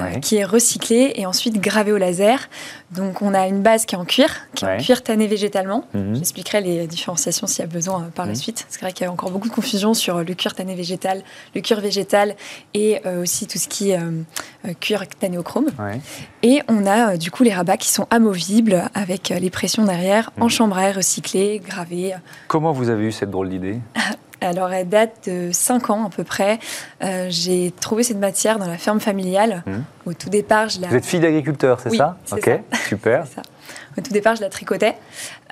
euh, 0.00 0.14
qui 0.18 0.34
est 0.34 0.44
recyclée 0.44 1.12
et 1.14 1.26
ensuite 1.26 1.60
gravée 1.60 1.92
au 1.92 1.96
laser. 1.96 2.48
Donc 2.90 3.22
on 3.22 3.32
a 3.34 3.46
une 3.46 3.62
base 3.62 3.86
qui 3.86 3.94
est 3.94 3.98
en 3.98 4.04
cuir, 4.04 4.48
qui 4.54 4.64
est 4.64 4.68
en 4.68 4.78
cuir 4.78 5.04
tanné 5.04 5.28
végétalement. 5.28 5.84
Mhm. 5.94 6.16
J'expliquerai 6.16 6.60
les 6.60 6.86
différenciations 6.88 7.46
s'il 7.46 7.60
y 7.60 7.62
a 7.62 7.68
besoin 7.68 8.02
euh, 8.02 8.08
par 8.08 8.26
la 8.26 8.32
mhm. 8.32 8.36
suite. 8.36 8.66
C'est 8.68 8.80
vrai 8.80 8.92
qu'il 8.92 9.04
y 9.04 9.08
a 9.08 9.12
encore 9.12 9.30
beaucoup 9.30 9.48
de 9.48 9.54
confusion 9.54 9.94
sur 9.94 10.24
le 10.24 10.34
cuir 10.34 10.54
tanné 10.54 10.74
végétal, 10.74 11.22
le 11.54 11.60
cuir 11.60 11.80
végétal 11.80 12.34
et 12.74 13.00
euh, 13.06 13.22
aussi 13.22 13.46
tout 13.46 13.58
ce 13.58 13.68
qui 13.68 13.92
est 13.92 14.00
cuir 14.80 15.06
tanné 15.06 15.38
au 15.38 15.44
chrome. 15.44 15.68
Et 16.42 16.62
on 16.66 16.84
a 16.86 17.16
du 17.16 17.30
coup 17.30 17.44
les 17.44 17.52
rabats 17.52 17.76
qui 17.76 17.88
sont 17.88 18.08
amovibles 18.10 18.90
avec 18.94 19.28
les 19.28 19.50
pressions 19.50 19.84
derrière 19.84 20.32
en 20.40 20.44
mhm. 20.44 20.50
chambre 20.50 20.78
à 20.78 20.88
air 20.88 20.96
recyclée, 20.96 21.62
gravée. 21.64 22.14
Comment 22.48 22.72
vous 22.72 22.90
avez 22.90 23.06
eu 23.06 23.12
cette 23.12 23.30
drôle 23.30 23.50
d'idée? 23.50 23.78
Alors, 24.40 24.72
elle 24.72 24.88
date 24.88 25.28
de 25.28 25.50
5 25.52 25.90
ans 25.90 26.06
à 26.06 26.10
peu 26.10 26.24
près. 26.24 26.58
Euh, 27.02 27.26
j'ai 27.30 27.72
trouvé 27.80 28.02
cette 28.02 28.18
matière 28.18 28.58
dans 28.58 28.66
la 28.66 28.78
ferme 28.78 29.00
familiale. 29.00 29.62
Mmh. 29.66 29.72
Au 30.06 30.12
tout 30.12 30.28
départ, 30.28 30.68
je 30.68 30.80
la... 30.80 30.88
Vous 30.88 30.96
êtes 30.96 31.06
fille 31.06 31.20
d'agriculteur, 31.20 31.80
c'est 31.80 31.96
ça? 31.96 32.16
Ok, 32.32 32.50
super. 32.88 33.26
ça. 33.34 33.42
Au 33.98 34.00
tout 34.00 34.12
départ, 34.12 34.36
je 34.36 34.42
la 34.42 34.48
tricotais. 34.48 34.96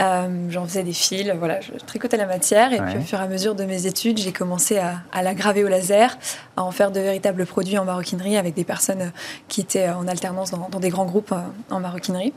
Euh, 0.00 0.50
j'en 0.50 0.64
faisais 0.64 0.82
des 0.82 0.92
fils, 0.92 1.32
voilà, 1.38 1.60
je 1.60 1.72
tricotais 1.84 2.16
la 2.16 2.26
matière. 2.26 2.72
Et 2.72 2.80
puis, 2.80 2.98
au 2.98 3.00
fur 3.00 3.18
et 3.20 3.22
à 3.22 3.26
mesure 3.26 3.54
de 3.54 3.64
mes 3.64 3.86
études, 3.86 4.18
j'ai 4.18 4.32
commencé 4.32 4.78
à, 4.78 5.22
la 5.22 5.34
graver 5.34 5.64
au 5.64 5.68
laser, 5.68 6.18
à 6.56 6.62
en 6.62 6.70
faire 6.70 6.90
de 6.90 7.00
véritables 7.00 7.46
produits 7.46 7.78
en 7.78 7.84
maroquinerie 7.84 8.36
avec 8.36 8.54
des 8.54 8.64
personnes 8.64 9.12
qui 9.48 9.60
étaient 9.60 9.88
en 9.88 10.06
alternance 10.06 10.50
dans, 10.50 10.80
des 10.80 10.90
grands 10.90 11.06
groupes 11.06 11.32
euh, 11.32 11.74
en 11.74 11.80
maroquinerie. 11.80 12.32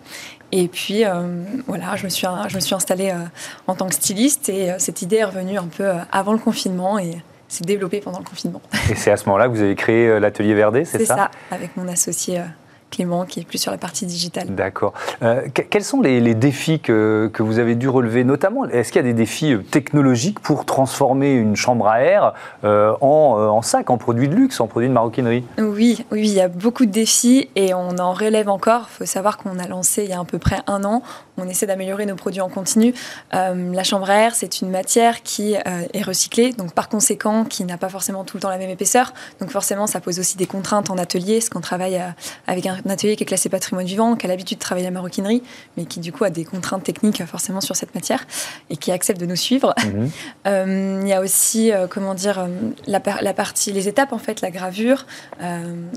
Et 0.51 0.67
puis, 0.67 1.03
euh, 1.03 1.43
voilà, 1.67 1.95
je 1.95 2.05
me 2.05 2.09
suis, 2.09 2.27
je 2.47 2.55
me 2.55 2.61
suis 2.61 2.75
installée 2.75 3.13
en 3.67 3.75
tant 3.75 3.87
que 3.87 3.95
styliste. 3.95 4.49
Et 4.49 4.73
cette 4.77 5.01
idée 5.01 5.17
est 5.17 5.25
revenue 5.25 5.57
un 5.57 5.67
peu 5.67 5.91
avant 6.11 6.31
le 6.31 6.39
confinement. 6.39 6.97
Et 6.99 7.17
s'est 7.49 7.63
développée 7.63 8.01
pendant 8.01 8.19
le 8.19 8.25
confinement. 8.25 8.61
Et 8.89 8.95
c'est 8.95 9.09
à 9.09 9.15
ce 9.15 9.25
moment-là 9.27 9.47
que 9.47 9.53
vous 9.53 9.61
avez 9.61 9.75
créé 9.75 10.19
l'atelier 10.19 10.53
Verdé, 10.53 10.83
c'est 10.83 11.05
ça 11.05 11.15
C'est 11.15 11.21
ça, 11.21 11.31
avec 11.51 11.77
mon 11.77 11.87
associé 11.87 12.41
Clément 12.91 13.25
qui 13.25 13.39
est 13.39 13.43
plus 13.43 13.57
sur 13.57 13.71
la 13.71 13.77
partie 13.77 14.05
digitale. 14.05 14.47
D'accord. 14.49 14.93
quels 15.69 15.83
sont 15.83 16.01
les, 16.01 16.33
défis 16.33 16.79
que, 16.79 17.29
que, 17.33 17.43
vous 17.43 17.59
avez 17.59 17.75
dû 17.75 17.89
relever 17.89 18.23
Notamment, 18.23 18.65
est-ce 18.65 18.91
qu'il 18.91 19.01
y 19.01 19.05
a 19.05 19.07
des 19.07 19.13
défis 19.13 19.57
technologiques 19.71 20.39
pour 20.39 20.65
transformer 20.65 21.33
une 21.33 21.55
chambre 21.55 21.87
à 21.87 22.01
air 22.01 22.33
en, 22.63 22.97
en, 23.01 23.61
sac, 23.61 23.89
en 23.89 23.97
produit 23.97 24.27
de 24.29 24.35
luxe, 24.35 24.59
en 24.59 24.67
produit 24.67 24.89
de 24.89 24.93
maroquinerie? 24.93 25.43
Oui, 25.57 26.05
oui, 26.11 26.21
il 26.21 26.33
y 26.33 26.41
a 26.41 26.47
beaucoup 26.47 26.85
de 26.85 26.91
défis 26.91 27.49
et 27.55 27.73
on 27.73 27.97
en 27.97 28.13
relève 28.13 28.49
encore. 28.49 28.87
Il 28.91 28.97
faut 28.99 29.05
savoir 29.05 29.37
qu'on 29.37 29.59
a 29.59 29.67
lancé 29.67 30.03
il 30.03 30.09
y 30.09 30.13
a 30.13 30.19
à 30.19 30.25
peu 30.25 30.39
près 30.39 30.59
un 30.67 30.83
an. 30.83 31.01
On 31.37 31.47
essaie 31.47 31.67
d'améliorer 31.67 32.05
nos 32.05 32.15
produits 32.15 32.41
en 32.41 32.49
continu. 32.49 32.93
la 33.31 33.83
chambre 33.83 34.09
à 34.09 34.15
air, 34.15 34.35
c'est 34.35 34.61
une 34.61 34.69
matière 34.69 35.23
qui 35.23 35.53
est 35.53 36.01
recyclée, 36.01 36.53
donc 36.53 36.73
par 36.73 36.89
conséquent, 36.89 37.43
qui 37.43 37.63
n'a 37.65 37.77
pas 37.77 37.89
forcément 37.89 38.23
tout 38.23 38.37
le 38.37 38.41
temps 38.41 38.49
la 38.49 38.57
même 38.57 38.69
épaisseur. 38.69 39.13
Donc 39.39 39.51
forcément, 39.51 39.87
ça 39.87 39.99
pose 39.99 40.19
aussi 40.19 40.37
des 40.37 40.45
contraintes 40.45 40.89
en 40.89 40.97
atelier, 40.97 41.35
parce 41.35 41.49
qu'on 41.49 41.61
travaille 41.61 41.97
euh, 41.97 42.09
avec 42.47 42.65
un 42.65 42.76
atelier 42.89 43.15
qui 43.15 43.23
est 43.23 43.25
classé 43.25 43.49
patrimoine 43.49 43.85
vivant, 43.85 44.15
qui 44.15 44.25
a 44.25 44.29
l'habitude 44.29 44.57
de 44.57 44.61
travailler 44.61 44.85
la 44.85 44.91
maroquinerie, 44.91 45.43
mais 45.75 45.85
qui 45.85 45.99
du 45.99 46.11
coup 46.11 46.23
a 46.23 46.29
des 46.29 46.45
contraintes 46.45 46.83
techniques 46.83 47.21
euh, 47.21 47.25
forcément 47.25 47.61
sur 47.61 47.75
cette 47.75 47.93
matière 47.95 48.25
et 48.69 48.77
qui 48.77 48.91
accepte 48.91 49.19
de 49.19 49.25
nous 49.25 49.35
suivre. 49.35 49.73
Mhm. 49.85 50.09
Euh, 50.45 50.99
il 51.01 51.07
y 51.07 51.13
a 51.13 51.19
aussi, 51.19 51.71
comment 51.89 52.13
dire, 52.13 52.47
la, 52.85 53.01
la, 53.21 53.33
partie, 53.33 53.71
les 53.73 53.89
étapes 53.89 54.13
en 54.13 54.17
fait, 54.17 54.39
la 54.41 54.49
gravure, 54.49 55.05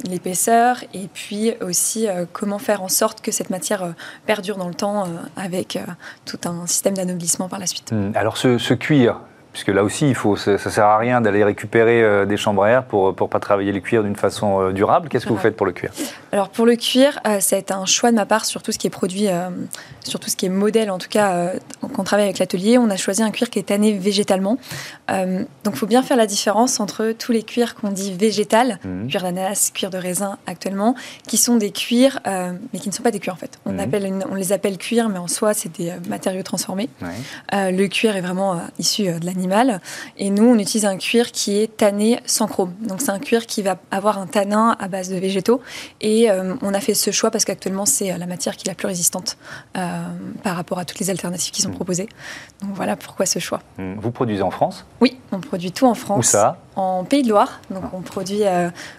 l'épaisseur, 0.09 0.83
et 0.93 1.09
puis 1.13 1.53
aussi 1.61 2.09
comment 2.33 2.59
faire 2.59 2.83
en 2.83 2.89
sorte 2.89 3.21
que 3.21 3.31
cette 3.31 3.51
matière 3.51 3.95
perdure 4.27 4.57
dans 4.57 4.67
le 4.67 4.75
temps 4.75 5.07
avec 5.37 5.79
tout 6.25 6.39
un 6.47 6.67
système 6.67 6.95
d'anoblissement 6.95 7.49
par 7.49 7.61
la 7.61 7.67
suite. 7.67 7.93
Mhm. 7.93 8.13
Alors 8.17 8.39
ce, 8.39 8.59
ce 8.59 8.75
cuir, 8.75 9.21
Puisque 9.53 9.69
là 9.69 9.83
aussi, 9.83 10.09
il 10.09 10.15
faut, 10.15 10.37
ça 10.37 10.53
ne 10.53 10.57
sert 10.59 10.85
à 10.85 10.99
rien 10.99 11.21
d'aller 11.21 11.43
récupérer 11.43 12.05
euh, 12.05 12.25
des 12.25 12.37
chambres 12.37 12.63
à 12.63 12.71
air 12.71 12.85
pour 12.85 13.09
ne 13.09 13.13
pas 13.13 13.41
travailler 13.41 13.73
le 13.73 13.81
cuir 13.81 14.05
d'une 14.05 14.15
façon 14.15 14.61
euh, 14.61 14.73
durable. 14.73 15.09
Qu'est-ce 15.09 15.27
que 15.27 15.33
vous 15.33 15.39
faites 15.39 15.57
pour 15.57 15.67
le 15.67 15.73
cuir? 15.73 15.91
Alors 16.31 16.51
pour 16.51 16.67
le 16.67 16.77
cuir, 16.77 17.19
euh, 17.27 17.41
a 17.51 17.57
été 17.57 17.75
un 17.75 17.85
choix 17.85 18.13
de 18.13 18.17
ma 18.17 18.27
part 18.27 18.45
sur 18.45 18.63
tout 18.63 18.71
ce 18.71 18.79
qui 18.79 18.87
est 18.87 18.91
produit, 18.91 19.27
sur 20.05 20.21
tout 20.21 20.31
ce 20.31 20.37
qui 20.37 20.47
est 20.47 20.51
modèle. 20.51 20.91
En 20.91 20.99
tout 20.99 21.09
cas, 21.09 21.53
quand 21.81 21.99
on 21.99 22.05
travaille 22.05 22.27
avec 22.27 22.39
l'atelier, 22.39 22.79
on 22.79 22.91
a 22.91 22.97
choisi 22.97 23.23
un 23.23 23.31
cuir 23.31 23.51
qui 23.51 23.59
est 23.59 23.65
tanné 23.65 23.93
végétalement. 23.93 24.57
donc 25.09 25.47
il 25.75 25.77
faut 25.77 25.87
bien 25.87 26.03
faire 26.03 26.17
la 26.17 26.27
différence 26.27 26.79
entre 26.79 27.13
tous 27.19 27.33
les 27.33 27.43
cuirs 27.43 27.75
qu'on 27.75 27.91
dit 27.91 28.15
végétal, 28.15 28.79
mmh. 28.85 29.09
cuir 29.09 29.23
d'ananas, 29.23 29.73
cuir 29.75 29.91
de 29.91 29.99
raisin 29.99 30.39
actuellement, 30.47 30.95
qui 31.27 31.37
sont 31.37 31.57
des 31.57 31.73
cuirs, 31.73 32.21
mais 32.73 32.79
qui 32.79 32.89
ne 32.89 32.95
sont 32.95 33.03
pas 33.03 33.11
des 33.11 33.19
cuirs 33.19 33.35
en 33.35 33.39
fait. 33.39 33.59
On, 33.67 33.73
mmh. 33.73 33.81
appelle 33.81 34.25
on 34.31 34.35
les 34.37 34.53
appelle 34.53 34.79
cuir, 34.79 35.09
mais 35.09 35.19
en 35.19 35.29
soi, 35.29 35.55
c'est 35.55 35.77
des 35.77 35.93
matériaux 36.09 36.45
transformés. 36.45 36.89
le 37.53 37.87
cuir 37.89 38.15
est 38.15 38.23
vraiment 38.23 38.61
issu 38.79 39.05
de 39.05 39.27
la 39.27 39.33
et 40.17 40.31
nous, 40.31 40.45
on 40.45 40.59
utilise 40.59 40.85
un 40.85 40.97
cuir 40.97 41.33
qui 41.33 41.59
est 41.59 41.77
tanné 41.77 42.21
sans 42.27 42.47
chrome. 42.47 42.73
Donc 42.81 43.01
c'est 43.01 43.11
un 43.11 43.19
cuir 43.19 43.47
qui 43.47 43.63
va 43.63 43.77
avoir 43.91 44.19
un 44.19 44.27
tanin 44.27 44.77
à 44.79 44.89
base 44.89 45.09
de 45.09 45.17
végétaux. 45.17 45.61
Et 46.01 46.31
euh, 46.31 46.55
on 46.63 46.75
a 46.75 46.81
fait 46.81 46.95
ce 46.95 47.11
choix 47.11 47.31
parce 47.31 47.45
qu'actuellement, 47.45 47.87
c'est 47.87 48.13
euh, 48.13 48.19
la 48.19 48.27
matière 48.27 48.57
qui 48.57 48.67
est 48.67 48.71
la 48.71 48.75
plus 48.75 48.87
résistante 48.87 49.37
euh, 49.77 50.03
par 50.43 50.57
rapport 50.57 50.79
à 50.79 50.85
toutes 50.85 50.99
les 50.99 51.11
alternatives 51.11 51.53
qui 51.53 51.63
sont 51.63 51.71
mmh. 51.71 51.75
proposées. 51.75 52.09
Donc 52.63 52.71
voilà 52.75 52.97
pourquoi 52.97 53.27
ce 53.27 53.39
choix. 53.39 53.61
Mmh. 53.79 53.95
Vous 53.99 54.11
produisez 54.11 54.43
en 54.43 54.51
France? 54.51 54.85
Oui, 55.01 55.19
on 55.33 55.41
produit 55.41 55.73
tout 55.73 55.87
en 55.87 55.95
France. 55.95 56.19
Où 56.19 56.23
ça? 56.23 56.59
En 56.77 57.05
Pays 57.05 57.23
de 57.23 57.29
Loire. 57.29 57.61
Donc 57.71 57.85
on 57.93 58.01
produit, 58.01 58.43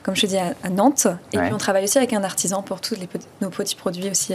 comme 0.04 0.16
je 0.16 0.28
dis, 0.28 0.38
à, 0.38 0.54
Nantes. 0.70 1.08
Et 1.34 1.38
puis 1.38 1.54
on 1.54 1.58
travaille 1.58 1.86
aussi 1.86 1.98
avec 1.98 2.14
un 2.14 2.24
artisan 2.24 2.62
pour 2.62 2.80
tous 2.80 2.96
les, 2.96 3.08
nos 3.42 3.50
petits 3.50 3.76
produits 3.76 4.10
aussi 4.10 4.34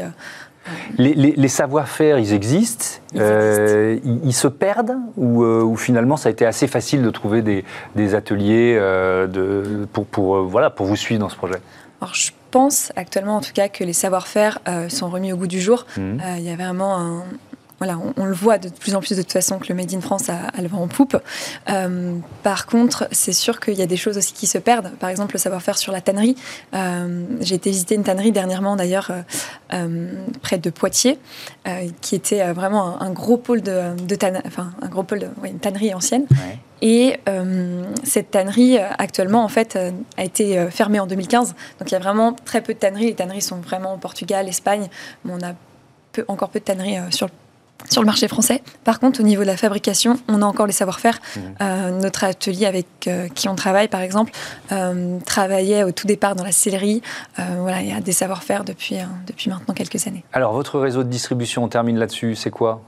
les, 0.99 1.49
savoir-faire, 1.49 2.19
ils 2.19 2.33
existent, 2.33 3.01
euh, 3.17 3.99
ils, 4.05 4.33
se 4.33 4.49
perdent 4.49 4.97
euh, 5.19 5.63
ou, 5.63 5.77
finalement 5.77 6.17
ça 6.17 6.29
a 6.29 6.33
été 6.33 6.47
assez 6.47 6.67
facile 6.67 7.03
de 7.03 7.11
trouver 7.11 7.43
des, 7.43 8.15
ateliers 8.15 8.77
euh, 8.79 9.87
pour, 9.93 10.43
voilà, 10.43 10.71
pour 10.71 10.87
vous 10.87 10.97
suivre 10.97 11.21
dans 11.21 11.29
ce 11.29 11.37
projet? 11.37 11.57
Alors, 12.01 12.15
je 12.15 12.31
pense 12.51 12.93
actuellement 12.97 13.37
en 13.37 13.41
tout 13.41 13.53
cas 13.55 13.69
que 13.69 13.85
les 13.85 13.93
savoir-faire 13.93 14.59
sont 14.89 15.09
remis 15.09 15.33
au 15.33 15.37
goût 15.37 15.47
du 15.47 15.61
jour. 15.61 15.87
Mmh. 15.97 16.19
Il 16.39 16.43
y 16.43 16.51
a 16.51 16.57
vraiment 16.57 16.99
un, 16.99 17.25
voilà, 17.79 17.99
on, 18.17 18.25
le 18.25 18.33
voit 18.33 18.57
de 18.57 18.71
plus 18.71 18.95
en 18.95 19.01
plus 19.01 19.17
de 19.17 19.23
toute 19.23 19.33
façon 19.33 19.59
que 19.59 19.69
le 19.69 19.75
Made 19.75 19.93
in 19.93 20.01
France 20.01 20.31
a, 20.31 20.51
le 20.61 20.69
vent 20.69 20.83
en 20.83 20.89
poupe. 20.89 21.17
Euh, 21.69 22.17
par 22.43 22.67
contre, 22.67 23.07
c'est 23.13 23.35
sûr 23.35 23.61
qu'il 23.61 23.75
y 23.75 23.83
a 23.83 23.87
des 23.87 23.99
choses 23.99 24.17
aussi 24.17 24.33
qui 24.33 24.47
se 24.47 24.57
perdent. 24.57 24.93
Par 24.99 25.11
exemple, 25.11 25.35
le 25.35 25.39
savoir-faire 25.39 25.77
sur 25.77 25.93
la 25.93 26.01
tannerie. 26.01 26.37
Euh, 26.75 27.25
j'ai 27.41 27.57
été 27.57 27.71
visiter 27.71 27.95
une 27.95 28.05
tannerie 28.05 28.33
dernièrement, 28.33 28.77
d'ailleurs, 28.77 29.11
euh, 29.75 30.09
près 30.41 30.57
de 30.57 30.71
Poitiers, 30.71 31.19
qui 32.01 32.15
était 32.15 32.53
vraiment 32.53 33.01
un, 33.03 33.11
gros 33.11 33.37
pôle 33.37 33.61
de, 33.61 33.95
de 34.07 34.17
enfin 34.47 34.73
un 34.81 34.89
gros 34.89 35.03
pôle, 35.03 35.19
de, 35.19 35.29
une 35.45 35.59
tannerie 35.59 35.93
ancienne. 35.93 36.27
Et 36.83 37.19
cette 38.05 38.31
tannerie, 38.31 38.79
actuellement, 38.79 39.45
en 39.45 39.49
fait, 39.49 39.79
a 40.17 40.25
été 40.25 40.67
fermée 40.71 41.01
en 41.01 41.07
2015. 41.07 41.55
Donc 41.79 41.91
il 41.91 41.93
y 41.93 41.97
a 41.97 41.99
vraiment 41.99 42.33
très 42.33 42.63
peu 42.63 42.75
de 42.75 42.79
tanneries. 42.79 43.07
Les 43.07 43.15
tanneries 43.15 43.43
sont 43.43 43.57
vraiment 43.57 43.95
au 43.95 43.99
Portugal, 43.99 44.49
Espagne. 44.49 44.89
Mais 45.25 45.33
on 45.35 45.47
a 45.47 45.55
peu, 46.13 46.25
encore 46.29 46.51
peu 46.51 46.61
de 46.61 46.65
tanneries 46.65 46.99
sur 47.11 47.27
le 47.27 47.33
sur 47.91 48.03
le 48.03 48.07
marché 48.07 48.29
français. 48.29 48.63
Par 48.85 49.01
contre, 49.01 49.21
au 49.21 49.23
niveau 49.23 49.43
de 49.43 49.47
la 49.47 49.57
fabrication, 49.57 50.19
on 50.29 50.43
a 50.43 50.45
encore 50.45 50.67
les 50.67 50.73
savoir-faire. 50.73 51.19
Mmh. 51.19 51.41
Euh, 51.61 51.91
notre 51.91 52.25
atelier 52.25 52.67
avec 52.67 52.87
euh, 53.07 53.29
qui 53.29 53.49
on 53.49 53.55
travaille, 53.55 53.89
par 53.89 54.01
exemple, 54.01 54.33
euh, 54.73 55.19
travaillait 55.25 55.83
au 55.83 55.93
tout 55.93 56.07
départ 56.07 56.35
dans 56.35 56.45
la 56.45 56.53
sellerie. 56.53 57.03
voilà, 57.37 57.83
il 57.83 57.89
y 57.89 57.93
a 57.93 58.01
des 58.01 58.13
savoir-faire 58.13 58.65
depuis, 58.65 58.97
depuis 59.27 59.51
maintenant 59.51 59.75
quelques 59.75 60.07
années. 60.07 60.25
Alors, 60.33 60.53
votre 60.53 60.79
réseau 60.79 61.03
de 61.03 61.09
distribution, 61.09 61.65
on 61.65 61.69
termine 61.69 61.99
là-dessus, 61.99 62.35
c'est 62.35 62.51
quoi? 62.51 62.83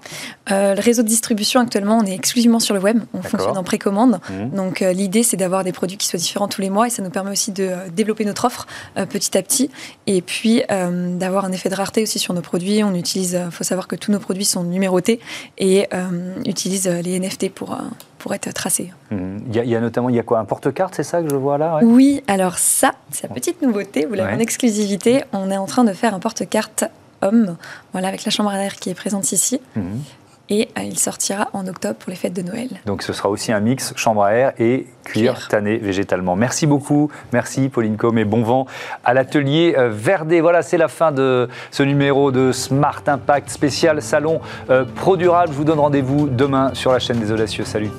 Le 0.50 0.80
réseau 0.80 1.02
de 1.02 1.08
distribution, 1.08 1.60
actuellement, 1.60 1.98
on 1.98 2.04
est 2.04 2.14
exclusivement 2.14 2.60
sur 2.60 2.74
le 2.74 2.80
web. 2.80 3.00
On 3.14 3.22
fonctionne 3.22 3.56
en 3.56 3.64
précommande. 3.64 4.20
Mmh. 4.30 4.56
Donc, 4.56 4.80
l'idée, 4.80 5.22
c'est 5.22 5.36
d'avoir 5.36 5.64
des 5.64 5.72
produits 5.72 5.96
qui 5.96 6.06
soient 6.06 6.18
différents 6.18 6.48
tous 6.48 6.60
les 6.60 6.70
mois 6.70 6.86
et 6.86 6.90
ça 6.90 7.02
nous 7.02 7.10
permet 7.10 7.30
aussi 7.30 7.52
de 7.52 7.70
développer 7.92 8.24
notre 8.24 8.44
offre 8.44 8.66
petit 9.08 9.36
à 9.36 9.42
petit 9.42 9.70
et 10.06 10.22
puis 10.22 10.62
d'avoir 10.68 11.44
un 11.44 11.52
effet 11.52 11.68
de 11.68 11.74
rareté 11.74 12.02
aussi 12.02 12.18
sur 12.18 12.34
nos 12.34 12.40
produits. 12.40 12.82
On 12.82 12.94
utilise, 12.94 13.40
il 13.44 13.52
faut 13.52 13.64
savoir 13.64 13.86
que 13.86 13.96
tous 13.96 14.12
nos 14.12 14.18
produits 14.18 14.44
sont 14.44 14.64
numérotés 14.78 15.18
et 15.58 15.86
euh, 15.92 16.34
utilise 16.46 16.88
les 16.88 17.18
NFT 17.18 17.50
pour, 17.50 17.72
euh, 17.72 17.78
pour 18.18 18.32
être 18.34 18.52
tracés. 18.52 18.92
Mhm. 19.10 19.40
Il 19.52 19.64
y, 19.64 19.74
a, 19.74 19.80
notamment, 19.80 20.08
il 20.08 20.16
y 20.16 20.18
a 20.18 20.22
quoi 20.22 20.38
Un 20.38 20.44
porte-carte, 20.44 20.94
c'est 20.94 21.02
ça 21.02 21.20
que 21.20 21.28
je 21.28 21.36
vois 21.36 21.58
là 21.58 21.80
Oui, 21.82 22.22
alors 22.28 22.58
ça, 22.58 22.92
c'est 23.10 23.28
la 23.28 23.34
petite 23.34 23.60
nouveauté, 23.62 24.06
vous 24.06 24.14
l'avez 24.14 24.34
en 24.34 24.38
exclusivité. 24.38 25.24
On 25.32 25.50
est 25.50 25.56
en 25.56 25.66
train 25.66 25.84
de 25.84 25.92
faire 25.92 26.14
un 26.14 26.20
porte-carte 26.20 26.84
homme, 27.20 27.56
voilà, 27.92 28.08
avec 28.08 28.24
la 28.24 28.30
chambre 28.30 28.50
à 28.50 28.58
air 28.58 28.76
qui 28.76 28.90
est 28.90 28.94
présente 28.94 29.32
ici. 29.32 29.60
Mhm 29.76 30.00
et 30.50 30.68
euh, 30.78 30.82
il 30.82 30.98
sortira 30.98 31.48
en 31.52 31.66
octobre 31.66 31.96
pour 31.96 32.10
les 32.10 32.16
fêtes 32.16 32.32
de 32.32 32.42
Noël. 32.42 32.68
Donc 32.86 33.02
ce 33.02 33.12
sera 33.12 33.28
aussi 33.28 33.52
un 33.52 33.60
mix 33.60 33.92
chambre 33.96 34.22
à 34.22 34.32
air 34.32 34.52
et 34.58 34.86
cuir, 35.04 35.48
tanné 35.48 35.76
végétalement. 35.76 36.36
Merci 36.36 36.66
beaucoup, 36.66 37.10
merci 37.32 37.68
Pauline 37.68 37.96
Com 37.96 38.18
et 38.18 38.24
bon 38.24 38.42
vent 38.42 38.66
à 39.04 39.14
l'atelier 39.14 39.74
euh, 39.76 39.90
Verdé. 39.90 40.40
Voilà, 40.40 40.62
c'est 40.62 40.78
la 40.78 40.88
fin 40.88 41.12
de 41.12 41.48
ce 41.70 41.82
numéro 41.82 42.30
de 42.30 42.52
Smart 42.52 43.02
Impact 43.06 43.50
spécial 43.50 44.02
salon 44.02 44.40
euh, 44.70 44.84
Pro 44.84 45.16
Durable. 45.16 45.52
Je 45.52 45.56
vous 45.56 45.64
donne 45.64 45.80
rendez-vous 45.80 46.28
demain 46.28 46.72
sur 46.74 46.92
la 46.92 46.98
chaîne 46.98 47.18
des 47.18 47.32
Audacieux. 47.32 47.64
Salut 47.64 47.90